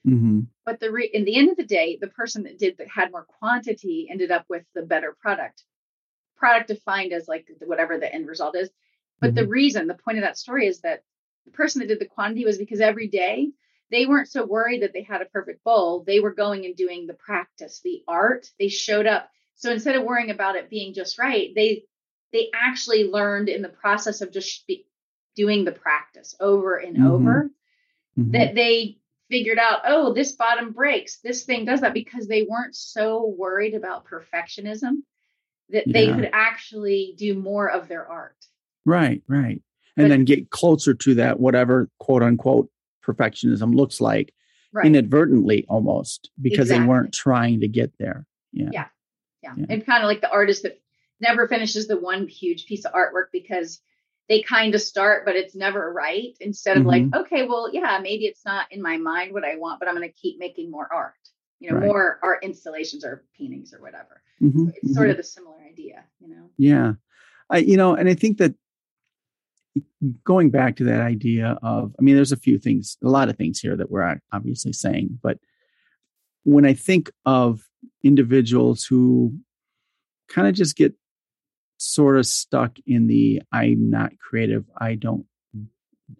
Mm-hmm. 0.07 0.41
But 0.65 0.79
the 0.79 0.91
re- 0.91 1.09
in 1.13 1.25
the 1.25 1.35
end 1.35 1.49
of 1.49 1.57
the 1.57 1.65
day, 1.65 1.97
the 1.99 2.07
person 2.07 2.43
that 2.43 2.57
did 2.57 2.77
that 2.77 2.87
had 2.87 3.11
more 3.11 3.25
quantity 3.39 4.07
ended 4.09 4.31
up 4.31 4.45
with 4.49 4.63
the 4.73 4.81
better 4.81 5.15
product. 5.19 5.63
Product 6.37 6.67
defined 6.69 7.11
as 7.11 7.27
like 7.27 7.47
whatever 7.65 7.97
the 7.97 8.13
end 8.13 8.27
result 8.27 8.55
is. 8.55 8.69
But 9.19 9.29
mm-hmm. 9.31 9.35
the 9.35 9.47
reason, 9.47 9.87
the 9.87 9.95
point 9.95 10.17
of 10.17 10.23
that 10.23 10.37
story 10.37 10.67
is 10.67 10.81
that 10.81 11.03
the 11.45 11.51
person 11.51 11.79
that 11.79 11.87
did 11.87 11.99
the 11.99 12.05
quantity 12.05 12.45
was 12.45 12.57
because 12.57 12.79
every 12.79 13.07
day 13.07 13.49
they 13.91 14.05
weren't 14.05 14.29
so 14.29 14.45
worried 14.45 14.83
that 14.83 14.93
they 14.93 15.01
had 15.01 15.21
a 15.21 15.25
perfect 15.25 15.63
bowl. 15.63 16.03
They 16.05 16.19
were 16.19 16.33
going 16.33 16.65
and 16.65 16.75
doing 16.75 17.07
the 17.07 17.13
practice, 17.13 17.81
the 17.83 18.03
art. 18.07 18.47
They 18.59 18.69
showed 18.69 19.07
up. 19.07 19.29
So 19.55 19.71
instead 19.71 19.95
of 19.95 20.03
worrying 20.03 20.29
about 20.29 20.55
it 20.55 20.69
being 20.69 20.93
just 20.93 21.19
right, 21.19 21.49
they 21.53 21.83
they 22.31 22.49
actually 22.53 23.09
learned 23.09 23.49
in 23.49 23.61
the 23.61 23.69
process 23.69 24.21
of 24.21 24.31
just 24.31 24.65
be, 24.67 24.85
doing 25.35 25.65
the 25.65 25.71
practice 25.71 26.35
over 26.39 26.75
and 26.75 26.97
mm-hmm. 26.97 27.07
over 27.07 27.49
mm-hmm. 28.17 28.31
that 28.31 28.55
they 28.55 28.97
figured 29.29 29.59
out, 29.59 29.81
oh, 29.85 30.13
this 30.13 30.33
bottom 30.33 30.71
breaks, 30.71 31.19
this 31.19 31.43
thing 31.43 31.65
does 31.65 31.81
that 31.81 31.93
because 31.93 32.27
they 32.27 32.43
weren't 32.43 32.75
so 32.75 33.33
worried 33.37 33.75
about 33.75 34.05
perfectionism 34.05 34.97
that 35.69 35.87
yeah. 35.87 35.93
they 35.93 36.07
could 36.07 36.29
actually 36.33 37.13
do 37.17 37.35
more 37.35 37.69
of 37.69 37.87
their 37.87 38.07
art. 38.07 38.35
Right, 38.85 39.21
right. 39.27 39.61
And 39.97 40.05
but, 40.05 40.09
then 40.09 40.25
get 40.25 40.49
closer 40.49 40.93
to 40.93 41.15
that, 41.15 41.39
whatever 41.39 41.89
quote 41.99 42.23
unquote 42.23 42.69
perfectionism 43.05 43.75
looks 43.75 44.01
like 44.01 44.33
right. 44.73 44.85
inadvertently 44.85 45.65
almost 45.69 46.31
because 46.41 46.67
exactly. 46.67 46.83
they 46.83 46.89
weren't 46.89 47.13
trying 47.13 47.61
to 47.61 47.67
get 47.67 47.91
there. 47.99 48.25
Yeah. 48.51 48.69
Yeah. 48.71 48.85
Yeah. 49.43 49.53
yeah. 49.57 49.65
And 49.69 49.85
kind 49.85 50.03
of 50.03 50.07
like 50.07 50.21
the 50.21 50.31
artist 50.31 50.63
that 50.63 50.81
never 51.21 51.47
finishes 51.47 51.87
the 51.87 51.99
one 51.99 52.27
huge 52.27 52.65
piece 52.65 52.85
of 52.85 52.93
artwork 52.93 53.27
because 53.31 53.81
they 54.27 54.41
kind 54.41 54.75
of 54.75 54.81
start, 54.81 55.25
but 55.25 55.35
it's 55.35 55.55
never 55.55 55.91
right. 55.91 56.37
Instead 56.39 56.77
of 56.77 56.83
mm-hmm. 56.83 57.09
like, 57.11 57.25
okay, 57.25 57.47
well, 57.47 57.69
yeah, 57.73 57.99
maybe 58.01 58.25
it's 58.25 58.45
not 58.45 58.71
in 58.71 58.81
my 58.81 58.97
mind 58.97 59.33
what 59.33 59.43
I 59.43 59.55
want, 59.55 59.79
but 59.79 59.89
I'm 59.89 59.95
going 59.95 60.07
to 60.07 60.13
keep 60.13 60.37
making 60.39 60.69
more 60.69 60.87
art, 60.93 61.13
you 61.59 61.69
know, 61.69 61.77
right. 61.77 61.87
more 61.87 62.19
art 62.21 62.43
installations 62.43 63.03
or 63.03 63.25
paintings 63.37 63.73
or 63.73 63.81
whatever. 63.81 64.21
Mm-hmm. 64.41 64.65
So 64.65 64.71
it's 64.75 64.85
mm-hmm. 64.85 64.93
sort 64.93 65.09
of 65.09 65.17
a 65.17 65.23
similar 65.23 65.57
idea, 65.67 66.03
you 66.19 66.29
know? 66.29 66.49
Yeah. 66.57 66.93
I, 67.49 67.57
you 67.57 67.75
know, 67.75 67.95
and 67.95 68.07
I 68.07 68.13
think 68.13 68.37
that 68.37 68.53
going 70.23 70.51
back 70.51 70.75
to 70.77 70.83
that 70.85 71.01
idea 71.01 71.57
of, 71.63 71.95
I 71.99 72.01
mean, 72.01 72.15
there's 72.15 72.31
a 72.31 72.37
few 72.37 72.59
things, 72.59 72.97
a 73.03 73.09
lot 73.09 73.29
of 73.29 73.37
things 73.37 73.59
here 73.59 73.75
that 73.75 73.89
we're 73.89 74.19
obviously 74.31 74.73
saying, 74.73 75.19
but 75.21 75.39
when 76.43 76.65
I 76.65 76.73
think 76.73 77.11
of 77.25 77.67
individuals 78.03 78.85
who 78.85 79.33
kind 80.29 80.47
of 80.47 80.53
just 80.53 80.75
get 80.75 80.93
sort 81.79 82.17
of 82.17 82.25
stuck 82.25 82.77
in 82.85 83.07
the 83.07 83.41
I'm 83.51 83.89
not 83.89 84.11
creative. 84.19 84.65
I 84.77 84.95
don't 84.95 85.25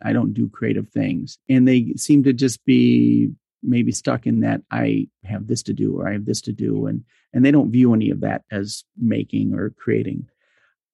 I 0.02 0.14
don't 0.14 0.34
do 0.34 0.50
creative 0.50 0.90
things. 0.90 1.38
And 1.50 1.68
they 1.68 1.94
seem 1.98 2.24
to 2.24 2.34
just 2.34 2.64
be 2.66 3.32
maybe 3.62 3.92
stuck 3.92 4.26
in 4.26 4.40
that 4.40 4.62
I 4.72 5.10
have 5.26 5.48
this 5.48 5.64
to 5.64 5.74
do 5.74 6.00
or 6.00 6.08
I 6.08 6.14
have 6.14 6.26
this 6.26 6.42
to 6.42 6.54
do 6.54 6.88
and 6.88 7.04
and 7.34 7.46
they 7.46 7.52
don't 7.52 7.72
view 7.72 7.94
any 7.94 8.10
of 8.10 8.22
that 8.22 8.44
as 8.52 8.84
making 8.98 9.54
or 9.54 9.72
creating. 9.72 10.28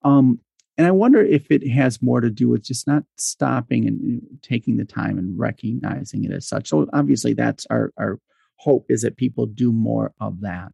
Um 0.03 0.39
and 0.77 0.85
I 0.85 0.91
wonder 0.91 1.21
if 1.21 1.51
it 1.51 1.65
has 1.69 2.01
more 2.01 2.19
to 2.19 2.29
do 2.29 2.49
with 2.49 2.63
just 2.63 2.85
not 2.85 3.03
stopping 3.17 3.87
and 3.87 4.21
taking 4.41 4.75
the 4.75 4.83
time 4.83 5.17
and 5.17 5.39
recognizing 5.39 6.25
it 6.25 6.31
as 6.31 6.47
such. 6.47 6.67
So 6.69 6.87
obviously 6.91 7.33
that's 7.33 7.67
our 7.69 7.93
our 7.97 8.19
hope 8.57 8.87
is 8.89 9.03
that 9.03 9.15
people 9.15 9.45
do 9.45 9.71
more 9.71 10.11
of 10.19 10.41
that. 10.41 10.73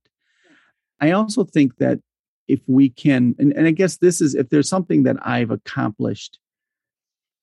I 1.01 1.11
also 1.11 1.43
think 1.43 1.77
that 1.77 1.99
if 2.47 2.59
we 2.67 2.89
can 2.89 3.35
and, 3.39 3.53
and 3.53 3.67
i 3.67 3.71
guess 3.71 3.97
this 3.97 4.21
is 4.21 4.35
if 4.35 4.49
there's 4.49 4.69
something 4.69 5.03
that 5.03 5.15
i've 5.25 5.51
accomplished 5.51 6.39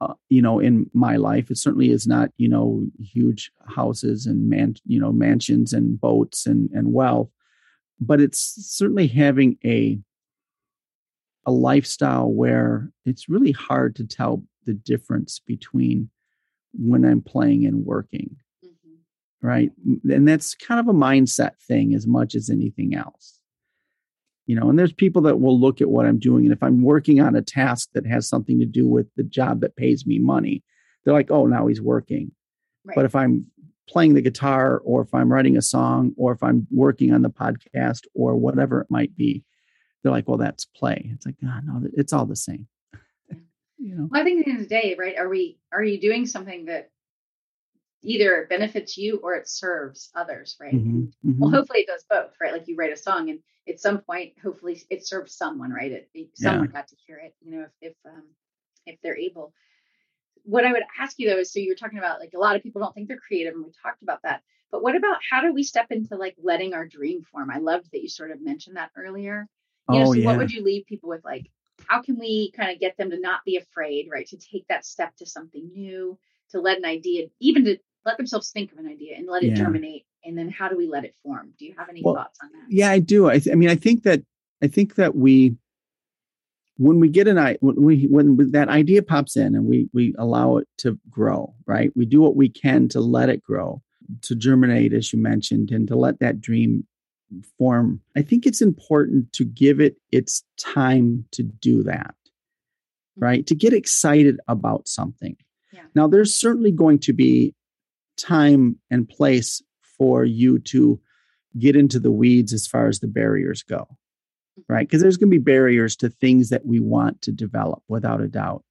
uh, 0.00 0.14
you 0.28 0.42
know 0.42 0.58
in 0.58 0.88
my 0.92 1.16
life 1.16 1.50
it 1.50 1.58
certainly 1.58 1.90
is 1.90 2.06
not 2.06 2.30
you 2.36 2.48
know 2.48 2.84
huge 3.00 3.50
houses 3.66 4.26
and 4.26 4.48
man 4.48 4.74
you 4.86 5.00
know 5.00 5.12
mansions 5.12 5.72
and 5.72 6.00
boats 6.00 6.46
and 6.46 6.70
and 6.70 6.92
wealth 6.92 7.30
but 8.00 8.20
it's 8.20 8.54
certainly 8.68 9.06
having 9.06 9.56
a 9.64 9.98
a 11.46 11.50
lifestyle 11.50 12.30
where 12.30 12.90
it's 13.06 13.28
really 13.28 13.52
hard 13.52 13.96
to 13.96 14.04
tell 14.04 14.42
the 14.66 14.74
difference 14.74 15.40
between 15.40 16.10
when 16.74 17.04
i'm 17.04 17.22
playing 17.22 17.64
and 17.64 17.84
working 17.84 18.36
mm-hmm. 18.64 19.46
right 19.46 19.72
and 20.04 20.28
that's 20.28 20.54
kind 20.54 20.78
of 20.78 20.88
a 20.88 20.98
mindset 20.98 21.56
thing 21.66 21.94
as 21.94 22.06
much 22.06 22.34
as 22.34 22.50
anything 22.50 22.94
else 22.94 23.37
you 24.48 24.58
know 24.58 24.68
and 24.68 24.78
there's 24.78 24.92
people 24.92 25.22
that 25.22 25.38
will 25.38 25.60
look 25.60 25.80
at 25.80 25.90
what 25.90 26.06
i'm 26.06 26.18
doing 26.18 26.44
and 26.44 26.52
if 26.52 26.62
i'm 26.62 26.82
working 26.82 27.20
on 27.20 27.36
a 27.36 27.42
task 27.42 27.90
that 27.92 28.06
has 28.06 28.28
something 28.28 28.58
to 28.58 28.66
do 28.66 28.88
with 28.88 29.06
the 29.14 29.22
job 29.22 29.60
that 29.60 29.76
pays 29.76 30.06
me 30.06 30.18
money 30.18 30.64
they're 31.04 31.14
like 31.14 31.30
oh 31.30 31.46
now 31.46 31.68
he's 31.68 31.80
working. 31.80 32.32
Right. 32.84 32.96
but 32.96 33.04
if 33.04 33.14
i'm 33.14 33.46
playing 33.88 34.14
the 34.14 34.22
guitar 34.22 34.78
or 34.78 35.02
if 35.02 35.14
i'm 35.14 35.30
writing 35.30 35.56
a 35.56 35.62
song 35.62 36.12
or 36.16 36.32
if 36.32 36.42
i'm 36.42 36.66
working 36.70 37.12
on 37.12 37.22
the 37.22 37.30
podcast 37.30 38.06
or 38.14 38.34
whatever 38.34 38.80
it 38.80 38.90
might 38.90 39.16
be 39.16 39.44
they're 40.02 40.12
like 40.12 40.26
well 40.26 40.38
that's 40.38 40.64
play. 40.64 41.10
It's 41.12 41.26
like 41.26 41.36
oh, 41.44 41.60
no 41.64 41.88
it's 41.92 42.12
all 42.12 42.26
the 42.26 42.36
same. 42.36 42.66
You 43.80 43.94
know? 43.94 44.08
Well, 44.10 44.20
i 44.20 44.24
think 44.24 44.40
at 44.40 44.44
the 44.46 44.50
end 44.50 44.60
of 44.60 44.68
the 44.68 44.74
day 44.74 44.96
right 44.98 45.16
are 45.16 45.28
we 45.28 45.56
are 45.72 45.84
you 45.84 46.00
doing 46.00 46.26
something 46.26 46.64
that 46.64 46.90
either 48.02 48.36
it 48.36 48.48
benefits 48.48 48.96
you 48.96 49.18
or 49.22 49.34
it 49.34 49.48
serves 49.48 50.10
others, 50.14 50.56
right? 50.60 50.74
Mm-hmm, 50.74 51.00
mm-hmm. 51.00 51.38
Well, 51.38 51.50
hopefully 51.50 51.80
it 51.80 51.86
does 51.86 52.04
both, 52.08 52.32
right? 52.40 52.52
Like 52.52 52.68
you 52.68 52.76
write 52.76 52.92
a 52.92 52.96
song 52.96 53.30
and 53.30 53.40
at 53.68 53.80
some 53.80 53.98
point, 53.98 54.34
hopefully 54.42 54.80
it 54.90 55.06
serves 55.06 55.34
someone, 55.34 55.70
right? 55.70 55.92
It, 55.92 56.08
it 56.14 56.28
someone 56.34 56.66
yeah. 56.66 56.80
got 56.80 56.88
to 56.88 56.96
hear 57.06 57.18
it, 57.18 57.34
you 57.40 57.52
know, 57.52 57.62
if 57.62 57.90
if 57.90 57.94
um 58.06 58.24
if 58.86 58.98
they're 59.02 59.18
able. 59.18 59.52
What 60.44 60.64
I 60.64 60.72
would 60.72 60.84
ask 60.98 61.18
you 61.18 61.28
though 61.28 61.38
is 61.38 61.52
so 61.52 61.60
you 61.60 61.70
were 61.70 61.74
talking 61.74 61.98
about 61.98 62.20
like 62.20 62.32
a 62.34 62.38
lot 62.38 62.56
of 62.56 62.62
people 62.62 62.80
don't 62.80 62.94
think 62.94 63.08
they're 63.08 63.18
creative, 63.18 63.54
and 63.54 63.64
we 63.64 63.72
talked 63.82 64.02
about 64.02 64.22
that. 64.22 64.42
But 64.70 64.82
what 64.82 64.96
about 64.96 65.18
how 65.28 65.40
do 65.40 65.52
we 65.52 65.62
step 65.62 65.86
into 65.90 66.16
like 66.16 66.36
letting 66.42 66.74
our 66.74 66.86
dream 66.86 67.22
form? 67.22 67.50
I 67.50 67.58
loved 67.58 67.88
that 67.92 68.02
you 68.02 68.08
sort 68.08 68.30
of 68.30 68.40
mentioned 68.40 68.76
that 68.76 68.90
earlier. 68.96 69.46
You 69.90 69.98
know, 69.98 70.08
oh, 70.08 70.12
so 70.12 70.18
yeah. 70.18 70.26
what 70.26 70.38
would 70.38 70.50
you 70.50 70.62
leave 70.62 70.86
people 70.86 71.08
with 71.08 71.24
like 71.24 71.50
how 71.86 72.02
can 72.02 72.18
we 72.18 72.52
kind 72.56 72.70
of 72.70 72.80
get 72.80 72.96
them 72.96 73.10
to 73.10 73.20
not 73.20 73.44
be 73.44 73.56
afraid, 73.56 74.08
right? 74.10 74.26
To 74.28 74.36
take 74.36 74.66
that 74.68 74.84
step 74.84 75.16
to 75.16 75.26
something 75.26 75.70
new, 75.72 76.18
to 76.50 76.60
let 76.60 76.78
an 76.78 76.84
idea, 76.84 77.26
even 77.40 77.64
to 77.64 77.78
let 78.08 78.16
themselves 78.16 78.50
think 78.50 78.72
of 78.72 78.78
an 78.78 78.86
idea 78.86 79.16
and 79.16 79.26
let 79.26 79.42
it 79.42 79.50
yeah. 79.50 79.54
germinate. 79.62 80.04
And 80.24 80.36
then 80.36 80.48
how 80.50 80.68
do 80.68 80.76
we 80.76 80.88
let 80.88 81.04
it 81.04 81.14
form? 81.22 81.52
Do 81.58 81.64
you 81.64 81.74
have 81.78 81.88
any 81.88 82.02
well, 82.02 82.14
thoughts 82.14 82.38
on 82.42 82.50
that? 82.52 82.66
Yeah, 82.68 82.90
I 82.90 82.98
do. 82.98 83.28
I, 83.28 83.38
th- 83.38 83.52
I 83.52 83.56
mean, 83.56 83.68
I 83.68 83.76
think 83.76 84.02
that, 84.02 84.20
I 84.62 84.66
think 84.66 84.96
that 84.96 85.14
we, 85.14 85.56
when 86.76 87.00
we 87.00 87.08
get 87.08 87.28
an 87.28 87.38
idea, 87.38 87.58
when 87.60 87.82
we 87.82 88.06
when 88.06 88.50
that 88.52 88.68
idea 88.68 89.02
pops 89.02 89.36
in 89.36 89.54
and 89.56 89.66
we 89.66 89.88
we 89.92 90.14
allow 90.16 90.58
it 90.58 90.68
to 90.78 90.98
grow, 91.10 91.52
right? 91.66 91.90
We 91.96 92.06
do 92.06 92.20
what 92.20 92.36
we 92.36 92.48
can 92.48 92.88
to 92.90 93.00
let 93.00 93.28
it 93.28 93.42
grow, 93.42 93.82
to 94.22 94.36
germinate, 94.36 94.92
as 94.92 95.12
you 95.12 95.18
mentioned, 95.18 95.72
and 95.72 95.88
to 95.88 95.96
let 95.96 96.20
that 96.20 96.40
dream 96.40 96.86
form. 97.58 98.00
I 98.16 98.22
think 98.22 98.46
it's 98.46 98.62
important 98.62 99.32
to 99.34 99.44
give 99.44 99.80
it 99.80 99.96
its 100.12 100.44
time 100.56 101.24
to 101.32 101.42
do 101.42 101.82
that, 101.82 102.14
mm-hmm. 102.14 103.24
right? 103.24 103.46
To 103.48 103.54
get 103.54 103.72
excited 103.72 104.38
about 104.46 104.86
something. 104.86 105.36
Yeah. 105.72 105.82
Now, 105.96 106.06
there's 106.06 106.34
certainly 106.34 106.72
going 106.72 107.00
to 107.00 107.12
be 107.12 107.54
time 108.18 108.78
and 108.90 109.08
place 109.08 109.62
for 109.96 110.24
you 110.24 110.58
to 110.60 111.00
get 111.58 111.76
into 111.76 111.98
the 111.98 112.12
weeds 112.12 112.52
as 112.52 112.66
far 112.66 112.88
as 112.88 113.00
the 113.00 113.08
barriers 113.08 113.62
go, 113.62 113.88
mm-hmm. 114.58 114.72
right? 114.72 114.86
Because 114.86 115.02
there's 115.02 115.16
going 115.16 115.30
to 115.30 115.38
be 115.38 115.42
barriers 115.42 115.96
to 115.96 116.10
things 116.10 116.50
that 116.50 116.66
we 116.66 116.80
want 116.80 117.22
to 117.22 117.32
develop 117.32 117.82
without 117.88 118.20
a 118.20 118.28
doubt. 118.28 118.64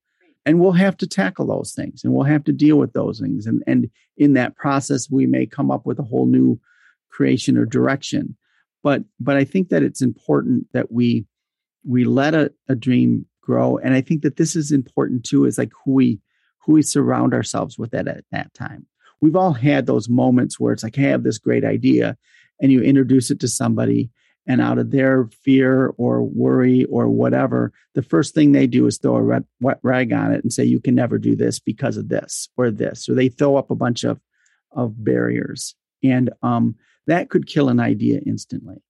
And 0.45 0.61
we'll 0.61 0.71
have 0.73 0.95
to 0.97 1.07
tackle 1.07 1.47
those 1.47 1.73
things 1.73 2.03
and 2.03 2.13
we'll 2.13 2.23
have 2.23 2.45
to 2.45 2.53
deal 2.53 2.77
with 2.77 2.93
those 2.93 3.19
things. 3.19 3.47
And, 3.47 3.63
and 3.67 3.89
in 4.15 4.33
that 4.33 4.55
process, 4.55 5.09
we 5.11 5.25
may 5.25 5.45
come 5.45 5.71
up 5.71 5.85
with 5.85 5.99
a 5.99 6.03
whole 6.03 6.25
new 6.25 6.57
creation 7.09 7.57
or 7.57 7.65
direction 7.65 8.37
but 8.83 9.03
but 9.19 9.35
i 9.35 9.43
think 9.43 9.69
that 9.69 9.83
it's 9.83 10.01
important 10.01 10.65
that 10.73 10.91
we 10.91 11.25
we 11.85 12.05
let 12.05 12.33
a, 12.33 12.51
a 12.69 12.75
dream 12.75 13.25
grow 13.41 13.77
and 13.77 13.93
i 13.93 14.01
think 14.01 14.21
that 14.21 14.37
this 14.37 14.55
is 14.55 14.71
important 14.71 15.25
too 15.25 15.45
is 15.45 15.57
like 15.57 15.71
who 15.83 15.93
we 15.93 16.19
who 16.59 16.73
we 16.73 16.81
surround 16.81 17.33
ourselves 17.33 17.77
with 17.77 17.93
at, 17.93 18.07
at 18.07 18.23
that 18.31 18.53
time 18.53 18.85
we've 19.21 19.35
all 19.35 19.53
had 19.53 19.85
those 19.85 20.09
moments 20.09 20.59
where 20.59 20.73
it's 20.73 20.83
like 20.83 20.95
hey, 20.95 21.07
i 21.07 21.09
have 21.09 21.23
this 21.23 21.37
great 21.37 21.65
idea 21.65 22.17
and 22.61 22.71
you 22.71 22.81
introduce 22.81 23.31
it 23.31 23.39
to 23.39 23.47
somebody 23.47 24.09
and 24.49 24.61
out 24.61 24.77
of 24.77 24.91
their 24.91 25.27
fear 25.43 25.93
or 25.97 26.23
worry 26.23 26.85
or 26.85 27.09
whatever 27.09 27.71
the 27.95 28.03
first 28.03 28.33
thing 28.33 28.51
they 28.51 28.67
do 28.67 28.85
is 28.85 28.97
throw 28.97 29.17
a 29.17 29.41
wet 29.59 29.79
rag 29.83 30.13
on 30.13 30.31
it 30.31 30.43
and 30.43 30.53
say 30.53 30.63
you 30.63 30.79
can 30.79 30.95
never 30.95 31.17
do 31.17 31.35
this 31.35 31.59
because 31.59 31.97
of 31.97 32.09
this 32.09 32.49
or 32.57 32.71
this 32.71 33.09
or 33.09 33.13
they 33.13 33.29
throw 33.29 33.55
up 33.55 33.71
a 33.71 33.75
bunch 33.75 34.03
of 34.03 34.19
of 34.71 35.03
barriers 35.03 35.75
and 36.03 36.29
um 36.43 36.75
that 37.07 37.29
could 37.29 37.47
kill 37.47 37.69
an 37.69 37.79
idea 37.79 38.19
instantly. 38.25 38.83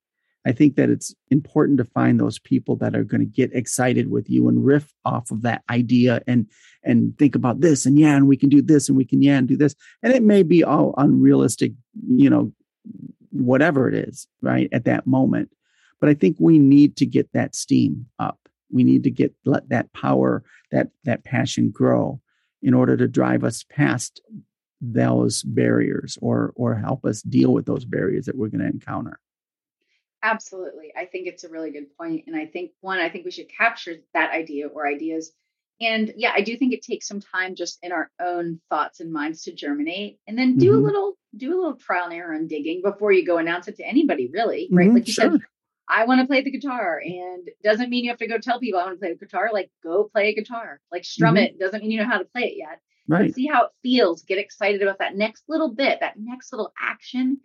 I 0.47 0.53
think 0.53 0.77
that 0.77 0.89
it's 0.89 1.13
important 1.29 1.77
to 1.79 1.83
find 1.83 2.17
those 2.17 2.39
people 2.39 2.77
that 2.77 2.95
are 2.95 3.03
going 3.03 3.19
to 3.19 3.25
get 3.25 3.53
excited 3.53 4.09
with 4.09 4.29
you 4.29 4.47
and 4.47 4.65
riff 4.65 4.93
off 5.03 5.29
of 5.29 5.41
that 5.41 5.61
idea 5.69 6.21
and 6.25 6.47
and 6.83 7.17
think 7.17 7.35
about 7.35 7.59
this 7.59 7.85
and 7.85 7.99
yeah 7.99 8.15
and 8.15 8.29
we 8.29 8.37
can 8.37 8.47
do 8.47 8.61
this 8.61 8.87
and 8.87 8.97
we 8.97 9.03
can 9.03 9.21
yeah 9.21 9.37
and 9.37 9.49
do 9.49 9.57
this. 9.57 9.75
And 10.01 10.13
it 10.13 10.23
may 10.23 10.43
be 10.43 10.63
all 10.63 10.93
unrealistic 10.97 11.73
you 12.09 12.29
know 12.29 12.53
whatever 13.31 13.89
it 13.89 14.07
is 14.07 14.25
right 14.41 14.69
at 14.71 14.85
that 14.85 15.05
moment. 15.05 15.51
But 15.99 16.09
i 16.09 16.13
think 16.13 16.37
we 16.39 16.59
need 16.59 16.95
to 16.97 17.05
get 17.05 17.33
that 17.33 17.53
steam 17.53 18.05
up. 18.17 18.39
We 18.71 18.85
need 18.85 19.03
to 19.03 19.11
get 19.11 19.33
let 19.43 19.67
that 19.67 19.91
power 19.91 20.45
that 20.71 20.87
that 21.03 21.25
passion 21.25 21.71
grow 21.71 22.21
in 22.61 22.73
order 22.73 22.95
to 22.95 23.07
drive 23.09 23.43
us 23.43 23.65
past 23.69 24.21
those 24.79 25.43
barriers 25.43 26.17
or 26.21 26.53
or 26.55 26.75
help 26.75 27.03
us 27.03 27.21
deal 27.21 27.51
with 27.51 27.65
those 27.65 27.83
barriers 27.83 28.27
that 28.27 28.37
we're 28.37 28.47
going 28.47 28.61
to 28.61 28.67
encounter 28.67 29.19
absolutely 30.23 30.91
i 30.97 31.05
think 31.05 31.27
it's 31.27 31.43
a 31.43 31.49
really 31.49 31.71
good 31.71 31.95
point 31.97 32.23
and 32.27 32.35
i 32.35 32.45
think 32.45 32.71
one 32.81 32.99
i 32.99 33.09
think 33.09 33.25
we 33.25 33.31
should 33.31 33.49
capture 33.49 33.95
that 34.13 34.31
idea 34.31 34.67
or 34.67 34.87
ideas 34.87 35.31
and 35.79 36.13
yeah 36.17 36.31
i 36.35 36.41
do 36.41 36.57
think 36.57 36.73
it 36.73 36.81
takes 36.81 37.07
some 37.07 37.21
time 37.21 37.55
just 37.55 37.77
in 37.83 37.91
our 37.91 38.09
own 38.19 38.59
thoughts 38.69 38.99
and 38.99 39.11
minds 39.11 39.43
to 39.43 39.53
germinate 39.53 40.19
and 40.27 40.37
then 40.37 40.57
do 40.57 40.71
mm-hmm. 40.71 40.79
a 40.79 40.85
little 40.85 41.13
do 41.35 41.53
a 41.53 41.57
little 41.57 41.75
trial 41.75 42.05
and 42.05 42.13
error 42.13 42.33
and 42.33 42.49
digging 42.49 42.81
before 42.81 43.11
you 43.11 43.25
go 43.25 43.37
announce 43.37 43.67
it 43.67 43.77
to 43.77 43.85
anybody 43.85 44.29
really 44.33 44.67
right 44.71 44.87
mm-hmm, 44.87 44.95
like 44.95 45.07
you 45.07 45.13
sure. 45.13 45.31
said 45.31 45.41
I 45.89 46.05
want 46.05 46.19
to 46.19 46.27
play 46.27 46.41
the 46.41 46.51
guitar 46.51 47.01
and 47.03 47.47
doesn't 47.63 47.89
mean 47.89 48.03
you 48.03 48.09
have 48.09 48.19
to 48.19 48.27
go 48.27 48.37
tell 48.37 48.59
people 48.59 48.79
I 48.79 48.83
want 48.83 48.97
to 48.97 48.99
play 48.99 49.13
the 49.13 49.25
guitar. 49.25 49.51
Like 49.53 49.71
go 49.83 50.09
play 50.11 50.29
a 50.29 50.35
guitar, 50.35 50.81
like 50.91 51.05
strum 51.05 51.35
mm-hmm. 51.35 51.45
it. 51.45 51.59
Doesn't 51.59 51.81
mean 51.81 51.91
you 51.91 51.99
know 51.99 52.09
how 52.09 52.17
to 52.17 52.25
play 52.25 52.43
it 52.43 52.57
yet. 52.57 52.81
Right. 53.07 53.33
see 53.33 53.47
how 53.47 53.65
it 53.65 53.71
feels. 53.83 54.23
Get 54.23 54.37
excited 54.37 54.81
about 54.81 54.99
that 54.99 55.15
next 55.15 55.43
little 55.47 55.73
bit, 55.73 55.99
that 56.01 56.15
next 56.17 56.51
little 56.51 56.73
action. 56.79 57.39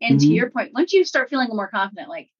And 0.00 0.18
mm-hmm. 0.18 0.28
to 0.28 0.34
your 0.34 0.50
point, 0.50 0.72
once 0.74 0.92
you 0.92 1.04
start 1.04 1.30
feeling 1.30 1.48
more 1.50 1.68
confident, 1.68 2.08
like, 2.08 2.30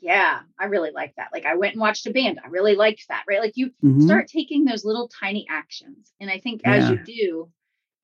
yeah, 0.00 0.40
I 0.58 0.66
really 0.66 0.90
like 0.90 1.14
that. 1.16 1.28
Like 1.32 1.46
I 1.46 1.56
went 1.56 1.72
and 1.72 1.80
watched 1.80 2.06
a 2.06 2.12
band. 2.12 2.38
I 2.44 2.48
really 2.48 2.74
liked 2.74 3.08
that. 3.08 3.24
Right. 3.26 3.40
Like 3.40 3.56
you 3.56 3.68
mm-hmm. 3.82 4.04
start 4.04 4.28
taking 4.28 4.64
those 4.64 4.84
little 4.84 5.08
tiny 5.08 5.46
actions. 5.48 6.12
And 6.20 6.30
I 6.30 6.40
think 6.40 6.60
as 6.64 6.84
yeah. 6.84 6.90
you 6.90 7.04
do, 7.04 7.50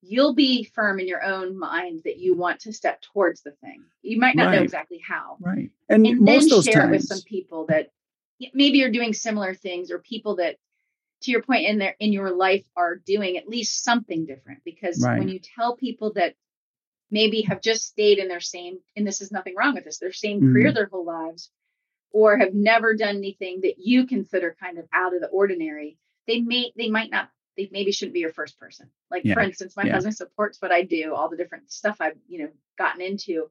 you'll 0.02 0.34
be 0.34 0.64
firm 0.64 0.98
in 0.98 1.06
your 1.06 1.22
own 1.22 1.58
mind 1.58 2.02
that 2.04 2.18
you 2.18 2.34
want 2.34 2.60
to 2.60 2.72
step 2.72 3.02
towards 3.02 3.42
the 3.42 3.52
thing. 3.62 3.82
You 4.02 4.18
might 4.18 4.34
not 4.34 4.46
right. 4.46 4.56
know 4.56 4.62
exactly 4.62 5.00
how. 5.06 5.36
Right. 5.40 5.70
And, 5.88 6.06
and 6.06 6.26
then 6.26 6.40
share 6.40 6.62
times. 6.62 6.74
it 6.74 6.90
with 6.90 7.02
some 7.02 7.20
people 7.26 7.66
that 7.66 7.90
maybe 8.54 8.78
you're 8.78 8.90
doing 8.90 9.12
similar 9.12 9.54
things 9.54 9.90
or 9.90 9.98
people 9.98 10.36
that 10.36 10.56
to 11.22 11.30
your 11.30 11.42
point 11.42 11.66
in 11.66 11.78
there 11.78 11.96
in 12.00 12.12
your 12.12 12.30
life 12.30 12.64
are 12.76 12.96
doing 12.96 13.36
at 13.36 13.48
least 13.48 13.84
something 13.84 14.24
different 14.24 14.60
because 14.64 15.04
right. 15.04 15.18
when 15.18 15.28
you 15.28 15.38
tell 15.38 15.76
people 15.76 16.12
that 16.14 16.34
maybe 17.10 17.42
have 17.42 17.60
just 17.60 17.86
stayed 17.86 18.18
in 18.18 18.28
their 18.28 18.40
same 18.40 18.78
and 18.96 19.06
this 19.06 19.20
is 19.20 19.32
nothing 19.32 19.54
wrong 19.56 19.74
with 19.74 19.84
this 19.84 19.98
their 19.98 20.12
same 20.12 20.38
mm-hmm. 20.38 20.52
career 20.52 20.72
their 20.72 20.86
whole 20.86 21.04
lives 21.04 21.50
or 22.12 22.36
have 22.36 22.54
never 22.54 22.94
done 22.94 23.16
anything 23.16 23.60
that 23.62 23.78
you 23.78 24.06
consider 24.06 24.56
kind 24.60 24.78
of 24.78 24.86
out 24.92 25.14
of 25.14 25.20
the 25.20 25.28
ordinary 25.28 25.96
they 26.26 26.40
may 26.40 26.72
they 26.76 26.88
might 26.88 27.10
not 27.10 27.30
they 27.56 27.68
maybe 27.72 27.92
shouldn't 27.92 28.14
be 28.14 28.20
your 28.20 28.32
first 28.32 28.58
person 28.58 28.88
like 29.10 29.24
yeah. 29.24 29.34
for 29.34 29.40
instance 29.40 29.76
my 29.76 29.84
yeah. 29.84 29.92
husband 29.92 30.16
supports 30.16 30.60
what 30.60 30.72
i 30.72 30.82
do 30.82 31.14
all 31.14 31.28
the 31.28 31.36
different 31.36 31.70
stuff 31.70 31.96
i've 32.00 32.16
you 32.28 32.42
know 32.42 32.48
gotten 32.78 33.00
into 33.00 33.50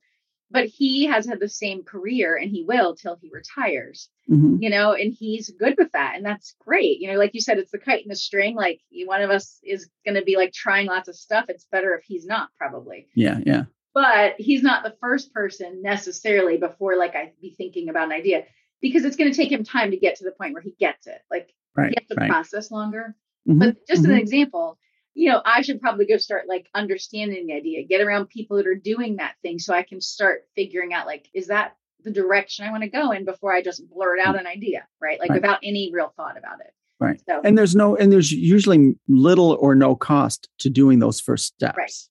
but 0.52 0.66
he 0.66 1.06
has 1.06 1.26
had 1.26 1.40
the 1.40 1.50
same 1.50 1.84
career 1.84 2.36
and 2.36 2.50
he 2.50 2.64
will 2.64 2.96
till 2.96 3.18
he 3.22 3.30
retires 3.32 4.10
mm-hmm. 4.30 4.58
you 4.62 4.70
know 4.70 4.94
and 4.94 5.14
he's 5.14 5.50
good 5.52 5.76
with 5.78 5.92
that 5.92 6.16
and 6.16 6.26
that's 6.26 6.56
great 6.60 7.00
you 7.00 7.12
know 7.12 7.18
like 7.18 7.34
you 7.34 7.42
said 7.42 7.58
it's 7.58 7.72
the 7.72 7.78
kite 7.78 8.04
and 8.04 8.12
the 8.12 8.16
string 8.16 8.56
like 8.56 8.82
one 9.06 9.22
of 9.22 9.30
us 9.30 9.60
is 9.64 9.90
going 10.06 10.16
to 10.16 10.24
be 10.24 10.36
like 10.36 10.54
trying 10.54 10.88
lots 10.88 11.10
of 11.10 11.16
stuff 11.16 11.46
it's 11.50 11.66
better 11.72 11.96
if 11.96 12.04
he's 12.04 12.26
not 12.26 12.50
probably 12.58 13.08
yeah 13.16 13.40
yeah 13.46 13.64
but 13.94 14.36
he's 14.38 14.64
not 14.64 14.84
the 14.84 14.96
first 15.02 15.34
person 15.34 15.82
necessarily 15.82 16.58
before 16.58 16.98
like 16.98 17.16
i'd 17.16 17.34
be 17.42 17.54
thinking 17.58 17.90
about 17.90 18.08
an 18.08 18.14
idea 18.14 18.44
because 18.82 19.04
it's 19.04 19.16
going 19.16 19.32
to 19.32 19.38
take 19.38 19.52
him 19.52 19.64
time 19.64 19.92
to 19.92 19.98
get 19.98 20.16
to 20.16 20.24
the 20.24 20.32
point 20.32 20.54
where 20.54 20.62
he 20.62 20.76
gets 20.80 21.08
it 21.08 21.22
like 21.30 21.54
right, 21.76 21.90
he 21.90 21.96
has 22.00 22.08
to 22.08 22.16
right. 22.16 22.30
process 22.30 22.72
longer 22.72 23.16
mm-hmm. 23.48 23.60
but 23.60 23.88
just 23.88 24.04
mm-hmm. 24.04 24.12
an 24.12 24.18
example 24.18 24.78
you 25.20 25.30
know, 25.30 25.42
I 25.44 25.64
should 25.64 25.82
probably 25.82 26.06
go 26.06 26.16
start 26.16 26.48
like 26.48 26.70
understanding 26.74 27.48
the 27.48 27.54
idea, 27.54 27.84
get 27.84 28.00
around 28.00 28.30
people 28.30 28.56
that 28.56 28.68
are 28.68 28.74
doing 28.74 29.18
that 29.18 29.36
thing 29.42 29.60
so 29.60 29.74
I 29.74 29.84
can 29.84 30.00
start 30.00 30.44
figuring 30.56 30.94
out 30.94 31.08
like, 31.08 31.28
is 31.34 31.48
that 31.48 31.76
the 32.06 32.12
direction 32.12 32.66
I 32.66 32.72
want 32.72 32.84
to 32.84 32.90
go 32.90 33.12
in 33.12 33.26
before 33.26 33.54
I 33.54 33.62
just 33.62 33.84
blurt 33.90 34.20
out 34.20 34.40
an 34.40 34.48
idea, 34.48 34.88
right? 35.02 35.20
Like 35.20 35.32
right. 35.32 35.42
without 35.42 35.60
any 35.62 35.92
real 35.94 36.14
thought 36.16 36.38
about 36.38 36.62
it. 36.62 36.72
Right. 37.02 37.22
So, 37.28 37.42
and 37.44 37.58
there's 37.58 37.76
no, 37.76 37.98
and 37.98 38.14
there's 38.14 38.32
usually 38.32 38.96
little 39.10 39.58
or 39.60 39.76
no 39.76 39.94
cost 39.94 40.48
to 40.60 40.70
doing 40.70 41.00
those 41.00 41.20
first 41.20 41.48
steps. 41.48 42.10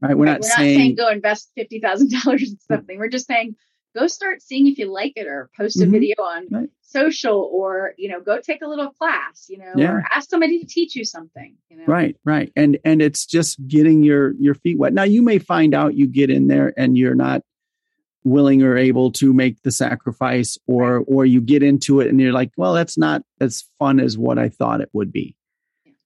Right. 0.00 0.08
right? 0.08 0.16
We're, 0.16 0.24
right. 0.24 0.32
Not, 0.32 0.40
We're 0.40 0.48
saying, 0.48 0.78
not 0.78 0.80
saying 0.80 0.94
go 0.94 1.08
invest 1.10 1.50
$50,000 1.58 2.40
in 2.40 2.58
something. 2.60 2.98
We're 2.98 3.10
just 3.10 3.26
saying 3.26 3.56
go 3.94 4.06
start 4.06 4.40
seeing 4.40 4.68
if 4.68 4.78
you 4.78 4.90
like 4.90 5.12
it 5.16 5.26
or 5.26 5.50
post 5.54 5.76
a 5.76 5.80
mm-hmm. 5.80 5.92
video 5.92 6.14
on 6.16 6.46
right. 6.50 6.70
social 6.80 7.50
or 7.52 7.92
you 7.98 8.08
know 8.08 8.22
go 8.22 8.40
take 8.40 8.62
a 8.62 8.68
little 8.68 8.90
class 8.90 9.46
you 9.48 9.58
know 9.58 9.72
yeah. 9.76 9.92
or 9.92 10.04
ask 10.14 10.30
somebody 10.30 10.60
to 10.60 10.66
teach 10.66 10.96
you 10.96 11.04
something? 11.04 11.57
Right 11.88 12.16
right. 12.24 12.52
And 12.54 12.78
and 12.84 13.02
it's 13.02 13.26
just 13.26 13.66
getting 13.66 14.02
your 14.02 14.34
your 14.38 14.54
feet 14.54 14.78
wet. 14.78 14.92
Now 14.92 15.04
you 15.04 15.22
may 15.22 15.38
find 15.38 15.74
out 15.74 15.94
you 15.94 16.06
get 16.06 16.30
in 16.30 16.46
there 16.46 16.72
and 16.76 16.96
you're 16.96 17.14
not 17.14 17.42
willing 18.24 18.62
or 18.62 18.76
able 18.76 19.10
to 19.12 19.32
make 19.32 19.62
the 19.62 19.70
sacrifice 19.70 20.58
or 20.66 20.98
or 21.06 21.24
you 21.24 21.40
get 21.40 21.62
into 21.62 22.00
it 22.00 22.08
and 22.08 22.20
you're 22.20 22.32
like 22.32 22.50
well 22.56 22.74
that's 22.74 22.98
not 22.98 23.22
as 23.40 23.64
fun 23.78 24.00
as 24.00 24.18
what 24.18 24.38
i 24.38 24.48
thought 24.48 24.80
it 24.80 24.90
would 24.92 25.12
be. 25.12 25.34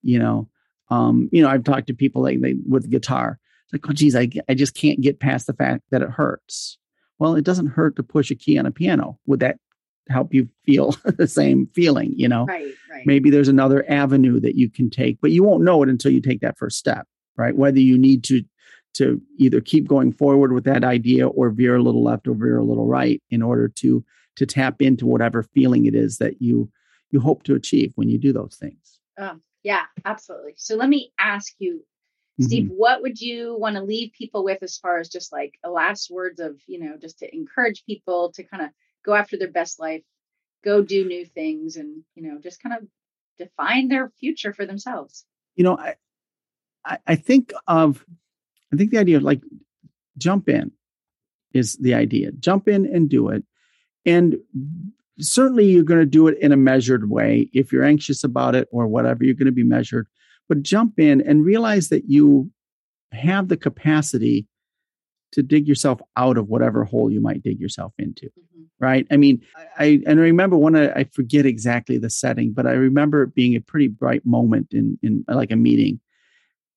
You 0.03 0.18
know? 0.18 0.49
Um 0.91 1.28
you 1.33 1.43
know 1.43 1.49
i've 1.49 1.64
talked 1.64 1.89
to 1.89 1.95
people 1.95 2.22
like 2.22 2.41
they 2.41 2.55
with 2.68 2.91
guitar. 2.91 3.39
It's 3.64 3.72
like 3.72 3.91
oh 3.91 3.93
geez 3.93 4.14
I, 4.14 4.28
I 4.49 4.55
just 4.55 4.74
can't 4.74 5.01
get 5.01 5.20
past 5.20 5.47
the 5.47 5.55
fact 5.55 5.83
that 5.91 6.03
it 6.03 6.11
hurts. 6.11 6.78
Well, 7.18 7.37
it 7.37 7.45
doesn't 7.45 7.68
hurt 7.68 7.95
to 7.97 8.03
push 8.03 8.33
a 8.33 8.35
key 8.35 8.59
on 8.59 8.66
a 8.66 8.72
piano. 8.72 9.16
Would 9.26 9.41
that 9.41 9.59
help 10.09 10.35
you 10.35 10.49
feel 10.65 10.95
the 11.05 11.27
same 11.27 11.67
feeling? 11.75 12.13
You 12.17 12.29
know, 12.29 12.45
right, 12.47 12.73
right. 12.91 13.07
maybe 13.07 13.31
there's 13.31 13.49
another 13.49 13.85
avenue 13.91 14.41
that 14.41 14.57
you 14.57 14.71
can 14.71 14.91
take, 14.91 15.21
but 15.21 15.31
you 15.31 15.43
won't 15.43 15.65
know 15.65 15.83
it 15.83 15.89
until 15.89 16.13
you 16.13 16.21
take 16.21 16.41
that 16.41 16.59
first 16.59 16.79
step, 16.79 17.07
right? 17.37 17.57
Whether 17.57 17.81
you 17.81 17.99
need 17.99 18.25
to 18.25 18.43
to 18.95 19.21
either 19.39 19.61
keep 19.61 19.89
going 19.89 20.13
forward 20.13 20.53
with 20.53 20.65
that 20.65 20.85
idea 20.85 21.27
or 21.27 21.49
veer 21.49 21.77
a 21.77 21.83
little 21.83 22.05
left 22.05 22.29
or 22.29 22.35
veer 22.35 22.59
a 22.59 22.65
little 22.65 22.87
right 22.87 23.23
in 23.31 23.43
order 23.43 23.67
to 23.69 24.05
to 24.37 24.47
tap 24.47 24.81
into 24.81 25.07
whatever 25.07 25.43
feeling 25.43 25.87
it 25.87 25.95
is 25.95 26.19
that 26.19 26.41
you 26.41 26.71
you 27.11 27.21
hope 27.21 27.43
to 27.45 27.55
achieve 27.55 27.93
when 27.97 28.09
you 28.09 28.19
do 28.19 28.33
those 28.33 28.57
things. 28.59 29.01
Um, 29.19 29.43
yeah, 29.63 29.83
absolutely. 30.05 30.55
So 30.57 30.77
let 30.77 30.89
me 30.89 31.13
ask 31.19 31.53
you, 31.59 31.85
Steve, 32.41 32.65
mm-hmm. 32.65 32.75
what 32.75 33.03
would 33.03 33.21
you 33.21 33.57
want 33.59 33.77
to 33.77 33.83
leave 33.83 34.13
people 34.13 34.43
with 34.43 34.63
as 34.63 34.79
far 34.79 34.99
as 34.99 35.09
just 35.09 35.33
like 35.33 35.55
a 35.63 35.71
last 35.71 36.11
words 36.11 36.41
of, 36.41 36.59
you 36.67 36.81
know, 36.81 36.97
just 36.97 37.19
to 37.19 37.33
encourage 37.35 37.85
people 37.85 38.33
to 38.33 38.43
kind 38.43 38.63
of 38.63 38.71
go 39.05 39.15
after 39.15 39.37
their 39.37 39.51
best 39.51 39.81
life, 39.81 40.03
go 40.65 40.83
do 40.83 41.05
new 41.05 41.25
things 41.25 41.77
and, 41.77 42.03
you 42.15 42.23
know, 42.23 42.39
just 42.41 42.63
kind 42.63 42.77
of 42.77 42.87
define 43.39 43.89
their 43.89 44.13
future 44.21 44.53
for 44.53 44.67
themselves? 44.67 45.25
You 45.57 45.65
know, 45.65 45.77
I 45.77 45.95
I, 46.85 46.99
I 47.07 47.15
think 47.17 47.53
of 47.67 48.05
I 48.73 48.77
think 48.77 48.91
the 48.91 48.99
idea 48.99 49.17
of 49.17 49.23
like 49.23 49.43
jump 50.19 50.49
in 50.49 50.73
is 51.55 51.77
the 51.77 51.95
idea. 51.95 52.33
Jump 52.33 52.69
in 52.69 52.87
and 52.87 53.09
do 53.09 53.29
it. 53.29 53.45
And 54.07 54.37
certainly 55.19 55.67
you're 55.67 55.85
going 55.85 56.01
to 56.01 56.07
do 56.07 56.27
it 56.27 56.39
in 56.39 56.53
a 56.53 56.57
measured 56.57 57.11
way. 57.11 57.51
If 57.53 57.73
you're 57.73 57.85
anxious 57.85 58.25
about 58.25 58.55
it 58.55 58.69
or 58.73 58.87
whatever, 58.87 59.25
you're 59.25 59.35
going 59.35 59.47
to 59.47 59.53
be 59.53 59.63
measured. 59.63 60.07
But 60.49 60.63
jump 60.63 60.99
in 60.99 61.21
and 61.21 61.45
realize 61.45 61.89
that 61.89 62.05
you 62.09 62.51
have 63.13 63.49
the 63.49 63.57
capacity 63.57 64.47
to 65.33 65.43
dig 65.43 65.66
yourself 65.66 66.01
out 66.16 66.39
of 66.39 66.49
whatever 66.49 66.85
hole 66.85 67.11
you 67.11 67.20
might 67.20 67.43
dig 67.43 67.59
yourself 67.59 67.93
into. 67.99 68.26
Mm-hmm. 68.26 68.62
Right. 68.78 69.07
I 69.11 69.16
mean, 69.16 69.43
I, 69.78 70.03
and 70.07 70.18
I 70.18 70.22
remember 70.22 70.57
when 70.57 70.74
I, 70.76 70.91
I 70.93 71.05
forget 71.05 71.47
exactly 71.47 71.99
the 71.99 72.11
setting, 72.11 72.53
but 72.53 72.66
I 72.66 72.72
remember 72.72 73.22
it 73.22 73.35
being 73.35 73.55
a 73.55 73.61
pretty 73.61 73.89
bright 73.89 74.26
moment 74.26 74.68
in, 74.72 74.99
in 75.03 75.24
like 75.28 75.53
a 75.53 75.57
meeting. 75.57 76.01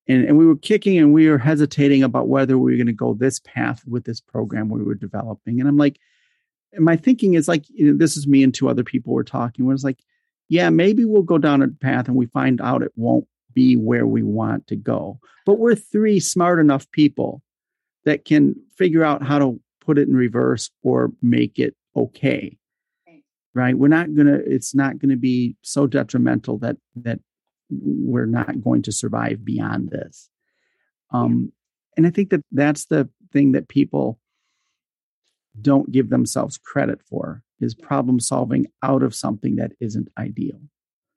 And, 0.08 0.24
and 0.24 0.38
we 0.38 0.46
were 0.46 0.56
kicking 0.56 0.98
and 0.98 1.12
we 1.12 1.28
were 1.28 1.38
hesitating 1.38 2.04
about 2.04 2.28
whether 2.28 2.58
we 2.58 2.72
were 2.72 2.76
going 2.76 2.86
to 2.86 2.92
go 2.92 3.14
this 3.14 3.40
path 3.40 3.82
with 3.86 4.04
this 4.04 4.20
program 4.20 4.68
we 4.68 4.84
were 4.84 4.94
developing. 4.94 5.58
And 5.58 5.68
I'm 5.68 5.76
like, 5.76 5.98
and 6.72 6.84
my 6.84 6.96
thinking 6.96 7.34
is 7.34 7.48
like, 7.48 7.64
you 7.68 7.90
know, 7.90 7.98
this 7.98 8.16
is 8.16 8.26
me 8.26 8.44
and 8.44 8.54
two 8.54 8.68
other 8.68 8.84
people 8.84 9.12
were 9.12 9.24
talking. 9.24 9.66
Was 9.66 9.82
like, 9.82 9.98
yeah, 10.48 10.70
maybe 10.70 11.04
we'll 11.04 11.22
go 11.22 11.38
down 11.38 11.62
a 11.62 11.68
path 11.68 12.06
and 12.06 12.16
we 12.16 12.26
find 12.26 12.60
out 12.60 12.82
it 12.82 12.92
won't 12.94 13.26
be 13.52 13.74
where 13.74 14.06
we 14.06 14.22
want 14.22 14.66
to 14.68 14.76
go. 14.76 15.18
But 15.44 15.58
we're 15.58 15.74
three 15.74 16.20
smart 16.20 16.60
enough 16.60 16.88
people 16.92 17.42
that 18.06 18.24
can 18.24 18.54
figure 18.78 19.04
out 19.04 19.22
how 19.22 19.38
to 19.38 19.60
put 19.80 19.98
it 19.98 20.08
in 20.08 20.16
reverse 20.16 20.70
or 20.82 21.10
make 21.20 21.58
it 21.58 21.76
okay. 21.94 22.56
Right. 23.54 23.76
We're 23.76 23.88
not 23.88 24.14
gonna, 24.14 24.38
it's 24.46 24.74
not 24.74 24.98
gonna 24.98 25.16
be 25.16 25.56
so 25.62 25.86
detrimental 25.86 26.58
that 26.58 26.76
that 26.96 27.20
we're 27.70 28.26
not 28.26 28.62
going 28.62 28.82
to 28.82 28.92
survive 28.92 29.44
beyond 29.44 29.90
this. 29.90 30.28
Um, 31.10 31.52
and 31.96 32.06
I 32.06 32.10
think 32.10 32.30
that 32.30 32.42
that's 32.52 32.86
the 32.86 33.08
thing 33.32 33.52
that 33.52 33.68
people 33.68 34.20
don't 35.60 35.90
give 35.90 36.10
themselves 36.10 36.58
credit 36.58 37.00
for 37.02 37.42
is 37.60 37.74
problem 37.74 38.20
solving 38.20 38.66
out 38.82 39.02
of 39.02 39.14
something 39.14 39.56
that 39.56 39.72
isn't 39.80 40.08
ideal. 40.18 40.60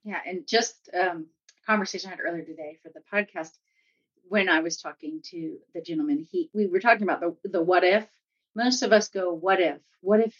Yeah, 0.02 0.20
and 0.26 0.46
just 0.46 0.88
um, 0.98 1.26
conversation 1.66 2.08
I 2.08 2.12
had 2.12 2.20
earlier 2.20 2.44
today 2.44 2.78
for 2.82 2.90
the 2.94 3.02
podcast 3.12 3.50
when 4.30 4.48
I 4.48 4.60
was 4.60 4.76
talking 4.76 5.20
to 5.30 5.58
the 5.74 5.82
gentleman, 5.82 6.24
he 6.30 6.48
we 6.54 6.68
were 6.68 6.78
talking 6.78 7.02
about 7.02 7.20
the 7.20 7.36
the 7.48 7.62
what 7.62 7.82
if. 7.82 8.06
Most 8.54 8.82
of 8.82 8.92
us 8.92 9.08
go, 9.08 9.32
what 9.32 9.60
if? 9.60 9.78
What 10.00 10.20
if 10.20 10.34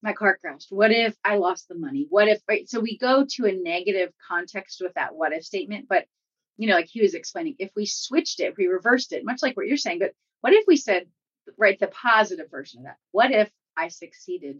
my 0.00 0.12
car 0.12 0.36
crashed? 0.40 0.68
What 0.70 0.92
if 0.92 1.16
I 1.24 1.36
lost 1.36 1.68
the 1.68 1.74
money? 1.74 2.06
What 2.08 2.28
if 2.28 2.40
right? 2.48 2.68
So 2.68 2.78
we 2.78 2.96
go 2.96 3.26
to 3.30 3.46
a 3.46 3.52
negative 3.52 4.12
context 4.28 4.80
with 4.80 4.94
that 4.94 5.14
what 5.16 5.32
if 5.32 5.44
statement, 5.44 5.86
but 5.88 6.06
you 6.56 6.68
know, 6.68 6.76
like 6.76 6.86
he 6.86 7.02
was 7.02 7.14
explaining, 7.14 7.56
if 7.58 7.72
we 7.74 7.84
switched 7.86 8.38
it, 8.38 8.50
if 8.52 8.56
we 8.56 8.66
reversed 8.66 9.12
it, 9.12 9.24
much 9.24 9.42
like 9.42 9.56
what 9.56 9.66
you're 9.66 9.76
saying, 9.76 9.98
but 9.98 10.12
what 10.40 10.52
if 10.52 10.64
we 10.68 10.76
said, 10.76 11.06
right, 11.58 11.78
the 11.80 11.88
positive 11.88 12.48
version 12.48 12.80
of 12.80 12.84
that? 12.84 12.98
What 13.10 13.32
if 13.32 13.50
I 13.76 13.88
succeeded? 13.88 14.56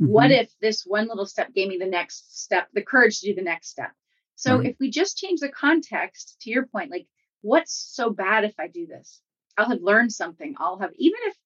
Mm-hmm. 0.00 0.06
What 0.06 0.30
if 0.30 0.52
this 0.60 0.84
one 0.86 1.08
little 1.08 1.26
step 1.26 1.52
gave 1.52 1.68
me 1.68 1.78
the 1.78 1.86
next 1.86 2.40
step, 2.40 2.68
the 2.72 2.82
courage 2.82 3.18
to 3.20 3.26
do 3.28 3.34
the 3.34 3.42
next 3.42 3.70
step? 3.70 3.90
So 4.36 4.58
right. 4.58 4.66
if 4.66 4.76
we 4.78 4.90
just 4.90 5.18
change 5.18 5.40
the 5.40 5.48
context 5.48 6.36
to 6.42 6.50
your 6.50 6.66
point, 6.66 6.92
like, 6.92 7.06
what's 7.42 7.72
so 7.72 8.10
bad 8.10 8.44
if 8.44 8.54
I 8.58 8.68
do 8.68 8.86
this? 8.86 9.20
I'll 9.56 9.68
have 9.68 9.82
learned 9.82 10.12
something. 10.12 10.54
I'll 10.58 10.78
have, 10.78 10.92
even 10.96 11.18
if 11.24 11.36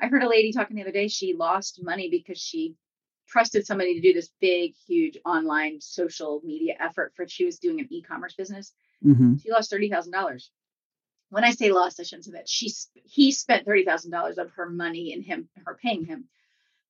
I 0.00 0.08
heard 0.08 0.22
a 0.22 0.28
lady 0.28 0.52
talking 0.52 0.76
the 0.76 0.82
other 0.82 0.92
day, 0.92 1.08
she 1.08 1.34
lost 1.34 1.82
money 1.82 2.08
because 2.10 2.38
she 2.38 2.74
trusted 3.28 3.66
somebody 3.66 3.94
to 3.94 4.00
do 4.00 4.12
this 4.12 4.30
big, 4.40 4.74
huge 4.86 5.16
online 5.24 5.80
social 5.80 6.40
media 6.44 6.74
effort 6.80 7.12
for 7.14 7.26
she 7.26 7.44
was 7.44 7.58
doing 7.58 7.80
an 7.80 7.88
e-commerce 7.90 8.34
business. 8.34 8.72
Mm-hmm. 9.04 9.36
She 9.36 9.50
lost 9.50 9.70
thirty 9.70 9.88
thousand 9.88 10.12
dollars. 10.12 10.50
When 11.30 11.44
I 11.44 11.52
say 11.52 11.72
lost, 11.72 11.98
I 11.98 12.02
shouldn't 12.02 12.26
say 12.26 12.32
that. 12.32 12.48
She 12.48 12.70
he 12.94 13.32
spent 13.32 13.64
thirty 13.64 13.84
thousand 13.84 14.10
dollars 14.10 14.38
of 14.38 14.50
her 14.52 14.68
money 14.68 15.12
and 15.12 15.24
him 15.24 15.48
her 15.64 15.78
paying 15.80 16.04
him. 16.04 16.26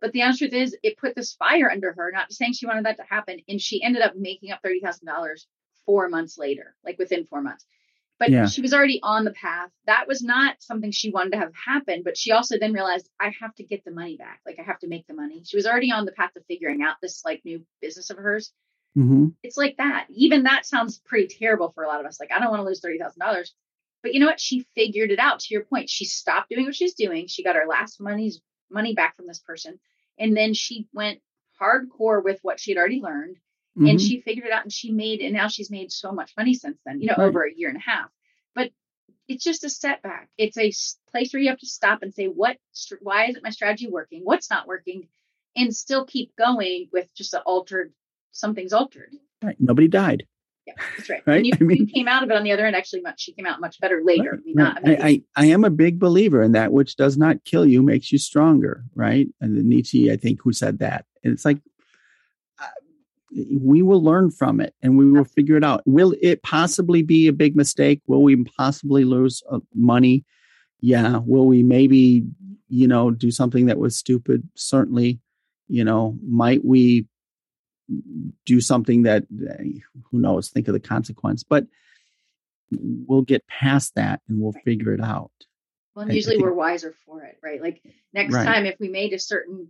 But 0.00 0.12
the 0.12 0.22
honest 0.22 0.40
truth 0.40 0.52
is, 0.52 0.76
it 0.82 0.98
put 0.98 1.14
this 1.14 1.34
fire 1.34 1.70
under 1.70 1.92
her. 1.92 2.10
Not 2.12 2.32
saying 2.32 2.54
she 2.54 2.66
wanted 2.66 2.86
that 2.86 2.96
to 2.96 3.04
happen, 3.04 3.38
and 3.48 3.60
she 3.60 3.82
ended 3.82 4.02
up 4.02 4.16
making 4.16 4.50
up 4.50 4.60
thirty 4.62 4.80
thousand 4.80 5.06
dollars 5.06 5.46
four 5.86 6.08
months 6.08 6.38
later, 6.38 6.74
like 6.84 6.98
within 6.98 7.26
four 7.26 7.40
months. 7.40 7.64
But 8.22 8.30
yeah. 8.30 8.46
she 8.46 8.60
was 8.60 8.72
already 8.72 9.00
on 9.02 9.24
the 9.24 9.32
path. 9.32 9.70
That 9.86 10.06
was 10.06 10.22
not 10.22 10.62
something 10.62 10.92
she 10.92 11.10
wanted 11.10 11.32
to 11.32 11.38
have 11.38 11.50
happen. 11.56 12.02
But 12.04 12.16
she 12.16 12.30
also 12.30 12.56
then 12.56 12.72
realized, 12.72 13.10
I 13.18 13.34
have 13.40 13.52
to 13.56 13.64
get 13.64 13.84
the 13.84 13.90
money 13.90 14.16
back. 14.16 14.38
Like 14.46 14.60
I 14.60 14.62
have 14.62 14.78
to 14.78 14.86
make 14.86 15.08
the 15.08 15.14
money. 15.14 15.42
She 15.44 15.56
was 15.56 15.66
already 15.66 15.90
on 15.90 16.04
the 16.04 16.12
path 16.12 16.30
of 16.36 16.44
figuring 16.46 16.82
out 16.82 16.98
this 17.02 17.24
like 17.24 17.44
new 17.44 17.66
business 17.80 18.10
of 18.10 18.18
hers. 18.18 18.52
Mm-hmm. 18.96 19.30
It's 19.42 19.56
like 19.56 19.76
that. 19.78 20.06
Even 20.08 20.44
that 20.44 20.66
sounds 20.66 21.00
pretty 21.04 21.34
terrible 21.36 21.72
for 21.74 21.82
a 21.82 21.88
lot 21.88 21.98
of 21.98 22.06
us. 22.06 22.20
Like 22.20 22.30
I 22.30 22.38
don't 22.38 22.50
want 22.50 22.60
to 22.60 22.64
lose 22.64 22.78
thirty 22.78 22.96
thousand 22.96 23.18
dollars. 23.18 23.52
But 24.04 24.14
you 24.14 24.20
know 24.20 24.26
what? 24.26 24.38
She 24.38 24.68
figured 24.76 25.10
it 25.10 25.18
out. 25.18 25.40
To 25.40 25.52
your 25.52 25.64
point, 25.64 25.90
she 25.90 26.04
stopped 26.04 26.48
doing 26.48 26.66
what 26.66 26.76
she's 26.76 26.94
doing. 26.94 27.26
She 27.26 27.42
got 27.42 27.56
her 27.56 27.66
last 27.68 28.00
money's 28.00 28.40
money 28.70 28.94
back 28.94 29.16
from 29.16 29.26
this 29.26 29.40
person, 29.40 29.80
and 30.16 30.36
then 30.36 30.54
she 30.54 30.86
went 30.92 31.18
hardcore 31.60 32.22
with 32.22 32.38
what 32.42 32.60
she 32.60 32.70
had 32.70 32.78
already 32.78 33.00
learned 33.00 33.38
mm-hmm. 33.76 33.86
and 33.86 34.00
she 34.00 34.20
figured 34.20 34.46
it 34.46 34.52
out 34.52 34.62
and 34.62 34.72
she 34.72 34.92
made 34.92 35.20
and 35.20 35.34
now 35.34 35.48
she's 35.48 35.70
made 35.70 35.90
so 35.90 36.12
much 36.12 36.32
money 36.36 36.54
since 36.54 36.78
then 36.84 37.00
you 37.00 37.06
know 37.06 37.14
right. 37.16 37.26
over 37.26 37.44
a 37.44 37.54
year 37.54 37.68
and 37.68 37.78
a 37.78 37.90
half 37.90 38.08
but 38.54 38.70
it's 39.28 39.44
just 39.44 39.64
a 39.64 39.70
setback 39.70 40.28
it's 40.38 40.58
a 40.58 40.72
place 41.10 41.32
where 41.32 41.42
you 41.42 41.48
have 41.48 41.58
to 41.58 41.66
stop 41.66 42.02
and 42.02 42.14
say 42.14 42.26
what 42.26 42.56
why 43.00 43.26
isn't 43.26 43.44
my 43.44 43.50
strategy 43.50 43.88
working 43.88 44.20
what's 44.24 44.50
not 44.50 44.66
working 44.66 45.08
and 45.56 45.74
still 45.74 46.04
keep 46.04 46.34
going 46.36 46.88
with 46.92 47.12
just 47.14 47.34
an 47.34 47.40
altered 47.46 47.92
something's 48.32 48.72
altered 48.72 49.10
right 49.42 49.56
nobody 49.58 49.88
died 49.88 50.24
yeah, 50.66 50.74
that's 50.96 51.10
right. 51.10 51.22
right? 51.26 51.36
And 51.38 51.46
you, 51.46 51.52
I 51.60 51.64
mean, 51.64 51.76
you, 51.78 51.86
came 51.86 52.08
out 52.08 52.22
of 52.22 52.30
it 52.30 52.36
on 52.36 52.44
the 52.44 52.52
other 52.52 52.66
end. 52.66 52.76
Actually, 52.76 53.02
much 53.02 53.20
she 53.20 53.32
came 53.32 53.46
out 53.46 53.60
much 53.60 53.80
better 53.80 54.02
later. 54.04 54.40
Right, 54.54 54.76
I, 54.76 54.80
mean, 54.80 54.96
right. 54.96 55.02
I, 55.02 55.08
I, 55.08 55.22
I, 55.36 55.46
am 55.46 55.64
a 55.64 55.70
big 55.70 55.98
believer 55.98 56.42
in 56.42 56.52
that 56.52 56.72
which 56.72 56.96
does 56.96 57.18
not 57.18 57.44
kill 57.44 57.66
you 57.66 57.82
makes 57.82 58.12
you 58.12 58.18
stronger, 58.18 58.84
right? 58.94 59.28
And 59.40 59.56
the 59.56 59.62
Nietzsche, 59.62 60.10
I 60.10 60.16
think, 60.16 60.40
who 60.42 60.52
said 60.52 60.78
that. 60.78 61.06
And 61.24 61.32
it's 61.32 61.44
like 61.44 61.58
we 63.50 63.82
will 63.82 64.02
learn 64.02 64.30
from 64.30 64.60
it 64.60 64.74
and 64.82 64.98
we 64.98 65.10
will 65.10 65.24
figure 65.24 65.56
it 65.56 65.64
out. 65.64 65.82
Will 65.86 66.14
it 66.20 66.42
possibly 66.42 67.02
be 67.02 67.28
a 67.28 67.32
big 67.32 67.56
mistake? 67.56 68.00
Will 68.06 68.22
we 68.22 68.44
possibly 68.44 69.04
lose 69.04 69.42
uh, 69.50 69.60
money? 69.74 70.24
Yeah. 70.80 71.20
Will 71.24 71.46
we 71.46 71.62
maybe, 71.62 72.24
you 72.68 72.88
know, 72.88 73.10
do 73.10 73.30
something 73.30 73.66
that 73.66 73.78
was 73.78 73.96
stupid? 73.96 74.48
Certainly. 74.54 75.20
You 75.68 75.84
know, 75.84 76.18
might 76.22 76.64
we 76.64 77.06
do 78.44 78.60
something 78.60 79.02
that 79.02 79.24
who 79.30 80.18
knows 80.18 80.48
think 80.48 80.68
of 80.68 80.74
the 80.74 80.80
consequence 80.80 81.42
but 81.42 81.66
we'll 82.70 83.22
get 83.22 83.46
past 83.46 83.94
that 83.96 84.20
and 84.28 84.40
we'll 84.40 84.54
figure 84.64 84.94
it 84.94 85.00
out 85.00 85.30
well 85.94 86.10
usually 86.10 86.38
we're 86.38 86.52
wiser 86.52 86.94
for 87.04 87.22
it 87.22 87.38
right 87.42 87.60
like 87.60 87.82
next 88.12 88.34
right. 88.34 88.44
time 88.44 88.66
if 88.66 88.76
we 88.78 88.88
made 88.88 89.12
a 89.12 89.18
certain 89.18 89.68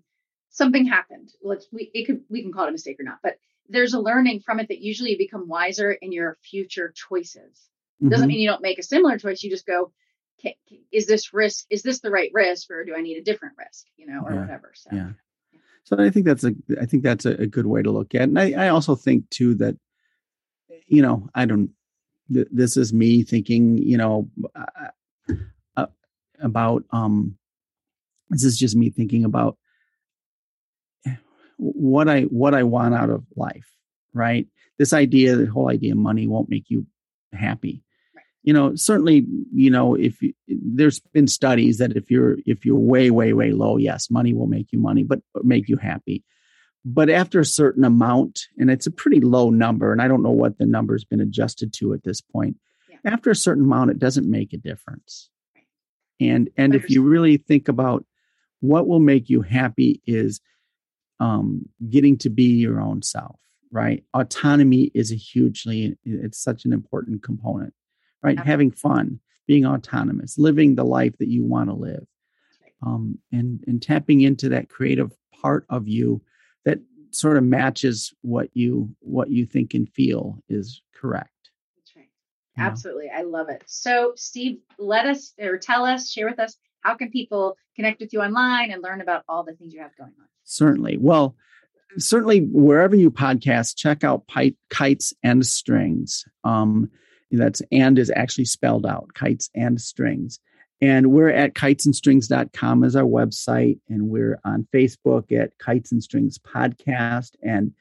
something 0.51 0.85
happened 0.85 1.33
let's 1.43 1.67
we 1.73 1.91
it 1.95 2.07
could 2.07 2.21
we 2.29 2.43
can 2.43 2.53
call 2.53 2.67
it 2.67 2.69
a 2.69 2.73
mistake 2.73 3.01
or 3.01 3.05
not 3.05 3.19
but 3.23 3.39
there's 3.73 3.95
a 3.95 4.01
learning 4.01 4.41
from 4.41 4.61
it 4.61 4.69
that 4.69 4.81
usually 4.81 5.11
you 5.11 5.19
become 5.19 5.49
wiser 5.49 5.93
in 5.93 6.13
your 6.13 6.37
future 6.43 6.93
choices 6.95 7.69
mm-hmm. 8.01 8.09
doesn't 8.09 8.29
mean 8.29 8.41
you 8.41 8.49
don't 8.49 8.63
make 8.63 8.79
a 8.79 8.83
similar 8.83 9.19
choice 9.19 9.43
you 9.43 9.51
just 9.51 9.67
go 9.67 9.93
is 10.91 11.07
this 11.07 11.33
risk 11.33 11.67
is 11.71 11.83
this 11.83 12.01
the 12.01 12.11
right 12.11 12.31
risk 12.35 12.71
or 12.71 12.85
do 12.85 12.95
i 12.97 13.01
need 13.01 13.17
a 13.17 13.23
different 13.23 13.55
risk 13.59 13.87
you 13.97 14.07
know 14.07 14.23
or 14.25 14.33
yeah. 14.33 14.41
whatever 14.41 14.73
so 14.75 14.91
yeah 14.93 15.11
so 15.85 15.97
I 15.99 16.11
think 16.11 16.27
that's 16.27 16.45
a 16.45 16.55
I 16.81 16.87
think 16.87 17.03
that's 17.03 17.27
a, 17.27 17.33
a 17.33 17.47
good 17.47 17.67
way 17.67 17.83
to 17.83 17.91
look 17.91 18.15
at 18.15 18.23
it. 18.23 18.25
And 18.25 18.39
I, 18.39 18.53
I 18.53 18.69
also 18.69 18.95
think 18.95 19.29
too 19.31 19.55
that 19.57 19.77
you 20.87 21.03
know 21.03 21.29
I 21.35 21.45
don't 21.45 21.71
th- 22.33 22.49
this 22.51 22.77
is 22.77 22.93
me 22.93 23.23
thinking 23.23 23.79
you 23.79 23.97
know 23.97 24.29
uh, 24.55 25.37
uh, 25.77 25.87
about 26.41 26.85
um 26.91 27.37
this 28.31 28.45
is 28.45 28.59
just 28.59 28.77
me 28.77 28.91
thinking 28.91 29.25
about 29.25 29.59
what 31.63 32.09
I 32.09 32.23
what 32.23 32.55
I 32.55 32.65
want 32.65 32.95
out 32.95 33.09
of 33.09 33.25
life, 33.37 33.69
right? 34.13 34.47
This 34.79 34.93
idea, 34.93 35.37
the 35.37 35.47
whole 35.47 35.71
idea 35.71 35.93
of 35.93 35.99
money 35.99 36.27
won't 36.27 36.51
make 36.51 36.69
you 36.69 36.87
happy. 37.33 37.85
You 38.43 38.53
know 38.53 38.75
certainly 38.75 39.25
you 39.55 39.71
know 39.71 39.95
if 39.95 40.21
you, 40.21 40.35
there's 40.49 40.99
been 40.99 41.29
studies 41.29 41.79
that 41.79 41.97
if 41.97 42.11
you're 42.11 42.39
if 42.45 42.67
you're 42.67 42.77
way 42.77 43.09
way 43.13 43.33
way 43.33 43.53
low 43.53 43.77
yes 43.77 44.11
money 44.11 44.35
will 44.35 44.49
make 44.49 44.73
you 44.73 44.81
money 44.81 45.05
but 45.05 45.21
make 45.45 45.69
you 45.69 45.77
happy. 45.77 46.25
But 46.85 47.09
after 47.09 47.39
a 47.39 47.45
certain 47.45 47.85
amount 47.85 48.41
and 48.59 48.69
it's 48.69 48.89
a 48.89 48.91
pretty 48.91 49.21
low 49.21 49.51
number 49.51 49.93
and 49.93 50.03
i 50.03 50.09
don't 50.09 50.25
know 50.25 50.31
what 50.33 50.59
the 50.59 50.67
number's 50.67 51.05
been 51.05 51.21
adjusted 51.21 51.73
to 51.75 51.95
at 51.95 52.03
this 52.03 52.21
point 52.21 52.57
yeah. 52.91 53.13
after 53.13 53.31
a 53.31 53.37
certain 53.37 53.63
amount 53.63 53.93
it 53.93 54.01
doesn't 54.01 54.29
make 54.29 54.53
a 54.53 54.57
difference. 54.57 55.31
And 56.21 56.51
and 56.57 56.75
if 56.75 56.91
you 56.91 57.03
really 57.03 57.37
think 57.37 57.69
about 57.69 58.05
what 58.59 58.89
will 58.89 59.01
make 59.01 59.31
you 59.31 59.43
happy 59.43 60.01
is 60.05 60.41
um, 61.23 61.69
getting 61.89 62.19
to 62.19 62.29
be 62.29 62.57
your 62.57 62.81
own 62.81 63.01
self, 63.01 63.39
right? 63.71 64.03
Autonomy 64.13 64.91
is 64.93 65.13
a 65.13 65.15
hugely 65.15 65.97
it's 66.05 66.43
such 66.43 66.65
an 66.65 66.73
important 66.73 67.23
component, 67.23 67.73
right? 68.25 68.37
Having 68.41 68.73
fun, 68.73 69.21
being 69.47 69.65
autonomous, 69.65 70.37
living 70.37 70.75
the 70.75 70.85
life 70.85 71.17
that 71.19 71.29
you 71.29 71.45
want 71.45 71.71
to 71.71 71.77
live, 71.77 72.05
um, 72.85 73.19
and 73.31 73.63
and 73.69 73.81
tapping 73.81 74.23
into 74.23 74.49
that 74.49 74.69
creative 74.69 75.13
part 75.41 75.65
of 75.69 75.87
you 75.87 76.21
that 76.65 76.81
sort 77.13 77.37
of 77.37 77.45
matches 77.45 78.13
what 78.23 78.49
you 78.55 78.93
what 78.99 79.31
you 79.31 79.47
think 79.47 79.75
and 79.75 79.89
feel 79.91 80.43
is 80.49 80.83
correct. 80.93 81.31
That's 81.77 81.95
right. 81.95 82.09
Absolutely. 82.59 83.11
I 83.15 83.23
love 83.23 83.49
it. 83.49 83.63
So 83.67 84.15
Steve, 84.17 84.59
let 84.77 85.07
us 85.07 85.35
or 85.39 85.57
tell 85.57 85.85
us, 85.85 86.11
share 86.11 86.29
with 86.29 86.41
us 86.41 86.57
how 86.81 86.97
can 86.97 87.13
people 87.13 87.57
connect 87.77 88.01
with 88.01 88.13
you 88.13 88.23
online 88.23 88.73
and 88.73 88.83
learn 88.83 89.01
about 89.01 89.23
all 89.29 89.45
the 89.45 89.53
things 89.53 89.73
you 89.73 89.83
have 89.83 89.97
going 89.97 90.15
on? 90.19 90.27
Certainly. 90.45 90.99
Well, 90.99 91.37
certainly 91.99 92.41
wherever 92.41 92.97
you 92.97 93.11
podcast, 93.11 93.77
check 93.77 94.05
out 94.05 94.25
Kites 94.71 95.13
and 95.23 95.47
Strings. 95.47 96.25
Um, 96.45 96.91
that's 97.31 97.63
and 97.73 97.99
is 97.99 98.13
actually 98.15 98.45
spelled 98.45 98.85
out, 98.85 99.15
Kites 99.15 99.49
and 99.55 99.81
Strings. 99.81 100.39
And 100.83 101.13
we're 101.13 101.31
at 101.31 101.55
kitesandstrings.com 101.55 102.85
as 102.85 102.97
our 102.97 103.05
website. 103.05 103.79
And 103.89 104.09
we're 104.09 104.41
on 104.45 104.67
Facebook 104.75 105.31
at 105.33 105.57
Kites 105.59 105.93
and 105.93 106.03
Strings 106.03 106.39
Podcast. 106.39 107.37
And 107.43 107.73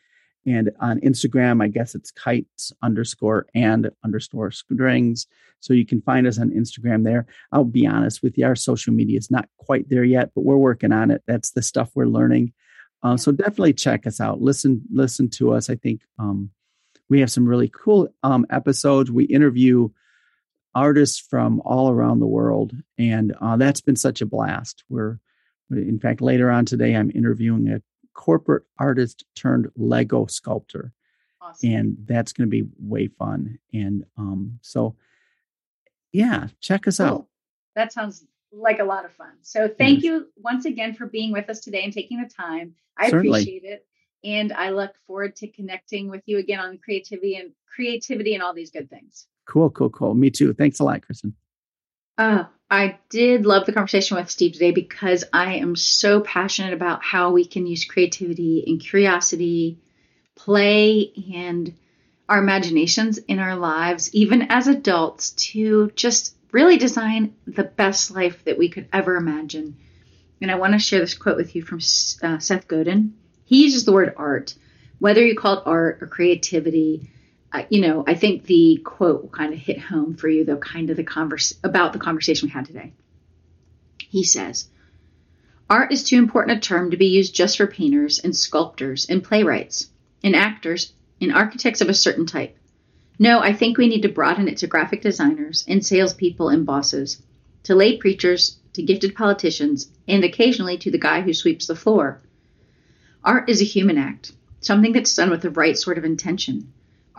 and 0.45 0.71
on 0.79 0.99
Instagram, 1.01 1.63
I 1.63 1.67
guess 1.67 1.93
it's 1.93 2.11
kites 2.11 2.73
underscore 2.81 3.45
and 3.53 3.91
underscore 4.03 4.51
strings. 4.51 5.27
So 5.59 5.73
you 5.73 5.85
can 5.85 6.01
find 6.01 6.25
us 6.25 6.39
on 6.39 6.49
Instagram 6.49 7.03
there. 7.03 7.27
I'll 7.51 7.63
be 7.63 7.85
honest 7.85 8.23
with 8.23 8.37
you, 8.37 8.45
our 8.45 8.55
social 8.55 8.93
media 8.93 9.19
is 9.19 9.29
not 9.29 9.47
quite 9.57 9.89
there 9.89 10.03
yet, 10.03 10.31
but 10.33 10.43
we're 10.43 10.57
working 10.57 10.91
on 10.91 11.11
it. 11.11 11.21
That's 11.27 11.51
the 11.51 11.61
stuff 11.61 11.91
we're 11.93 12.07
learning. 12.07 12.53
Uh, 13.03 13.17
so 13.17 13.31
definitely 13.31 13.73
check 13.73 14.07
us 14.07 14.19
out. 14.19 14.41
Listen, 14.41 14.81
listen 14.91 15.29
to 15.29 15.53
us. 15.53 15.69
I 15.69 15.75
think 15.75 16.01
um, 16.17 16.49
we 17.09 17.19
have 17.19 17.31
some 17.31 17.47
really 17.47 17.69
cool 17.69 18.09
um, 18.23 18.45
episodes. 18.49 19.11
We 19.11 19.25
interview 19.25 19.89
artists 20.73 21.19
from 21.19 21.61
all 21.65 21.89
around 21.89 22.19
the 22.19 22.27
world, 22.27 22.73
and 22.97 23.35
uh, 23.41 23.57
that's 23.57 23.81
been 23.81 23.95
such 23.95 24.21
a 24.21 24.25
blast. 24.25 24.83
We're, 24.89 25.19
in 25.69 25.99
fact, 25.99 26.21
later 26.21 26.49
on 26.49 26.65
today, 26.65 26.95
I'm 26.95 27.11
interviewing 27.13 27.69
a 27.69 27.81
corporate 28.13 28.63
artist 28.77 29.25
turned 29.35 29.69
Lego 29.75 30.25
sculptor, 30.25 30.93
awesome. 31.41 31.69
and 31.69 31.97
that's 32.05 32.33
going 32.33 32.47
to 32.47 32.51
be 32.51 32.69
way 32.79 33.07
fun. 33.07 33.59
And 33.73 34.05
um, 34.17 34.59
so, 34.61 34.95
yeah, 36.11 36.47
check 36.59 36.87
us 36.87 36.97
cool. 36.97 37.05
out. 37.05 37.25
That 37.75 37.93
sounds 37.93 38.25
like 38.51 38.79
a 38.79 38.83
lot 38.83 39.05
of 39.05 39.13
fun. 39.13 39.33
So, 39.41 39.67
thank 39.67 39.97
yes. 39.97 40.03
you 40.03 40.27
once 40.37 40.65
again 40.65 40.93
for 40.93 41.05
being 41.05 41.31
with 41.31 41.49
us 41.49 41.61
today 41.61 41.83
and 41.83 41.93
taking 41.93 42.21
the 42.21 42.29
time. 42.29 42.75
I 42.97 43.09
Certainly. 43.09 43.41
appreciate 43.41 43.63
it. 43.63 43.85
And 44.23 44.53
I 44.53 44.69
look 44.69 44.91
forward 45.07 45.35
to 45.37 45.47
connecting 45.47 46.09
with 46.09 46.21
you 46.27 46.37
again 46.37 46.59
on 46.59 46.77
creativity 46.77 47.37
and 47.37 47.51
creativity 47.73 48.35
and 48.35 48.43
all 48.43 48.53
these 48.53 48.69
good 48.69 48.89
things. 48.89 49.25
Cool, 49.47 49.69
cool, 49.71 49.89
cool. 49.89 50.13
Me 50.13 50.29
too. 50.29 50.53
Thanks 50.53 50.79
a 50.79 50.83
lot, 50.83 51.01
Kristen. 51.01 51.35
Uh, 52.17 52.43
I 52.71 52.99
did 53.09 53.45
love 53.45 53.65
the 53.65 53.73
conversation 53.73 54.15
with 54.15 54.31
Steve 54.31 54.53
today 54.53 54.71
because 54.71 55.25
I 55.33 55.55
am 55.55 55.75
so 55.75 56.21
passionate 56.21 56.73
about 56.73 57.03
how 57.03 57.31
we 57.31 57.43
can 57.43 57.67
use 57.67 57.83
creativity 57.83 58.63
and 58.65 58.79
curiosity, 58.79 59.77
play, 60.37 61.11
and 61.35 61.73
our 62.29 62.39
imaginations 62.39 63.17
in 63.17 63.39
our 63.39 63.57
lives, 63.57 64.15
even 64.15 64.43
as 64.43 64.69
adults, 64.69 65.31
to 65.51 65.91
just 65.95 66.33
really 66.53 66.77
design 66.77 67.35
the 67.45 67.65
best 67.65 68.09
life 68.09 68.41
that 68.45 68.57
we 68.57 68.69
could 68.69 68.87
ever 68.93 69.17
imagine. 69.17 69.75
And 70.41 70.49
I 70.49 70.55
want 70.55 70.71
to 70.71 70.79
share 70.79 71.01
this 71.01 71.13
quote 71.13 71.35
with 71.35 71.53
you 71.57 71.63
from 71.63 71.79
uh, 72.23 72.39
Seth 72.39 72.69
Godin. 72.69 73.15
He 73.43 73.65
uses 73.65 73.83
the 73.83 73.91
word 73.91 74.13
art, 74.15 74.55
whether 74.97 75.25
you 75.25 75.35
call 75.35 75.57
it 75.57 75.63
art 75.65 75.97
or 76.01 76.07
creativity 76.07 77.11
you 77.69 77.81
know, 77.81 78.03
I 78.07 78.13
think 78.13 78.45
the 78.45 78.79
quote 78.83 79.21
will 79.21 79.29
kind 79.29 79.53
of 79.53 79.59
hit 79.59 79.79
home 79.79 80.15
for 80.15 80.29
you, 80.29 80.45
though, 80.45 80.57
kind 80.57 80.89
of 80.89 80.97
the 80.97 81.03
converse 81.03 81.53
about 81.63 81.91
the 81.91 81.99
conversation 81.99 82.47
we 82.47 82.53
had 82.53 82.65
today. 82.65 82.93
He 83.97 84.23
says, 84.23 84.69
Art 85.69 85.91
is 85.91 86.03
too 86.03 86.17
important 86.17 86.57
a 86.57 86.61
term 86.61 86.91
to 86.91 86.97
be 86.97 87.07
used 87.07 87.35
just 87.35 87.57
for 87.57 87.67
painters 87.67 88.19
and 88.19 88.35
sculptors 88.35 89.05
and 89.09 89.23
playwrights 89.23 89.89
and 90.23 90.35
actors 90.35 90.93
and 91.19 91.33
architects 91.33 91.81
of 91.81 91.89
a 91.89 91.93
certain 91.93 92.25
type. 92.25 92.57
No, 93.19 93.39
I 93.39 93.53
think 93.53 93.77
we 93.77 93.87
need 93.87 94.01
to 94.03 94.09
broaden 94.09 94.47
it 94.47 94.57
to 94.57 94.67
graphic 94.67 95.01
designers 95.01 95.65
and 95.67 95.85
salespeople 95.85 96.49
and 96.49 96.65
bosses, 96.65 97.21
to 97.63 97.75
lay 97.75 97.97
preachers, 97.97 98.59
to 98.73 98.81
gifted 98.81 99.13
politicians, 99.13 99.89
and 100.07 100.23
occasionally 100.23 100.77
to 100.77 100.91
the 100.91 100.97
guy 100.97 101.21
who 101.21 101.33
sweeps 101.33 101.67
the 101.67 101.75
floor. 101.75 102.21
Art 103.23 103.49
is 103.49 103.61
a 103.61 103.65
human 103.65 103.97
act, 103.97 104.31
something 104.61 104.93
that's 104.93 105.15
done 105.15 105.29
with 105.29 105.41
the 105.41 105.49
right 105.49 105.77
sort 105.77 105.97
of 105.97 106.05
intention 106.05 106.71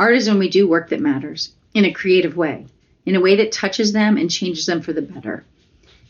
Art 0.03 0.17
is 0.17 0.27
when 0.27 0.41
we 0.41 0.49
do 0.49 0.67
work 0.67 0.89
that 0.89 0.99
matters 0.99 1.53
in 1.75 1.85
a 1.85 1.93
creative 1.93 2.37
way, 2.37 2.67
in 3.07 3.15
a 3.15 3.21
way 3.21 3.37
that 3.37 3.53
touches 3.53 3.93
them 3.93 4.17
and 4.17 4.29
changes 4.29 4.67
them 4.67 4.83
for 4.83 4.93
the 4.93 5.01
better. 5.01 5.45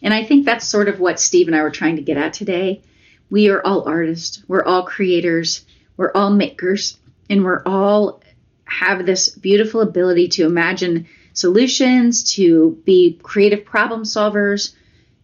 And 0.01 0.14
I 0.14 0.24
think 0.24 0.47
that's 0.47 0.66
sort 0.66 0.88
of 0.88 0.99
what 0.99 1.20
Steve 1.20 1.47
and 1.47 1.55
I 1.55 1.61
were 1.61 1.70
trying 1.70 1.97
to 1.97 2.03
get 2.03 2.16
at 2.16 2.32
today. 2.32 2.80
We 3.28 3.51
are 3.51 3.61
all 3.61 3.86
artists, 3.86 4.43
we're 4.49 4.64
all 4.64 4.84
creators, 4.84 5.66
we're 5.99 6.11
all 6.14 6.30
makers, 6.30 6.97
and 7.28 7.45
we're 7.45 7.62
all 7.66 8.22
have 8.64 9.05
this 9.05 9.28
beautiful 9.28 9.82
ability 9.82 10.28
to 10.28 10.47
imagine 10.47 11.07
solutions, 11.34 12.34
to 12.36 12.80
be 12.86 13.20
creative 13.22 13.66
problem 13.66 14.05
solvers, 14.05 14.74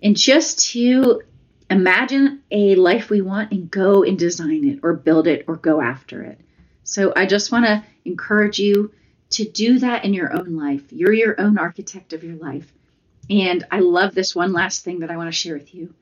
and 0.02 0.14
just 0.14 0.72
to 0.72 1.22
imagine 1.70 2.42
a 2.50 2.74
life 2.74 3.08
we 3.08 3.22
want 3.22 3.50
and 3.50 3.70
go 3.70 4.04
and 4.04 4.18
design 4.18 4.68
it 4.68 4.80
or 4.82 4.92
build 4.92 5.26
it 5.26 5.46
or 5.48 5.56
go 5.56 5.80
after 5.80 6.22
it. 6.22 6.38
So 6.89 7.12
I 7.14 7.26
just 7.26 7.53
want 7.53 7.66
to 7.66 7.84
encourage 8.07 8.59
you 8.59 8.93
to 9.32 9.45
do 9.45 9.78
that 9.80 10.07
in 10.07 10.14
your 10.14 10.34
own 10.34 10.57
life. 10.57 10.91
You're 10.91 11.12
your 11.12 11.39
own 11.39 11.59
architect 11.59 12.14
of 12.14 12.24
your 12.24 12.36
life. 12.36 12.72
And 13.28 13.62
I 13.70 13.80
love 13.80 14.14
this 14.14 14.34
one 14.34 14.55
last 14.55 14.84
thing 14.84 15.01
that 15.01 15.11
I 15.11 15.18
want 15.18 15.28
to 15.28 15.39
share 15.39 15.53
with 15.53 15.74
you. 15.74 15.93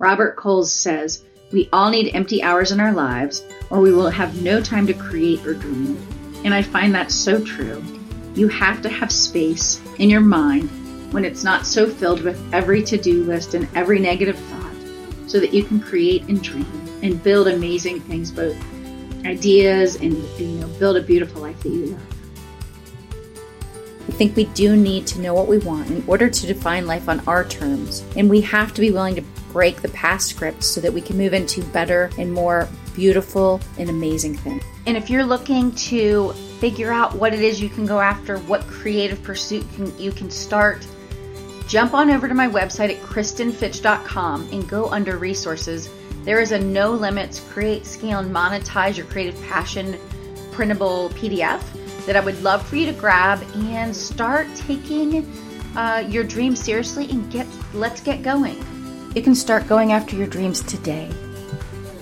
Robert 0.00 0.34
Coles 0.34 0.72
says, 0.72 1.22
We 1.52 1.68
all 1.72 1.88
need 1.88 2.16
empty 2.16 2.42
hours 2.42 2.72
in 2.72 2.80
our 2.80 2.92
lives, 2.92 3.44
or 3.70 3.78
we 3.78 3.92
will 3.92 4.10
have 4.10 4.42
no 4.42 4.60
time 4.60 4.88
to 4.88 4.92
create 4.92 5.46
or 5.46 5.54
dream. 5.54 5.96
And 6.44 6.52
I 6.52 6.62
find 6.62 6.92
that 6.96 7.12
so 7.12 7.40
true. 7.44 7.80
You 8.34 8.48
have 8.48 8.82
to 8.82 8.88
have 8.88 9.12
space 9.12 9.80
in 9.98 10.10
your 10.10 10.20
mind 10.20 10.68
when 11.12 11.24
it's 11.24 11.44
not 11.44 11.64
so 11.64 11.88
filled 11.88 12.22
with 12.22 12.52
every 12.52 12.82
to 12.82 12.98
do 12.98 13.22
list 13.22 13.54
and 13.54 13.68
every 13.76 14.00
negative 14.00 14.36
thought, 14.36 15.30
so 15.30 15.38
that 15.38 15.54
you 15.54 15.62
can 15.62 15.78
create 15.78 16.22
and 16.24 16.42
dream 16.42 16.66
and 17.04 17.22
build 17.22 17.46
amazing 17.46 18.00
things 18.00 18.32
both 18.32 18.56
ideas 19.24 19.96
and 19.96 20.14
you 20.38 20.46
know 20.60 20.68
build 20.78 20.96
a 20.96 21.02
beautiful 21.02 21.42
life 21.42 21.60
that 21.62 21.68
you 21.68 21.86
love. 21.86 22.14
I 24.06 24.12
think 24.12 24.36
we 24.36 24.44
do 24.44 24.76
need 24.76 25.06
to 25.08 25.20
know 25.20 25.32
what 25.32 25.48
we 25.48 25.58
want 25.58 25.90
in 25.90 26.04
order 26.06 26.28
to 26.28 26.46
define 26.46 26.86
life 26.86 27.08
on 27.08 27.20
our 27.26 27.44
terms, 27.44 28.04
and 28.16 28.28
we 28.28 28.42
have 28.42 28.74
to 28.74 28.80
be 28.80 28.90
willing 28.90 29.14
to 29.16 29.22
break 29.52 29.80
the 29.80 29.88
past 29.88 30.28
scripts 30.28 30.66
so 30.66 30.80
that 30.80 30.92
we 30.92 31.00
can 31.00 31.16
move 31.16 31.32
into 31.32 31.62
better 31.66 32.10
and 32.18 32.32
more 32.32 32.68
beautiful 32.94 33.60
and 33.78 33.88
amazing 33.88 34.36
things. 34.36 34.62
And 34.86 34.96
if 34.96 35.08
you're 35.08 35.24
looking 35.24 35.72
to 35.72 36.32
figure 36.58 36.92
out 36.92 37.14
what 37.14 37.32
it 37.32 37.40
is 37.40 37.60
you 37.60 37.68
can 37.68 37.86
go 37.86 38.00
after, 38.00 38.38
what 38.40 38.66
creative 38.66 39.22
pursuit 39.22 39.64
can, 39.74 39.96
you 39.98 40.12
can 40.12 40.30
start, 40.30 40.86
jump 41.66 41.94
on 41.94 42.10
over 42.10 42.28
to 42.28 42.34
my 42.34 42.48
website 42.48 42.90
at 42.94 43.00
kristenfitch.com 43.00 44.48
and 44.52 44.68
go 44.68 44.90
under 44.90 45.16
resources 45.16 45.88
there 46.24 46.40
is 46.40 46.52
a 46.52 46.58
no 46.58 46.92
limits 46.92 47.40
create, 47.40 47.84
scale, 47.86 48.18
and 48.18 48.34
monetize 48.34 48.96
your 48.96 49.06
creative 49.06 49.40
passion 49.42 49.98
printable 50.52 51.10
PDF 51.10 51.62
that 52.06 52.16
I 52.16 52.20
would 52.20 52.40
love 52.42 52.66
for 52.66 52.76
you 52.76 52.86
to 52.86 52.92
grab 52.92 53.42
and 53.54 53.94
start 53.94 54.46
taking 54.54 55.30
uh, 55.76 56.04
your 56.08 56.24
dreams 56.24 56.62
seriously 56.62 57.10
and 57.10 57.30
get 57.30 57.46
let's 57.72 58.00
get 58.00 58.22
going. 58.22 58.56
You 59.14 59.22
can 59.22 59.34
start 59.34 59.66
going 59.66 59.92
after 59.92 60.16
your 60.16 60.26
dreams 60.26 60.62
today. 60.62 61.10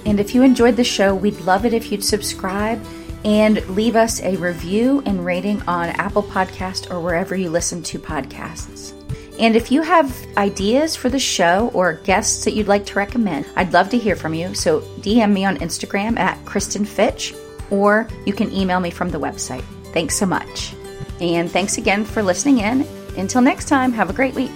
And 0.05 0.19
if 0.19 0.35
you 0.35 0.43
enjoyed 0.43 0.77
the 0.77 0.85
show, 0.85 1.15
we'd 1.15 1.41
love 1.43 1.65
it 1.65 1.73
if 1.73 1.93
you'd 1.93 2.05
subscribe 2.05 2.85
and 3.25 3.67
leave 3.69 3.97
us 3.97 4.21
a 4.23 4.37
review 4.37 5.03
and 5.07 5.25
rating 5.25 5.63
on 5.63 5.91
Apple 5.91 6.23
Podcast 6.23 6.91
or 6.91 7.01
wherever 7.01 7.37
you 7.37 7.51
listen 7.51 7.83
to 7.85 7.99
podcasts. 7.99 9.02
And 9.43 9.57
if 9.57 9.73
you 9.73 9.83
have 9.83 10.25
ideas 10.37 10.95
for 10.95 11.09
the 11.09 11.19
show 11.19 11.69
or 11.75 11.95
guests 11.95 12.45
that 12.45 12.53
you'd 12.53 12.69
like 12.69 12.87
to 12.87 12.95
recommend, 12.95 13.45
I'd 13.57 13.73
love 13.73 13.91
to 13.91 13.99
hear 13.99 14.15
from 14.15 14.35
you. 14.35 14.55
So 14.55 14.83
DM 15.01 15.33
me 15.33 15.45
on 15.45 15.57
Instagram 15.59 16.17
at 16.17 16.43
Kristen 16.45 16.85
Fitch, 16.85 17.35
or 17.69 18.07
you 18.25 18.33
can 18.33 18.53
email 18.53 18.79
me 18.79 18.91
from 18.91 19.09
the 19.09 19.19
website. 19.19 19.65
Thanks 19.93 20.17
so 20.17 20.27
much. 20.27 20.75
And 21.21 21.51
thanks 21.51 21.77
again 21.77 22.05
for 22.05 22.23
listening 22.23 22.59
in. 22.59 22.87
Until 23.17 23.43
next 23.43 23.67
time, 23.67 23.93
have 23.93 24.11
a 24.11 24.13
great 24.13 24.35
week. 24.35 24.53